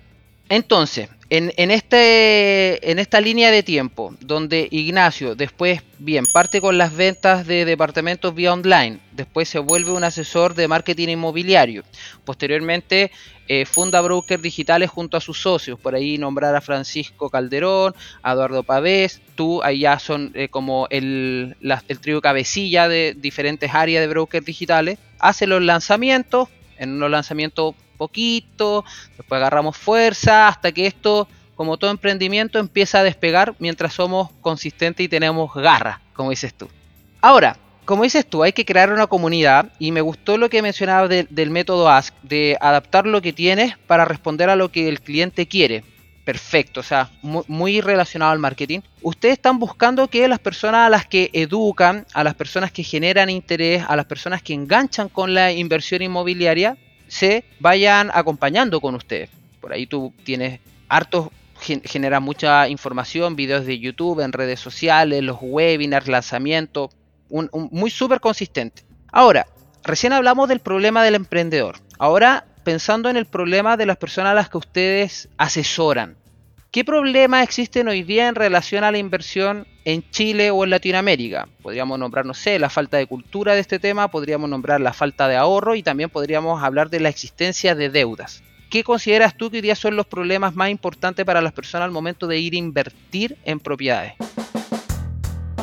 Entonces, 0.49 1.11
en, 1.31 1.71
este, 1.71 2.91
en 2.91 2.99
esta 2.99 3.21
línea 3.21 3.51
de 3.51 3.63
tiempo, 3.63 4.15
donde 4.21 4.67
Ignacio 4.71 5.35
después, 5.35 5.83
bien, 5.99 6.25
parte 6.33 6.61
con 6.63 6.79
las 6.79 6.97
ventas 6.97 7.47
de 7.47 7.67
departamentos 7.67 8.35
vía 8.35 8.53
online, 8.53 8.99
después 9.13 9.49
se 9.49 9.59
vuelve 9.59 9.91
un 9.91 10.05
asesor 10.05 10.55
de 10.55 10.69
marketing 10.69 11.09
inmobiliario, 11.09 11.85
posteriormente 12.25 13.11
eh, 13.47 13.67
funda 13.67 14.01
brokers 14.01 14.43
digitales 14.43 14.89
junto 14.89 15.19
a 15.19 15.21
sus 15.21 15.43
socios, 15.43 15.79
por 15.79 15.95
ahí 15.95 16.17
nombrar 16.17 16.55
a 16.57 16.63
Francisco 16.63 17.29
Calderón, 17.29 17.95
a 18.23 18.33
Eduardo 18.33 18.63
Pavés, 18.63 19.21
tú, 19.35 19.61
ya 19.79 19.99
son 19.99 20.33
eh, 20.35 20.49
como 20.49 20.87
el, 20.91 21.57
el 21.61 22.01
trío 22.01 22.23
cabecilla 22.23 22.89
de 22.89 23.15
diferentes 23.15 23.75
áreas 23.75 24.01
de 24.01 24.09
brokers 24.09 24.47
digitales, 24.47 24.99
hace 25.19 25.47
los 25.47 25.63
lanzamientos, 25.63 26.49
en 26.79 26.93
unos 26.93 27.11
lanzamientos 27.11 27.75
poquito, 27.99 28.85
después 29.17 29.39
agarramos 29.39 29.77
fuerza 29.77 30.49
hasta 30.49 30.73
que 30.73 30.87
esto, 30.87 31.29
como 31.57 31.77
todo 31.77 31.91
emprendimiento, 31.91 32.59
empieza 32.59 33.01
a 33.01 33.03
despegar 33.03 33.55
mientras 33.59 33.93
somos 33.93 34.31
consistentes 34.41 35.05
y 35.05 35.09
tenemos 35.09 35.53
garra, 35.55 36.01
como 36.15 36.31
dices 36.31 36.55
tú. 36.55 36.69
Ahora, 37.21 37.59
como 37.89 38.05
dices 38.05 38.27
tú, 38.27 38.43
hay 38.43 38.53
que 38.53 38.67
crear 38.67 38.93
una 38.93 39.07
comunidad 39.07 39.73
y 39.79 39.93
me 39.93 40.03
gustó 40.03 40.37
lo 40.37 40.51
que 40.51 40.61
mencionabas 40.61 41.09
del 41.09 41.51
método 41.51 41.89
Ask, 41.89 42.15
de 42.23 42.57
adaptar 42.61 43.07
lo 43.07 43.23
que 43.23 43.33
tienes 43.33 43.79
para 43.87 44.05
responder 44.05 44.51
a 44.51 44.57
lo 44.57 44.71
que 44.71 44.89
el 44.89 45.01
cliente 45.01 45.49
quiere. 45.49 45.85
Perfecto, 46.23 46.81
o 46.81 46.83
sea, 46.83 47.09
muy, 47.23 47.45
muy, 47.49 47.81
relacionado 47.81 48.33
al 48.33 48.39
marketing. 48.39 48.81
Ustedes 49.01 49.33
están 49.39 49.59
buscando 49.59 50.09
que 50.09 50.29
las 50.29 50.39
personas 50.39 50.87
a 50.87 50.91
las 50.91 51.07
que 51.07 51.31
educan, 51.33 52.05
a 52.13 52.23
las 52.23 52.35
personas 52.35 52.71
que 52.71 52.83
generan 52.83 53.31
interés, 53.31 53.83
a 53.89 53.97
las 53.97 54.05
personas 54.05 54.43
que 54.43 54.53
enganchan 54.53 55.09
con 55.09 55.33
la 55.33 55.51
inversión 55.53 56.03
inmobiliaria, 56.03 56.77
se 57.09 57.45
vayan 57.61 58.11
acompañando 58.13 58.81
con 58.81 58.95
ustedes. 58.95 59.31
Por 59.61 59.73
ahí 59.73 59.87
tú 59.87 60.13
tienes 60.25 60.61
hartos, 60.89 61.29
genera 61.61 62.21
mucha 62.21 62.69
información, 62.69 63.37
videos 63.37 63.67
de 63.67 63.79
YouTube, 63.79 64.21
en 64.21 64.33
redes 64.33 64.61
sociales, 64.61 65.23
los 65.23 65.39
webinars, 65.41 66.09
lanzamientos, 66.09 66.91
un, 67.29 67.51
muy 67.53 67.91
súper 67.91 68.21
consistente. 68.21 68.85
Ahora, 69.11 69.47
recién 69.83 70.13
hablamos 70.13 70.49
del 70.49 70.61
problema 70.61 71.03
del 71.03 71.15
emprendedor. 71.15 71.77
Ahora, 71.99 72.47
pensando 72.65 73.09
en 73.09 73.17
el 73.17 73.27
problema 73.27 73.77
de 73.77 73.87
las 73.87 73.97
personas 73.97 74.33
a 74.33 74.35
las 74.35 74.49
que 74.49 74.59
ustedes 74.59 75.29
asesoran. 75.37 76.17
¿Qué 76.71 76.85
problemas 76.85 77.45
existen 77.45 77.89
hoy 77.89 78.03
día 78.03 78.29
en 78.29 78.35
relación 78.35 78.85
a 78.85 78.93
la 78.93 78.99
inversión 78.99 79.67
en 79.87 80.05
Chile 80.11 80.51
o 80.51 80.65
en 80.65 80.71
Latinoamérica? 80.71 81.49
Podríamos 81.63 81.99
nombrar, 81.99 82.27
no 82.27 82.35
sé, 82.35 82.59
la 82.59 82.69
falta 82.69 82.99
de 82.99 83.07
cultura 83.07 83.55
de 83.55 83.61
este 83.61 83.79
tema, 83.79 84.09
podríamos 84.09 84.51
nombrar 84.51 84.79
la 84.79 84.93
falta 84.93 85.29
de 85.29 85.37
ahorro 85.37 85.77
y 85.77 85.83
también 85.83 86.11
podríamos 86.11 86.63
hablar 86.63 86.91
de 86.91 87.01
la 87.01 87.09
existencia 87.09 87.75
de 87.75 87.89
deudas. 87.89 88.43
¿Qué 88.69 88.85
consideras 88.85 89.35
tú 89.35 89.51
que 89.51 89.57
hoy 89.57 89.63
día 89.63 89.75
son 89.75 89.97
los 89.97 90.05
problemas 90.05 90.55
más 90.57 90.69
importantes 90.69 91.25
para 91.25 91.41
las 91.41 91.55
personas 91.55 91.87
al 91.87 91.91
momento 91.91 92.27
de 92.27 92.39
ir 92.39 92.53
a 92.53 92.59
invertir 92.59 93.39
en 93.47 93.61
propiedades? 93.61 94.13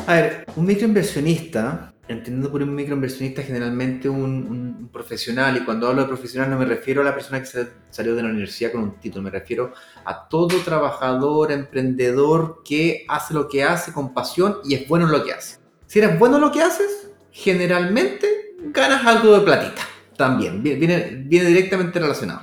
A 0.08 0.12
ver, 0.12 0.44
un 0.56 0.66
microinversionista 0.66 1.92
entendiendo 2.08 2.50
por 2.52 2.62
un 2.62 2.74
microinversionista 2.74 3.42
generalmente 3.42 4.08
un, 4.08 4.88
profesional, 4.92 5.56
y 5.56 5.60
cuando 5.64 5.88
hablo 5.88 6.02
de 6.02 6.08
profesional 6.08 6.48
no 6.48 6.58
me 6.58 6.64
refiero 6.64 7.02
a 7.02 7.04
la 7.04 7.14
persona 7.14 7.42
que 7.42 7.48
salió 7.90 8.14
de 8.14 8.22
la 8.22 8.28
universidad 8.28 8.72
con 8.72 8.82
un 8.82 9.00
título, 9.00 9.22
me 9.24 9.30
refiero 9.30 9.72
a 10.04 10.28
todo 10.28 10.56
trabajador, 10.64 11.50
emprendedor 11.52 12.62
que 12.64 13.04
hace 13.08 13.34
lo 13.34 13.48
que 13.48 13.64
hace 13.64 13.92
con 13.92 14.14
pasión 14.14 14.58
y 14.64 14.74
es 14.74 14.88
bueno 14.88 15.06
en 15.06 15.12
lo 15.12 15.24
que 15.24 15.32
hace. 15.32 15.58
Si 15.86 15.98
eres 15.98 16.18
bueno 16.18 16.36
en 16.36 16.42
lo 16.42 16.52
que 16.52 16.62
haces, 16.62 17.10
generalmente 17.30 18.54
ganas 18.72 19.04
algo 19.06 19.38
de 19.38 19.44
platita. 19.44 19.82
También, 20.16 20.62
viene, 20.62 21.24
viene 21.26 21.46
directamente 21.46 21.98
relacionado. 21.98 22.42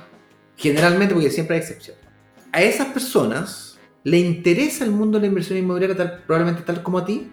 Generalmente, 0.56 1.14
porque 1.14 1.30
siempre 1.30 1.56
hay 1.56 1.62
excepciones. 1.62 2.04
a 2.52 2.62
esas 2.62 2.86
personas 2.88 3.80
le 4.04 4.18
interesa 4.18 4.84
el 4.84 4.92
mundo 4.92 5.18
de 5.18 5.22
la 5.22 5.26
inversión 5.28 5.58
inmobiliaria 5.58 5.96
tal- 5.96 6.22
probablemente 6.24 6.62
tal 6.62 6.82
como 6.82 6.98
a 6.98 7.04
ti, 7.04 7.32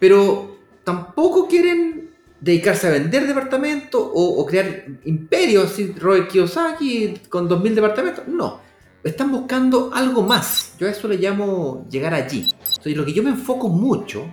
pero 0.00 0.58
tampoco 0.90 1.46
quieren 1.46 2.10
dedicarse 2.40 2.88
a 2.88 2.90
vender 2.90 3.26
departamentos 3.26 4.00
o, 4.02 4.40
o 4.40 4.46
crear 4.46 4.86
imperios, 5.04 5.70
así 5.70 5.92
Robert 5.98 6.28
Kiyosaki 6.28 7.14
con 7.28 7.48
2.000 7.48 7.74
departamentos. 7.74 8.26
No, 8.26 8.60
están 9.04 9.30
buscando 9.30 9.90
algo 9.94 10.22
más. 10.22 10.74
Yo 10.78 10.88
a 10.88 10.90
eso 10.90 11.06
le 11.06 11.16
llamo 11.16 11.86
llegar 11.88 12.12
allí. 12.14 12.48
Entonces, 12.60 12.96
lo 12.96 13.04
que 13.04 13.12
yo 13.12 13.22
me 13.22 13.30
enfoco 13.30 13.68
mucho 13.68 14.26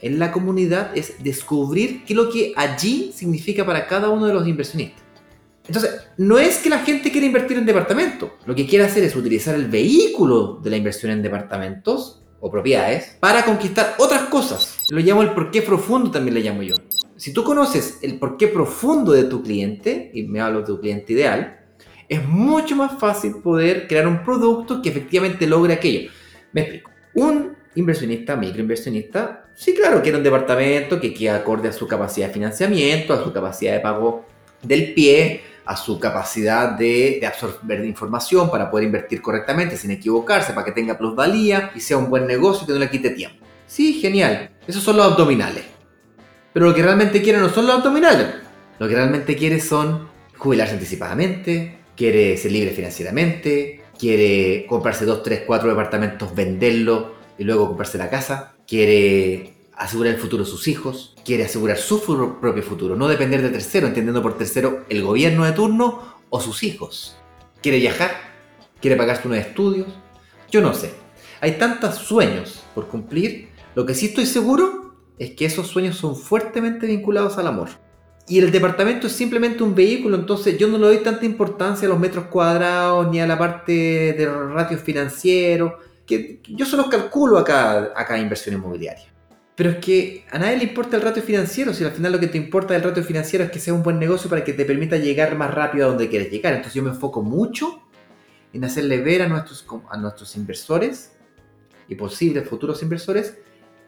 en 0.00 0.18
la 0.18 0.32
comunidad 0.32 0.90
es 0.96 1.22
descubrir 1.22 2.04
qué 2.04 2.14
es 2.14 2.16
lo 2.16 2.28
que 2.28 2.52
allí 2.56 3.12
significa 3.14 3.64
para 3.64 3.86
cada 3.86 4.08
uno 4.08 4.26
de 4.26 4.34
los 4.34 4.48
inversionistas. 4.48 5.02
Entonces, 5.64 6.08
no 6.16 6.38
es 6.38 6.58
que 6.58 6.68
la 6.68 6.80
gente 6.80 7.12
quiera 7.12 7.28
invertir 7.28 7.58
en 7.58 7.66
departamentos. 7.66 8.30
Lo 8.44 8.56
que 8.56 8.66
quiere 8.66 8.84
hacer 8.84 9.04
es 9.04 9.14
utilizar 9.14 9.54
el 9.54 9.68
vehículo 9.68 10.58
de 10.60 10.70
la 10.70 10.76
inversión 10.76 11.12
en 11.12 11.22
departamentos 11.22 12.21
o 12.42 12.50
propiedades 12.50 13.16
para 13.20 13.44
conquistar 13.44 13.94
otras 13.98 14.22
cosas. 14.22 14.76
Lo 14.90 15.00
llamo 15.00 15.22
el 15.22 15.30
porqué 15.30 15.62
profundo, 15.62 16.10
también 16.10 16.34
le 16.34 16.40
llamo 16.40 16.62
yo. 16.62 16.74
Si 17.16 17.32
tú 17.32 17.44
conoces 17.44 18.00
el 18.02 18.18
porqué 18.18 18.48
profundo 18.48 19.12
de 19.12 19.24
tu 19.24 19.42
cliente, 19.42 20.10
y 20.12 20.24
me 20.24 20.40
hablo 20.40 20.60
de 20.60 20.66
tu 20.66 20.80
cliente 20.80 21.12
ideal, 21.12 21.60
es 22.08 22.26
mucho 22.26 22.74
más 22.74 22.98
fácil 22.98 23.36
poder 23.36 23.86
crear 23.86 24.08
un 24.08 24.24
producto 24.24 24.82
que 24.82 24.88
efectivamente 24.88 25.46
logre 25.46 25.74
aquello. 25.74 26.10
Me 26.52 26.62
explico. 26.62 26.90
Un 27.14 27.56
inversionista, 27.76 28.34
microinversionista, 28.34 29.46
sí, 29.54 29.72
claro, 29.74 30.02
quiere 30.02 30.18
un 30.18 30.24
departamento 30.24 31.00
que 31.00 31.14
quede 31.14 31.30
acorde 31.30 31.68
a 31.68 31.72
su 31.72 31.86
capacidad 31.86 32.26
de 32.26 32.34
financiamiento, 32.34 33.14
a 33.14 33.22
su 33.22 33.32
capacidad 33.32 33.74
de 33.74 33.80
pago 33.80 34.26
del 34.60 34.92
pie, 34.94 35.42
a 35.64 35.76
su 35.76 35.98
capacidad 35.98 36.70
de, 36.70 37.22
absorber 37.26 37.84
información 37.84 38.50
para 38.50 38.70
poder 38.70 38.86
invertir 38.86 39.22
correctamente 39.22 39.76
sin 39.76 39.90
equivocarse, 39.92 40.52
para 40.52 40.64
que 40.64 40.72
tenga 40.72 40.98
plusvalía 40.98 41.70
y 41.74 41.80
sea 41.80 41.96
un 41.96 42.10
buen 42.10 42.26
negocio 42.26 42.64
y 42.64 42.66
que 42.66 42.72
no 42.72 42.78
le 42.78 42.90
quite 42.90 43.10
tiempo. 43.10 43.44
Sí, 43.66 43.94
genial. 43.94 44.50
Esos 44.66 44.82
son 44.82 44.96
los 44.96 45.12
abdominales. 45.12 45.64
Pero 46.52 46.66
lo 46.66 46.74
que 46.74 46.82
realmente 46.82 47.22
quiere 47.22 47.38
no 47.38 47.48
son 47.48 47.66
los 47.66 47.76
abdominales. 47.76 48.26
Lo 48.78 48.88
que 48.88 48.94
realmente 48.94 49.36
quiere 49.36 49.60
son 49.60 50.08
jubilarse 50.36 50.74
anticipadamente, 50.74 51.78
quiere 51.96 52.36
ser 52.36 52.52
libre 52.52 52.72
financieramente, 52.72 53.82
quiere 53.98 54.66
comprarse 54.66 55.04
dos, 55.04 55.22
tres, 55.22 55.42
cuatro 55.46 55.68
departamentos, 55.70 56.34
venderlo 56.34 57.14
y 57.38 57.44
luego 57.44 57.68
comprarse 57.68 57.96
la 57.96 58.10
casa, 58.10 58.54
quiere 58.66 59.51
asegurar 59.76 60.14
el 60.14 60.20
futuro 60.20 60.44
de 60.44 60.50
sus 60.50 60.68
hijos, 60.68 61.14
quiere 61.24 61.44
asegurar 61.44 61.78
su 61.78 61.98
fu- 61.98 62.40
propio 62.40 62.62
futuro, 62.62 62.96
no 62.96 63.08
depender 63.08 63.42
de 63.42 63.50
tercero, 63.50 63.86
entendiendo 63.86 64.22
por 64.22 64.36
tercero 64.36 64.84
el 64.88 65.02
gobierno 65.02 65.44
de 65.44 65.52
turno 65.52 66.16
o 66.30 66.40
sus 66.40 66.62
hijos. 66.62 67.16
Quiere 67.62 67.78
viajar, 67.78 68.10
quiere 68.80 68.96
pagarse 68.96 69.26
unos 69.28 69.38
estudios, 69.40 69.88
yo 70.50 70.60
no 70.60 70.74
sé. 70.74 70.92
Hay 71.40 71.52
tantos 71.52 71.96
sueños 71.96 72.62
por 72.74 72.86
cumplir, 72.88 73.48
lo 73.74 73.86
que 73.86 73.94
sí 73.94 74.06
estoy 74.06 74.26
seguro 74.26 74.94
es 75.18 75.30
que 75.32 75.44
esos 75.46 75.66
sueños 75.68 75.96
son 75.96 76.16
fuertemente 76.16 76.86
vinculados 76.86 77.38
al 77.38 77.46
amor. 77.46 77.68
Y 78.28 78.38
el 78.38 78.52
departamento 78.52 79.08
es 79.08 79.12
simplemente 79.14 79.62
un 79.62 79.74
vehículo, 79.74 80.16
entonces 80.16 80.56
yo 80.56 80.68
no 80.68 80.78
le 80.78 80.86
doy 80.86 80.98
tanta 80.98 81.26
importancia 81.26 81.86
a 81.86 81.90
los 81.90 81.98
metros 81.98 82.26
cuadrados 82.26 83.10
ni 83.10 83.20
a 83.20 83.26
la 83.26 83.36
parte 83.36 83.72
de 83.72 84.26
ratios 84.54 84.80
financieros, 84.80 85.72
que 86.06 86.40
yo 86.48 86.64
solo 86.64 86.88
calculo 86.88 87.38
acá, 87.38 87.92
acá 87.96 88.18
inversión 88.18 88.54
inmobiliaria. 88.54 89.11
Pero 89.54 89.70
es 89.70 89.76
que 89.76 90.24
a 90.30 90.38
nadie 90.38 90.56
le 90.56 90.64
importa 90.64 90.96
el 90.96 91.02
ratio 91.02 91.22
financiero, 91.22 91.74
si 91.74 91.84
al 91.84 91.92
final 91.92 92.12
lo 92.12 92.18
que 92.20 92.26
te 92.26 92.38
importa 92.38 92.72
del 92.74 92.82
ratio 92.82 93.04
financiero 93.04 93.44
es 93.44 93.50
que 93.50 93.58
sea 93.60 93.74
un 93.74 93.82
buen 93.82 93.98
negocio 93.98 94.30
para 94.30 94.42
que 94.44 94.54
te 94.54 94.64
permita 94.64 94.96
llegar 94.96 95.36
más 95.36 95.52
rápido 95.52 95.84
a 95.86 95.88
donde 95.90 96.08
quieres 96.08 96.30
llegar. 96.30 96.54
Entonces 96.54 96.74
yo 96.74 96.82
me 96.82 96.88
enfoco 96.90 97.22
mucho 97.22 97.82
en 98.52 98.64
hacerle 98.64 98.98
ver 99.02 99.22
a 99.22 99.28
nuestros, 99.28 99.66
a 99.90 99.96
nuestros 99.98 100.36
inversores 100.36 101.12
y 101.88 101.94
posibles 101.94 102.48
futuros 102.48 102.82
inversores 102.82 103.36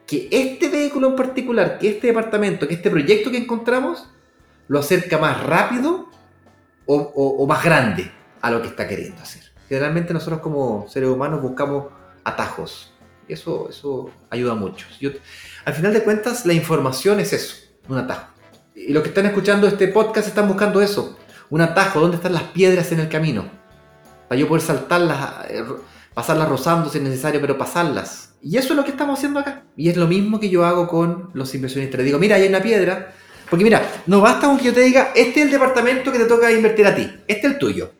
que 0.06 0.28
este 0.30 0.68
vehículo 0.68 1.08
en 1.08 1.16
particular, 1.16 1.78
que 1.78 1.88
este 1.88 2.08
departamento, 2.08 2.68
que 2.68 2.74
este 2.74 2.90
proyecto 2.90 3.30
que 3.30 3.38
encontramos, 3.38 4.06
lo 4.68 4.78
acerca 4.78 5.16
más 5.18 5.42
rápido 5.44 6.10
o, 6.86 6.94
o- 6.96 7.42
o 7.42 7.46
más 7.46 7.64
grande 7.64 8.10
a 8.42 8.50
lo 8.50 8.60
que 8.60 8.68
está 8.68 8.86
queriendo 8.86 9.22
hacer. 9.22 9.42
Generalmente 9.68 10.12
nosotros 10.12 10.40
como 10.40 10.86
seres 10.88 11.08
humanos 11.08 11.40
buscamos 11.40 11.86
atajos. 12.22 12.93
Y 13.28 13.32
eso, 13.32 13.68
eso 13.70 14.10
ayuda 14.30 14.54
mucho. 14.54 14.86
Yo- 15.00 15.10
al 15.64 15.74
final 15.74 15.92
de 15.94 16.02
cuentas, 16.02 16.44
la 16.46 16.52
información 16.52 17.20
es 17.20 17.32
eso, 17.32 17.56
un 17.88 17.98
atajo. 17.98 18.26
Y 18.74 18.92
los 18.92 19.02
que 19.02 19.08
están 19.10 19.26
escuchando 19.26 19.66
este 19.66 19.88
podcast 19.88 20.28
están 20.28 20.48
buscando 20.48 20.80
eso, 20.82 21.16
un 21.50 21.60
atajo, 21.60 22.00
dónde 22.00 22.16
están 22.16 22.32
las 22.32 22.42
piedras 22.44 22.90
en 22.92 23.00
el 23.00 23.08
camino. 23.08 23.48
Para 24.28 24.40
yo 24.40 24.48
poder 24.48 24.62
saltarlas, 24.62 25.46
eh, 25.48 25.64
pasarlas 26.12 26.48
rozando 26.48 26.90
si 26.90 26.98
es 26.98 27.04
necesario, 27.04 27.40
pero 27.40 27.56
pasarlas. 27.56 28.34
Y 28.42 28.58
eso 28.58 28.70
es 28.72 28.76
lo 28.76 28.84
que 28.84 28.90
estamos 28.90 29.18
haciendo 29.18 29.40
acá. 29.40 29.62
Y 29.76 29.88
es 29.88 29.96
lo 29.96 30.06
mismo 30.06 30.38
que 30.40 30.50
yo 30.50 30.64
hago 30.66 30.86
con 30.88 31.30
los 31.34 31.54
inversionistas. 31.54 31.98
Les 31.98 32.06
digo, 32.06 32.18
mira, 32.18 32.36
hay 32.36 32.46
una 32.48 32.60
piedra. 32.60 33.12
Porque 33.48 33.64
mira, 33.64 33.82
no 34.06 34.20
basta 34.20 34.46
con 34.46 34.58
que 34.58 34.64
yo 34.64 34.74
te 34.74 34.80
diga, 34.80 35.12
este 35.14 35.40
es 35.40 35.46
el 35.46 35.52
departamento 35.52 36.10
que 36.10 36.18
te 36.18 36.24
toca 36.26 36.50
invertir 36.50 36.86
a 36.86 36.94
ti. 36.94 37.02
Este 37.28 37.46
es 37.46 37.52
el 37.54 37.58
tuyo. 37.58 37.92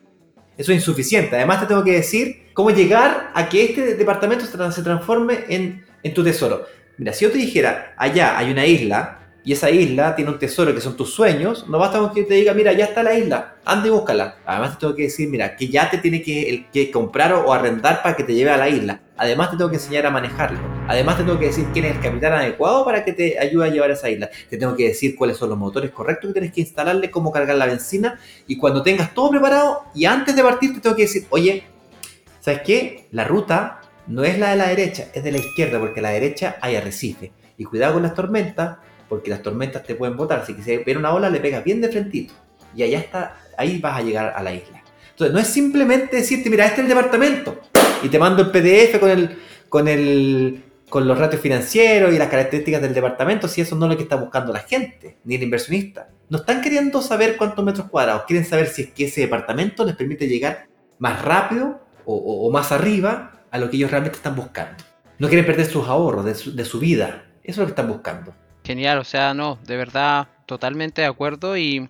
Eso 0.57 0.71
es 0.71 0.77
insuficiente. 0.77 1.35
Además 1.35 1.61
te 1.61 1.67
tengo 1.67 1.83
que 1.83 1.91
decir 1.93 2.47
cómo 2.53 2.71
llegar 2.71 3.31
a 3.33 3.49
que 3.49 3.65
este 3.65 3.95
departamento 3.95 4.45
se 4.45 4.57
tra- 4.57 4.71
se 4.71 4.83
transforme 4.83 5.39
en, 5.49 5.85
en 6.03 6.13
tu 6.13 6.23
tesoro. 6.23 6.65
Mira, 6.97 7.11
si 7.13 7.25
yo 7.25 7.31
te 7.31 7.37
dijera, 7.37 7.93
allá 7.97 8.37
hay 8.37 8.51
una 8.51 8.65
isla 8.65 9.19
y 9.43 9.53
esa 9.53 9.69
isla 9.69 10.15
tiene 10.15 10.31
un 10.31 10.39
tesoro 10.39 10.73
que 10.73 10.81
son 10.81 10.95
tus 10.95 11.13
sueños, 11.13 11.67
no 11.67 11.77
basta 11.77 11.99
con 11.99 12.13
que 12.13 12.23
te 12.23 12.33
diga, 12.35 12.53
mira, 12.53 12.71
ya 12.73 12.85
está 12.85 13.03
la 13.03 13.13
isla, 13.13 13.55
anda 13.65 13.87
y 13.87 13.91
búscala. 13.91 14.37
Además 14.45 14.71
te 14.73 14.79
tengo 14.79 14.95
que 14.95 15.03
decir, 15.03 15.29
mira, 15.29 15.55
que 15.55 15.67
ya 15.67 15.89
te 15.89 15.97
tiene 15.99 16.21
que, 16.21 16.65
que 16.71 16.89
comprar 16.89 17.33
o 17.33 17.53
arrendar 17.53 18.01
para 18.01 18.15
que 18.15 18.23
te 18.23 18.33
lleve 18.33 18.51
a 18.51 18.57
la 18.57 18.69
isla. 18.69 19.01
Además 19.17 19.51
te 19.51 19.57
tengo 19.57 19.69
que 19.69 19.77
enseñar 19.77 20.05
a 20.05 20.11
manejarlo. 20.11 20.59
Además 20.87 21.17
te 21.17 21.23
tengo 21.23 21.39
que 21.39 21.47
decir 21.47 21.65
quién 21.71 21.85
es 21.85 21.95
el 21.95 22.01
capitán 22.01 22.33
adecuado 22.33 22.83
para 22.83 23.05
que 23.05 23.13
te 23.13 23.39
ayude 23.39 23.65
a 23.65 23.71
llevar 23.71 23.91
esa 23.91 24.09
isla. 24.09 24.29
Te 24.49 24.57
tengo 24.57 24.75
que 24.75 24.89
decir 24.89 25.15
cuáles 25.15 25.37
son 25.37 25.49
los 25.49 25.57
motores 25.57 25.91
correctos 25.91 26.29
que 26.29 26.33
tienes 26.33 26.51
que 26.51 26.61
instalarle, 26.61 27.09
cómo 27.09 27.31
cargar 27.31 27.55
la 27.55 27.65
benzina. 27.65 28.19
Y 28.45 28.57
cuando 28.57 28.83
tengas 28.83 29.13
todo 29.13 29.29
preparado 29.29 29.85
y 29.93 30.05
antes 30.05 30.35
de 30.35 30.43
partir 30.43 30.73
te 30.73 30.81
tengo 30.81 30.95
que 30.95 31.03
decir, 31.03 31.25
oye, 31.29 31.63
¿sabes 32.41 32.61
qué? 32.65 33.07
La 33.11 33.23
ruta 33.23 33.79
no 34.07 34.23
es 34.23 34.37
la 34.37 34.51
de 34.51 34.57
la 34.57 34.67
derecha, 34.67 35.07
es 35.13 35.23
de 35.23 35.31
la 35.31 35.37
izquierda, 35.37 35.79
porque 35.79 36.01
a 36.01 36.03
la 36.03 36.09
derecha 36.09 36.57
hay 36.61 36.75
arrecife. 36.75 37.31
Y 37.57 37.63
cuidado 37.63 37.93
con 37.93 38.03
las 38.03 38.13
tormentas, 38.13 38.77
porque 39.07 39.29
las 39.29 39.41
tormentas 39.41 39.83
te 39.83 39.95
pueden 39.95 40.17
botar. 40.17 40.45
Si 40.45 40.53
viene 40.53 40.99
una 40.99 41.13
ola, 41.13 41.29
le 41.29 41.39
pegas 41.39 41.63
bien 41.63 41.79
de 41.79 41.89
frentito. 41.89 42.33
Y 42.75 42.83
allá 42.83 42.99
está, 42.99 43.37
ahí 43.57 43.79
vas 43.79 43.97
a 43.97 44.03
llegar 44.03 44.33
a 44.35 44.43
la 44.43 44.53
isla. 44.53 44.83
Entonces, 45.15 45.33
no 45.33 45.39
es 45.39 45.47
simplemente 45.47 46.17
decirte, 46.17 46.49
mira, 46.49 46.65
este 46.65 46.81
es 46.81 46.89
el 46.89 46.89
departamento. 46.89 47.61
Y 48.03 48.09
te 48.09 48.19
mando 48.19 48.41
el 48.43 48.51
PDF 48.51 48.99
con 48.99 49.09
el, 49.09 49.37
con 49.69 49.87
el, 49.87 50.63
con 50.89 51.07
los 51.07 51.17
ratios 51.17 51.41
financieros 51.41 52.13
y 52.13 52.17
las 52.17 52.27
características 52.27 52.81
del 52.81 52.93
departamento, 52.93 53.47
si 53.47 53.61
eso 53.61 53.75
no 53.75 53.85
es 53.85 53.91
lo 53.91 53.97
que 53.97 54.03
está 54.03 54.17
buscando 54.17 54.51
la 54.51 54.59
gente, 54.59 55.17
ni 55.23 55.35
el 55.35 55.43
inversionista. 55.43 56.09
No 56.29 56.39
están 56.39 56.61
queriendo 56.61 57.01
saber 57.01 57.37
cuántos 57.37 57.63
metros 57.63 57.87
cuadrados, 57.89 58.23
quieren 58.27 58.45
saber 58.45 58.67
si 58.67 58.81
es 58.83 58.91
que 58.91 59.05
ese 59.05 59.21
departamento 59.21 59.85
les 59.85 59.95
permite 59.95 60.27
llegar 60.27 60.67
más 60.99 61.21
rápido 61.21 61.81
o, 62.03 62.15
o- 62.15 62.51
más 62.51 62.71
arriba 62.73 63.31
a 63.51 63.57
lo 63.57 63.69
que 63.69 63.77
ellos 63.77 63.91
realmente 63.91 64.17
están 64.17 64.35
buscando. 64.35 64.83
No 65.17 65.27
quieren 65.29 65.45
perder 65.45 65.65
sus 65.65 65.87
ahorros, 65.87 66.25
de 66.25 66.35
su, 66.35 66.53
de 66.53 66.65
su 66.65 66.77
vida. 66.79 67.23
Eso 67.41 67.51
es 67.53 67.57
lo 67.59 67.65
que 67.65 67.71
están 67.71 67.87
buscando. 67.87 68.35
Genial, 68.65 68.97
o 68.97 69.03
sea, 69.05 69.33
no, 69.33 69.59
de 69.65 69.77
verdad, 69.77 70.27
totalmente 70.45 71.01
de 71.01 71.07
acuerdo 71.07 71.55
y 71.55 71.89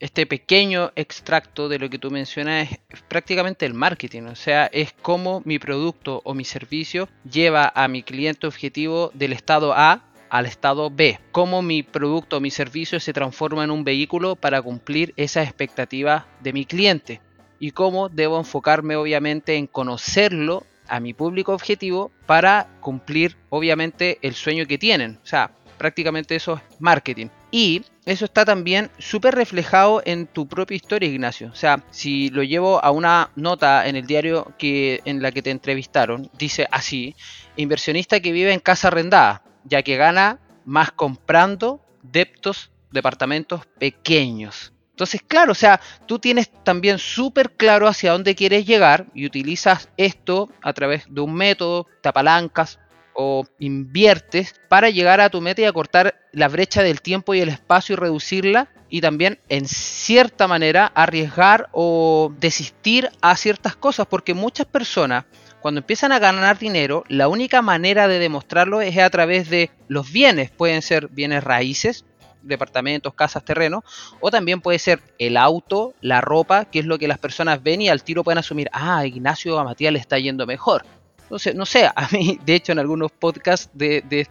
este 0.00 0.26
pequeño 0.26 0.92
extracto 0.94 1.68
de 1.68 1.78
lo 1.78 1.88
que 1.88 1.98
tú 1.98 2.10
mencionas 2.10 2.70
es 2.70 3.02
prácticamente 3.08 3.64
el 3.66 3.74
marketing, 3.74 4.22
o 4.24 4.36
sea, 4.36 4.66
es 4.66 4.92
cómo 5.02 5.42
mi 5.44 5.58
producto 5.58 6.20
o 6.24 6.34
mi 6.34 6.44
servicio 6.44 7.08
lleva 7.30 7.72
a 7.74 7.88
mi 7.88 8.02
cliente 8.02 8.46
objetivo 8.46 9.10
del 9.14 9.32
estado 9.32 9.72
A 9.72 10.02
al 10.28 10.46
estado 10.46 10.90
B, 10.90 11.18
cómo 11.32 11.62
mi 11.62 11.82
producto 11.82 12.36
o 12.36 12.40
mi 12.40 12.50
servicio 12.50 13.00
se 13.00 13.12
transforma 13.12 13.64
en 13.64 13.70
un 13.70 13.84
vehículo 13.84 14.36
para 14.36 14.60
cumplir 14.60 15.14
esas 15.16 15.46
expectativas 15.46 16.24
de 16.40 16.52
mi 16.52 16.64
cliente. 16.64 17.20
Y 17.58 17.70
cómo 17.70 18.08
debo 18.08 18.38
enfocarme 18.38 18.96
obviamente 18.96 19.56
en 19.56 19.66
conocerlo 19.66 20.64
a 20.88 21.00
mi 21.00 21.14
público 21.14 21.52
objetivo 21.52 22.10
para 22.26 22.68
cumplir 22.80 23.36
obviamente 23.48 24.18
el 24.22 24.34
sueño 24.34 24.66
que 24.66 24.78
tienen, 24.78 25.18
o 25.22 25.26
sea, 25.26 25.52
prácticamente 25.78 26.36
eso 26.36 26.54
es 26.54 26.80
marketing. 26.80 27.28
Y 27.56 27.86
eso 28.04 28.26
está 28.26 28.44
también 28.44 28.90
súper 28.98 29.34
reflejado 29.34 30.02
en 30.04 30.26
tu 30.26 30.46
propia 30.46 30.76
historia, 30.76 31.08
Ignacio. 31.08 31.48
O 31.50 31.54
sea, 31.54 31.82
si 31.90 32.28
lo 32.28 32.42
llevo 32.42 32.84
a 32.84 32.90
una 32.90 33.30
nota 33.34 33.88
en 33.88 33.96
el 33.96 34.06
diario 34.06 34.52
que, 34.58 35.00
en 35.06 35.22
la 35.22 35.32
que 35.32 35.40
te 35.40 35.52
entrevistaron, 35.52 36.30
dice 36.36 36.68
así, 36.70 37.16
inversionista 37.56 38.20
que 38.20 38.32
vive 38.32 38.52
en 38.52 38.60
casa 38.60 38.88
arrendada, 38.88 39.42
ya 39.64 39.82
que 39.82 39.96
gana 39.96 40.38
más 40.66 40.92
comprando 40.92 41.80
deptos 42.02 42.72
departamentos 42.90 43.62
pequeños. 43.78 44.74
Entonces, 44.90 45.22
claro, 45.26 45.52
o 45.52 45.54
sea, 45.54 45.80
tú 46.04 46.18
tienes 46.18 46.50
también 46.62 46.98
súper 46.98 47.52
claro 47.52 47.88
hacia 47.88 48.12
dónde 48.12 48.34
quieres 48.34 48.66
llegar 48.66 49.06
y 49.14 49.24
utilizas 49.24 49.88
esto 49.96 50.50
a 50.60 50.74
través 50.74 51.06
de 51.08 51.22
un 51.22 51.32
método, 51.32 51.86
te 52.02 52.10
apalancas 52.10 52.78
o 53.16 53.44
inviertes 53.58 54.54
para 54.68 54.90
llegar 54.90 55.20
a 55.20 55.30
tu 55.30 55.40
meta 55.40 55.62
y 55.62 55.64
acortar 55.64 56.14
la 56.32 56.48
brecha 56.48 56.82
del 56.82 57.00
tiempo 57.00 57.34
y 57.34 57.40
el 57.40 57.48
espacio 57.48 57.94
y 57.94 57.96
reducirla 57.96 58.68
y 58.88 59.00
también 59.00 59.40
en 59.48 59.66
cierta 59.66 60.46
manera 60.46 60.92
arriesgar 60.94 61.68
o 61.72 62.32
desistir 62.38 63.10
a 63.22 63.36
ciertas 63.36 63.74
cosas 63.74 64.06
porque 64.06 64.34
muchas 64.34 64.66
personas 64.66 65.24
cuando 65.60 65.80
empiezan 65.80 66.12
a 66.12 66.18
ganar 66.18 66.58
dinero 66.58 67.04
la 67.08 67.28
única 67.28 67.62
manera 67.62 68.06
de 68.06 68.18
demostrarlo 68.18 68.82
es 68.82 68.96
a 68.98 69.10
través 69.10 69.50
de 69.50 69.70
los 69.88 70.12
bienes 70.12 70.50
pueden 70.50 70.82
ser 70.82 71.08
bienes 71.08 71.42
raíces 71.42 72.04
departamentos, 72.42 73.14
casas, 73.14 73.44
terrenos, 73.44 73.82
o 74.20 74.30
también 74.30 74.60
puede 74.60 74.78
ser 74.78 75.00
el 75.18 75.36
auto, 75.36 75.94
la 76.00 76.20
ropa, 76.20 76.66
que 76.66 76.78
es 76.78 76.86
lo 76.86 76.98
que 76.98 77.08
las 77.08 77.18
personas 77.18 77.62
ven 77.62 77.82
y 77.82 77.88
al 77.88 78.02
tiro 78.02 78.24
pueden 78.24 78.38
asumir, 78.38 78.68
ah, 78.72 79.04
Ignacio 79.04 79.58
a 79.58 79.64
Matías 79.64 79.92
le 79.92 79.98
está 79.98 80.18
yendo 80.18 80.46
mejor. 80.46 80.84
Entonces, 81.26 81.56
no 81.56 81.66
sé, 81.66 81.86
a 81.86 82.08
mí, 82.12 82.38
de 82.44 82.54
hecho, 82.54 82.70
en 82.70 82.78
algunos 82.78 83.10
podcasts 83.10 83.68
de, 83.74 84.28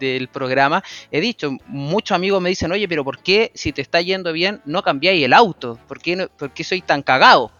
del 0.00 0.28
programa 0.28 0.82
he 1.10 1.20
dicho, 1.20 1.50
muchos 1.66 2.14
amigos 2.14 2.40
me 2.40 2.48
dicen, 2.48 2.72
oye, 2.72 2.88
pero 2.88 3.04
¿por 3.04 3.18
qué 3.18 3.52
si 3.54 3.72
te 3.72 3.82
está 3.82 4.00
yendo 4.00 4.32
bien 4.32 4.62
no 4.64 4.82
cambiáis 4.82 5.22
el 5.22 5.34
auto? 5.34 5.78
¿Por 5.86 6.00
qué, 6.00 6.16
no, 6.16 6.28
¿Por 6.28 6.52
qué 6.52 6.64
soy 6.64 6.80
tan 6.80 7.02
cagado? 7.02 7.52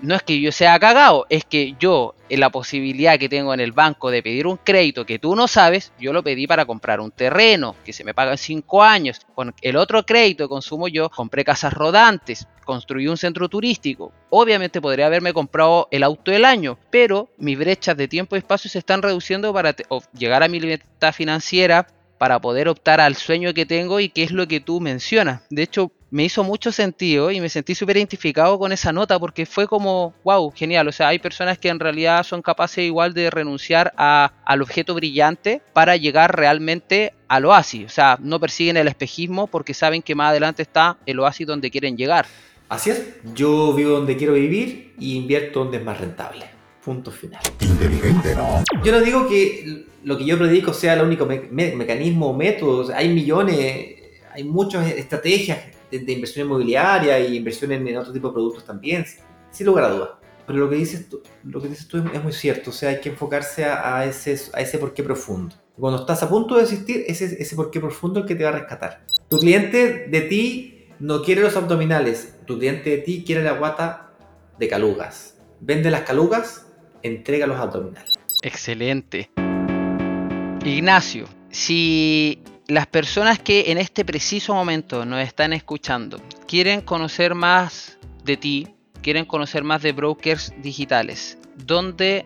No 0.00 0.14
es 0.14 0.22
que 0.22 0.40
yo 0.40 0.52
sea 0.52 0.78
cagado, 0.78 1.26
es 1.28 1.44
que 1.44 1.74
yo, 1.78 2.14
en 2.28 2.40
la 2.40 2.50
posibilidad 2.50 3.18
que 3.18 3.28
tengo 3.28 3.54
en 3.54 3.60
el 3.60 3.72
banco 3.72 4.10
de 4.10 4.22
pedir 4.22 4.46
un 4.46 4.56
crédito 4.56 5.06
que 5.06 5.18
tú 5.18 5.34
no 5.36 5.48
sabes, 5.48 5.92
yo 5.98 6.12
lo 6.12 6.22
pedí 6.22 6.46
para 6.46 6.66
comprar 6.66 7.00
un 7.00 7.10
terreno 7.10 7.76
que 7.84 7.92
se 7.92 8.04
me 8.04 8.14
paga 8.14 8.32
en 8.32 8.38
5 8.38 8.82
años. 8.82 9.20
Con 9.34 9.54
el 9.62 9.76
otro 9.76 10.04
crédito 10.04 10.44
que 10.44 10.48
consumo 10.48 10.88
yo, 10.88 11.08
compré 11.10 11.44
casas 11.44 11.72
rodantes, 11.72 12.46
construí 12.64 13.06
un 13.08 13.16
centro 13.16 13.48
turístico. 13.48 14.12
Obviamente 14.30 14.80
podría 14.80 15.06
haberme 15.06 15.32
comprado 15.32 15.88
el 15.90 16.02
auto 16.02 16.30
del 16.30 16.44
año, 16.44 16.78
pero 16.90 17.28
mis 17.38 17.58
brechas 17.58 17.96
de 17.96 18.08
tiempo 18.08 18.36
y 18.36 18.40
espacio 18.40 18.70
se 18.70 18.78
están 18.78 19.02
reduciendo 19.02 19.52
para 19.52 19.74
llegar 20.12 20.42
a 20.42 20.48
mi 20.48 20.60
libertad 20.60 21.12
financiera 21.12 21.86
para 22.18 22.40
poder 22.40 22.68
optar 22.68 23.00
al 23.00 23.16
sueño 23.16 23.52
que 23.52 23.66
tengo 23.66 24.00
y 24.00 24.08
que 24.08 24.22
es 24.22 24.30
lo 24.30 24.48
que 24.48 24.60
tú 24.60 24.80
mencionas. 24.80 25.42
De 25.50 25.62
hecho, 25.62 25.92
me 26.14 26.22
hizo 26.22 26.44
mucho 26.44 26.70
sentido 26.70 27.32
y 27.32 27.40
me 27.40 27.48
sentí 27.48 27.74
súper 27.74 27.96
identificado 27.96 28.56
con 28.56 28.70
esa 28.70 28.92
nota 28.92 29.18
porque 29.18 29.46
fue 29.46 29.66
como, 29.66 30.14
wow, 30.22 30.52
genial. 30.54 30.86
O 30.86 30.92
sea, 30.92 31.08
hay 31.08 31.18
personas 31.18 31.58
que 31.58 31.68
en 31.68 31.80
realidad 31.80 32.22
son 32.22 32.40
capaces 32.40 32.84
igual 32.84 33.14
de 33.14 33.30
renunciar 33.30 33.92
a, 33.96 34.32
al 34.44 34.62
objeto 34.62 34.94
brillante 34.94 35.60
para 35.72 35.96
llegar 35.96 36.36
realmente 36.36 37.14
al 37.26 37.46
oasis. 37.46 37.86
O 37.86 37.88
sea, 37.88 38.16
no 38.22 38.38
persiguen 38.38 38.76
el 38.76 38.86
espejismo 38.86 39.48
porque 39.48 39.74
saben 39.74 40.02
que 40.02 40.14
más 40.14 40.30
adelante 40.30 40.62
está 40.62 40.98
el 41.04 41.18
oasis 41.18 41.48
donde 41.48 41.68
quieren 41.68 41.96
llegar. 41.96 42.26
Así 42.68 42.90
es, 42.90 43.02
yo 43.34 43.74
vivo 43.74 43.90
donde 43.90 44.16
quiero 44.16 44.34
vivir 44.34 44.94
y 45.00 45.16
invierto 45.16 45.64
donde 45.64 45.78
es 45.78 45.84
más 45.84 46.00
rentable. 46.00 46.44
Punto 46.84 47.10
final. 47.10 47.42
Inteligente, 47.58 48.36
¿no? 48.36 48.62
Yo 48.84 48.92
no 48.92 49.00
digo 49.00 49.26
que 49.28 49.86
lo 50.04 50.16
que 50.16 50.24
yo 50.24 50.38
predico 50.38 50.72
sea 50.72 50.94
el 50.94 51.02
único 51.02 51.26
mecanismo 51.26 52.28
o 52.28 52.36
método. 52.36 52.94
hay 52.94 53.08
millones, 53.08 53.96
hay 54.32 54.44
muchas 54.44 54.88
estrategias 54.92 55.58
de, 55.90 56.12
inversión 56.12 56.46
inmobiliaria 56.46 57.18
y 57.20 57.36
inversión 57.36 57.72
en, 57.72 57.96
otro 57.96 58.12
tipo 58.12 58.28
de 58.28 58.34
productos 58.34 58.64
también, 58.64 59.04
sin 59.50 59.66
lugar 59.66 59.84
a 59.84 59.88
dudas. 59.88 60.10
Pero 60.46 60.58
lo 60.58 60.68
que 60.68 60.76
dices 60.76 61.08
tú, 61.08 61.22
lo 61.44 61.60
que 61.60 61.68
dices 61.68 61.88
tú 61.88 61.98
es, 61.98 62.22
muy 62.22 62.32
cierto, 62.32 62.70
o 62.70 62.72
sea, 62.72 62.90
hay 62.90 63.00
que 63.00 63.08
enfocarse 63.10 63.64
a, 63.64 64.04
ese, 64.04 64.38
a 64.52 64.60
ese 64.60 64.78
porqué 64.78 65.02
profundo. 65.02 65.54
Cuando 65.78 66.00
estás 66.00 66.22
a 66.22 66.28
punto 66.28 66.54
de 66.54 66.62
desistir, 66.62 67.04
ese, 67.06 67.24
ese 67.40 67.56
porqué 67.56 67.80
profundo 67.80 68.20
el 68.20 68.26
que 68.26 68.34
te 68.34 68.44
va 68.44 68.50
a 68.50 68.52
rescatar. 68.52 69.04
Tu 69.28 69.38
cliente 69.38 70.06
de 70.08 70.20
ti 70.22 70.86
no 71.00 71.22
quiere 71.22 71.40
los 71.40 71.56
abdominales, 71.56 72.36
tu 72.46 72.58
cliente 72.58 72.90
de 72.90 72.98
ti 72.98 73.24
quiere 73.26 73.42
la 73.42 73.52
guata 73.52 74.12
de 74.58 74.68
calugas. 74.68 75.38
Vende 75.60 75.90
las 75.90 76.02
calugas, 76.02 76.66
entrega 77.02 77.46
los 77.46 77.58
abdominales. 77.58 78.12
Excelente. 78.42 79.30
Ignacio, 80.64 81.26
si 81.50 82.42
las 82.66 82.86
personas 82.86 83.38
que 83.38 83.72
en 83.72 83.78
este 83.78 84.04
preciso 84.04 84.54
momento 84.54 85.04
nos 85.04 85.20
están 85.20 85.52
escuchando 85.52 86.20
quieren 86.46 86.80
conocer 86.80 87.34
más 87.34 87.98
de 88.24 88.38
ti, 88.38 88.74
quieren 89.02 89.26
conocer 89.26 89.64
más 89.64 89.82
de 89.82 89.92
brokers 89.92 90.54
digitales, 90.62 91.36
¿dónde 91.56 92.24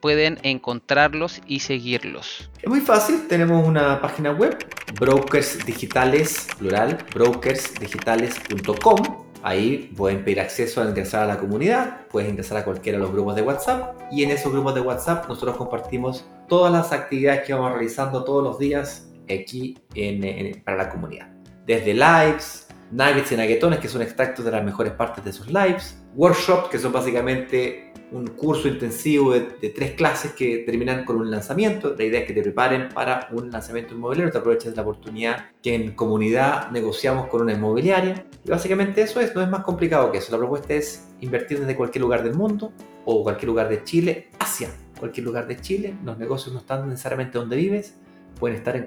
pueden 0.00 0.38
encontrarlos 0.42 1.40
y 1.46 1.60
seguirlos? 1.60 2.50
Es 2.62 2.68
muy 2.68 2.80
fácil, 2.80 3.26
tenemos 3.26 3.66
una 3.66 4.00
página 4.00 4.30
web, 4.30 4.56
brokersdigitales, 5.00 6.46
plural, 6.58 6.98
brokersdigitales.com. 7.12 9.24
Ahí 9.42 9.92
pueden 9.96 10.24
pedir 10.24 10.40
acceso 10.40 10.82
a 10.82 10.84
ingresar 10.84 11.24
a 11.24 11.26
la 11.26 11.38
comunidad, 11.38 12.06
puedes 12.10 12.30
ingresar 12.30 12.58
a 12.58 12.64
cualquiera 12.64 12.98
de 12.98 13.02
los 13.02 13.12
grupos 13.12 13.34
de 13.34 13.42
WhatsApp 13.42 14.00
y 14.10 14.22
en 14.22 14.30
esos 14.30 14.52
grupos 14.52 14.74
de 14.74 14.82
WhatsApp 14.82 15.28
nosotros 15.28 15.56
compartimos 15.56 16.24
todas 16.48 16.72
las 16.72 16.92
actividades 16.92 17.44
que 17.44 17.52
vamos 17.52 17.72
realizando 17.72 18.24
todos 18.24 18.42
los 18.42 18.58
días 18.58 19.08
aquí 19.28 19.78
en, 19.94 20.62
para 20.62 20.76
la 20.76 20.90
comunidad. 20.90 21.28
Desde 21.66 21.94
lives, 21.94 22.68
nuggets 22.90 23.32
y 23.32 23.36
nuggetones, 23.36 23.78
que 23.78 23.88
son 23.88 24.02
extractos 24.02 24.44
de 24.44 24.50
las 24.50 24.64
mejores 24.64 24.92
partes 24.92 25.24
de 25.24 25.30
esos 25.30 25.48
lives, 25.48 26.02
workshops, 26.14 26.68
que 26.68 26.78
son 26.78 26.92
básicamente 26.92 27.92
un 28.12 28.28
curso 28.28 28.68
intensivo 28.68 29.32
de, 29.32 29.40
tres 29.70 29.92
clases 29.92 30.32
que 30.32 30.58
terminan 30.58 31.04
con 31.04 31.16
un 31.16 31.30
lanzamiento. 31.30 31.94
La 31.98 32.04
idea 32.04 32.20
es 32.20 32.26
que 32.26 32.32
te 32.32 32.42
preparen 32.42 32.90
para 32.90 33.28
un 33.32 33.50
lanzamiento 33.50 33.94
inmobiliario, 33.94 34.30
te 34.30 34.38
aproveches 34.38 34.70
de 34.70 34.76
la 34.76 34.82
oportunidad 34.82 35.46
que 35.62 35.74
en 35.74 35.92
comunidad 35.92 36.70
negociamos 36.70 37.26
con 37.28 37.42
una 37.42 37.54
inmobiliaria. 37.54 38.26
Y 38.44 38.50
básicamente 38.50 39.02
eso 39.02 39.20
es, 39.20 39.34
no 39.34 39.42
es 39.42 39.48
más 39.48 39.64
complicado 39.64 40.12
que 40.12 40.18
eso. 40.18 40.30
La 40.30 40.38
propuesta 40.38 40.74
es 40.74 41.08
invertir 41.20 41.58
desde 41.58 41.74
cualquier 41.74 42.02
lugar 42.02 42.22
del 42.22 42.34
mundo 42.34 42.72
o 43.04 43.22
cualquier 43.24 43.48
lugar 43.48 43.68
de 43.68 43.82
Chile 43.82 44.28
hacia 44.38 44.70
cualquier 44.98 45.26
lugar 45.26 45.46
de 45.46 45.60
Chile. 45.60 45.96
Los 46.04 46.18
negocios 46.18 46.52
no 46.54 46.60
están 46.60 46.88
necesariamente 46.88 47.38
donde 47.38 47.56
vives, 47.56 47.96
pueden 48.38 48.56
estar 48.56 48.76
en 48.76 48.86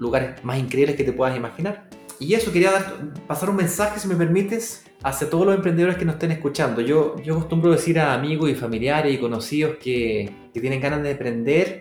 lugares 0.00 0.42
más 0.42 0.58
increíbles 0.58 0.96
que 0.96 1.04
te 1.04 1.12
puedas 1.12 1.36
imaginar. 1.36 1.88
Y 2.18 2.34
eso, 2.34 2.52
quería 2.52 2.72
dar, 2.72 3.14
pasar 3.26 3.48
un 3.48 3.56
mensaje, 3.56 4.00
si 4.00 4.08
me 4.08 4.16
permites, 4.16 4.84
hacia 5.02 5.30
todos 5.30 5.46
los 5.46 5.54
emprendedores 5.54 5.96
que 5.96 6.04
nos 6.04 6.14
estén 6.14 6.32
escuchando. 6.32 6.80
Yo, 6.80 7.16
yo 7.22 7.36
acostumbro 7.36 7.70
decir 7.70 7.98
a 7.98 8.12
amigos 8.12 8.50
y 8.50 8.54
familiares 8.54 9.14
y 9.14 9.18
conocidos 9.18 9.76
que, 9.76 10.30
que 10.52 10.60
tienen 10.60 10.80
ganas 10.80 11.02
de 11.02 11.12
emprender 11.12 11.80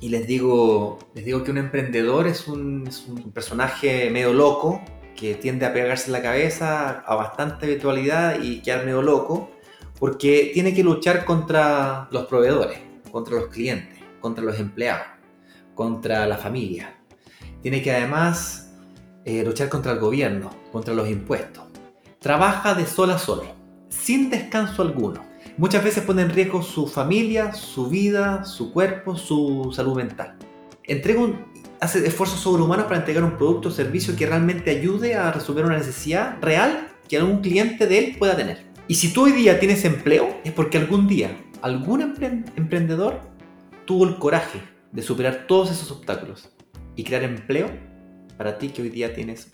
y 0.00 0.08
les 0.08 0.26
digo, 0.26 0.98
les 1.14 1.24
digo 1.24 1.44
que 1.44 1.50
un 1.50 1.58
emprendedor 1.58 2.26
es 2.26 2.48
un, 2.48 2.86
es 2.86 3.06
un 3.06 3.32
personaje 3.32 4.10
medio 4.10 4.32
loco 4.32 4.80
que 5.16 5.34
tiende 5.34 5.66
a 5.66 5.72
pegarse 5.72 6.10
la 6.10 6.22
cabeza 6.22 7.00
a 7.00 7.14
bastante 7.14 7.66
virtualidad 7.66 8.42
y 8.42 8.60
quedar 8.62 8.84
medio 8.84 9.02
loco 9.02 9.50
porque 9.98 10.50
tiene 10.52 10.74
que 10.74 10.82
luchar 10.82 11.24
contra 11.24 12.08
los 12.10 12.26
proveedores, 12.26 12.78
contra 13.10 13.34
los 13.34 13.48
clientes, 13.48 13.98
contra 14.20 14.42
los 14.42 14.58
empleados, 14.58 15.06
contra 15.74 16.26
la 16.26 16.38
familia 16.38 17.03
tiene 17.64 17.80
que 17.80 17.90
además 17.90 18.74
eh, 19.24 19.42
luchar 19.42 19.70
contra 19.70 19.92
el 19.92 19.98
gobierno, 19.98 20.50
contra 20.70 20.92
los 20.92 21.08
impuestos. 21.08 21.64
Trabaja 22.18 22.74
de 22.74 22.84
sol 22.84 23.10
a 23.10 23.16
sol, 23.16 23.40
sin 23.88 24.28
descanso 24.28 24.82
alguno. 24.82 25.22
Muchas 25.56 25.82
veces 25.82 26.04
pone 26.04 26.20
en 26.20 26.28
riesgo 26.28 26.62
su 26.62 26.86
familia, 26.86 27.54
su 27.54 27.88
vida, 27.88 28.44
su 28.44 28.70
cuerpo, 28.70 29.16
su 29.16 29.72
salud 29.74 29.96
mental. 29.96 30.36
Entrega 30.82 31.20
un, 31.20 31.46
hace 31.80 32.06
esfuerzos 32.06 32.40
sobrehumanos 32.40 32.84
para 32.84 32.98
entregar 32.98 33.24
un 33.24 33.38
producto 33.38 33.70
o 33.70 33.72
servicio 33.72 34.14
que 34.14 34.26
realmente 34.26 34.70
ayude 34.70 35.14
a 35.14 35.32
resolver 35.32 35.64
una 35.64 35.78
necesidad 35.78 36.36
real 36.42 36.88
que 37.08 37.16
algún 37.16 37.40
cliente 37.40 37.86
de 37.86 37.96
él 37.98 38.16
pueda 38.18 38.36
tener. 38.36 38.62
Y 38.88 38.96
si 38.96 39.10
tú 39.10 39.22
hoy 39.22 39.32
día 39.32 39.58
tienes 39.58 39.86
empleo, 39.86 40.36
es 40.44 40.52
porque 40.52 40.76
algún 40.76 41.08
día 41.08 41.34
algún 41.62 42.02
emprendedor 42.02 43.22
tuvo 43.86 44.04
el 44.04 44.18
coraje 44.18 44.60
de 44.92 45.00
superar 45.00 45.46
todos 45.48 45.70
esos 45.70 45.90
obstáculos 45.90 46.53
y 46.96 47.04
crear 47.04 47.22
empleo 47.22 47.70
para 48.36 48.58
ti 48.58 48.68
que 48.68 48.82
hoy 48.82 48.88
día 48.88 49.14
tienes 49.14 49.50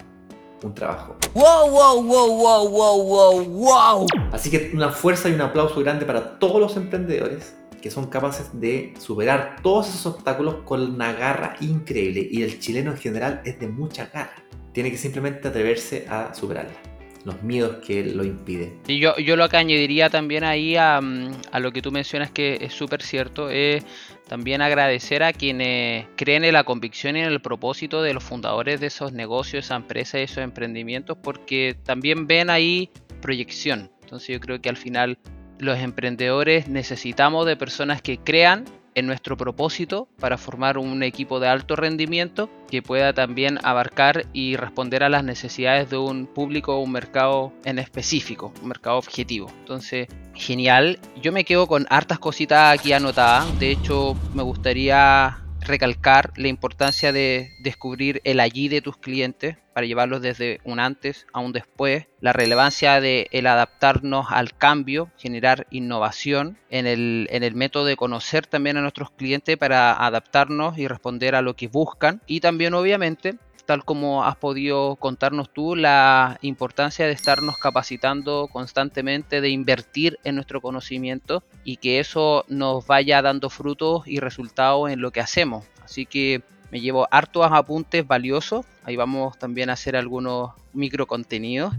un 0.63 0.75
trabajo. 0.75 1.17
¡Wow, 1.35 1.71
wow, 1.71 2.03
wow, 2.03 2.37
wow, 2.37 2.69
wow, 2.69 3.03
wow, 3.03 3.45
wow! 3.45 4.07
Así 4.33 4.51
que 4.51 4.71
una 4.75 4.91
fuerza 4.91 5.29
y 5.29 5.33
un 5.33 5.41
aplauso 5.41 5.81
grande 5.81 6.05
para 6.05 6.39
todos 6.39 6.61
los 6.61 6.77
emprendedores 6.77 7.57
que 7.81 7.91
son 7.91 8.07
capaces 8.07 8.61
de 8.61 8.93
superar 8.99 9.57
todos 9.63 9.89
esos 9.89 10.05
obstáculos 10.15 10.57
con 10.67 10.83
una 10.83 11.13
garra 11.13 11.57
increíble. 11.61 12.29
Y 12.31 12.43
el 12.43 12.61
chileno 12.61 12.91
en 12.91 12.99
general 12.99 13.41
es 13.45 13.59
de 13.59 13.69
mucha 13.69 14.07
garra. 14.13 14.35
Tiene 14.73 14.91
que 14.91 14.99
simplemente 14.99 15.49
atreverse 15.49 16.07
a 16.09 16.35
superarla 16.35 16.90
los 17.25 17.43
miedos 17.43 17.77
que 17.85 18.05
lo 18.05 18.25
impiden. 18.25 18.81
Y 18.87 18.99
yo, 18.99 19.17
yo 19.17 19.37
lo 19.37 19.49
que 19.49 19.57
añadiría 19.57 20.11
también 20.11 20.45
ahí 20.45 20.77
a, 20.77 20.99
a 20.99 21.61
lo 21.61 21.73
que 21.73 21.83
tú 21.83 21.93
mencionas 21.93 22.31
que 22.31 22.59
es 22.61 22.73
súper 22.73 23.03
cierto 23.03 23.51
es 23.51 23.85
también 24.29 24.63
agradecer 24.63 25.23
a 25.23 25.33
quienes 25.33 26.07
creen 26.17 26.45
en 26.45 26.53
la 26.53 26.65
convicción 26.65 27.17
y 27.17 27.21
en 27.21 27.27
el 27.27 27.41
propósito 27.41 28.03
de 28.03 28.15
los 28.15 28.23
fundadores 28.23 28.81
de 28.81 28.87
esos 28.87 29.13
negocios, 29.13 29.65
esa 29.65 29.77
empresa 29.77 30.19
y 30.19 30.23
esos 30.23 30.39
emprendimientos 30.39 31.19
porque 31.23 31.77
también 31.85 32.27
ven 32.27 32.49
ahí 32.49 32.91
proyección. 33.21 33.91
Entonces 34.03 34.29
yo 34.29 34.41
creo 34.41 34.61
que 34.61 34.69
al 34.69 34.77
final 34.77 35.19
los 35.59 35.79
emprendedores 35.79 36.69
necesitamos 36.69 37.47
de 37.47 37.57
personas 37.57 38.03
que 38.03 38.19
crean 38.19 38.65
en 38.95 39.07
nuestro 39.07 39.37
propósito 39.37 40.09
para 40.19 40.39
formar 40.39 40.79
un 40.79 41.03
equipo 41.03 41.41
de 41.41 41.49
alto 41.49 41.77
rendimiento 41.77 42.51
que 42.69 42.83
pueda 42.83 43.13
también 43.13 43.59
abarcar 43.63 44.27
y 44.33 44.57
responder 44.57 45.03
a 45.03 45.09
las 45.09 45.25
necesidades 45.25 45.91
de 45.91 45.99
un 45.99 46.27
público 46.27 46.77
o 46.77 46.81
un 46.81 46.93
mercado 46.93 47.53
en 47.65 47.79
específico, 47.79 48.53
un 48.63 48.69
mercado 48.69 48.99
objetivo. 48.99 49.51
Entonces, 49.61 50.09
genial. 50.35 50.99
Yo 51.21 51.33
me 51.33 51.45
quedo 51.45 51.67
con 51.67 51.87
hartas 51.91 52.19
cositas 52.19 52.79
aquí 52.79 52.93
anotadas. 52.93 53.59
De 53.59 53.71
hecho, 53.71 54.17
me 54.35 54.43
gustaría 54.43 55.39
recalcar 55.61 56.33
la 56.37 56.49
importancia 56.49 57.13
de 57.13 57.53
descubrir 57.61 58.21
el 58.25 58.41
allí 58.41 58.69
de 58.69 58.81
tus 58.81 58.97
clientes 58.97 59.57
para 59.73 59.87
llevarlos 59.87 60.23
desde 60.23 60.61
un 60.65 60.81
antes 60.81 61.27
a 61.33 61.41
un 61.41 61.53
después, 61.53 62.07
la 62.21 62.33
relevancia 62.33 63.01
de 63.01 63.29
el 63.31 63.47
adaptarnos 63.47 64.27
al 64.31 64.57
cambio, 64.57 65.11
generar 65.17 65.67
innovación 65.71 66.59
en 66.71 66.87
el, 66.87 67.29
en 67.31 67.43
el 67.43 67.55
método 67.55 67.85
de 67.85 67.97
conocer 67.97 68.47
también 68.47 68.77
a 68.77 68.83
nuestros 68.83 69.11
clientes 69.11 69.57
para 69.57 69.93
adaptarnos 69.93 70.79
y 70.79 70.89
responder 70.89 71.35
a 71.35 71.43
lo 71.43 71.55
que 71.55 71.69
buscan 71.69 72.23
y 72.27 72.41
también 72.41 72.75
obviamente 72.75 73.39
tal 73.71 73.85
como 73.85 74.25
has 74.25 74.35
podido 74.35 74.97
contarnos 74.97 75.53
tú, 75.53 75.77
la 75.77 76.39
importancia 76.43 77.07
de 77.07 77.13
estarnos 77.13 77.57
capacitando 77.57 78.49
constantemente, 78.53 79.41
de 79.41 79.51
invertir 79.51 80.19
en 80.25 80.35
nuestro 80.35 80.61
conocimiento 80.61 81.45
y 81.63 81.77
que 81.77 82.01
eso 82.01 82.45
nos 82.49 82.85
vaya 82.89 83.23
dando 83.23 83.49
frutos 83.49 84.03
y 84.07 84.19
resultados 84.19 84.91
en 84.91 85.01
lo 85.01 85.13
que 85.13 85.21
hacemos. 85.21 85.65
Así 85.85 86.05
que 86.05 86.43
me 86.71 86.81
llevo 86.81 87.09
hartos 87.11 87.49
apuntes 87.51 88.07
valiosos. 88.07 88.65
Ahí 88.85 88.97
vamos 88.97 89.39
también 89.39 89.71
a 89.71 89.75
hacer 89.75 89.97
algunos 89.97 90.53
micro 90.73 91.07
contenidos. 91.07 91.75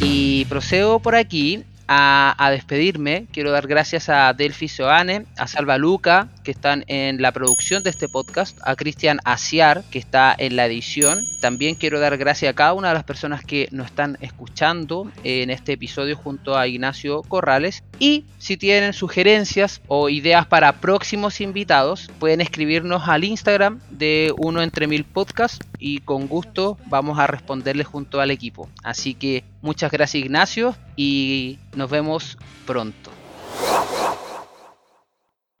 Y 0.00 0.44
procedo 0.46 0.98
por 0.98 1.14
aquí 1.14 1.64
a, 1.88 2.48
despedirme, 2.50 3.26
quiero 3.32 3.50
dar 3.50 3.66
gracias 3.66 4.08
a 4.08 4.32
Delphi 4.34 4.68
Soane, 4.68 5.24
a 5.36 5.46
Salva 5.46 5.78
Luca, 5.78 6.28
que 6.44 6.50
están 6.50 6.84
en 6.86 7.20
la 7.22 7.32
producción 7.32 7.82
de 7.82 7.90
este 7.90 8.08
podcast, 8.08 8.58
a 8.62 8.76
Cristian 8.76 9.18
Asiar, 9.24 9.82
que 9.90 9.98
está 9.98 10.34
en 10.36 10.56
la 10.56 10.66
edición. 10.66 11.26
También 11.40 11.74
quiero 11.74 11.98
dar 11.98 12.16
gracias 12.18 12.50
a 12.50 12.54
cada 12.54 12.74
una 12.74 12.88
de 12.88 12.94
las 12.94 13.04
personas 13.04 13.42
que 13.44 13.68
nos 13.70 13.86
están 13.86 14.18
escuchando 14.20 15.10
en 15.24 15.50
este 15.50 15.72
episodio 15.72 16.16
junto 16.16 16.56
a 16.56 16.66
Ignacio 16.66 17.22
Corrales. 17.22 17.82
Y 17.98 18.26
si 18.38 18.56
tienen 18.56 18.92
sugerencias 18.92 19.80
o 19.88 20.08
ideas 20.08 20.46
para 20.46 20.80
próximos 20.80 21.40
invitados, 21.40 22.10
pueden 22.18 22.40
escribirnos 22.40 23.08
al 23.08 23.24
Instagram 23.24 23.80
de 23.90 24.32
Uno 24.36 24.62
Entre 24.62 24.86
Mil 24.86 25.04
Podcast 25.04 25.62
y 25.78 26.00
con 26.00 26.26
gusto 26.26 26.76
vamos 26.86 27.18
a 27.18 27.26
responderles 27.26 27.86
junto 27.86 28.20
al 28.20 28.30
equipo. 28.30 28.68
Así 28.82 29.14
que 29.14 29.44
muchas 29.62 29.90
gracias 29.90 30.24
Ignacio 30.24 30.74
y 30.96 31.58
nos 31.74 31.90
vemos 31.90 32.38
pronto. 32.66 33.10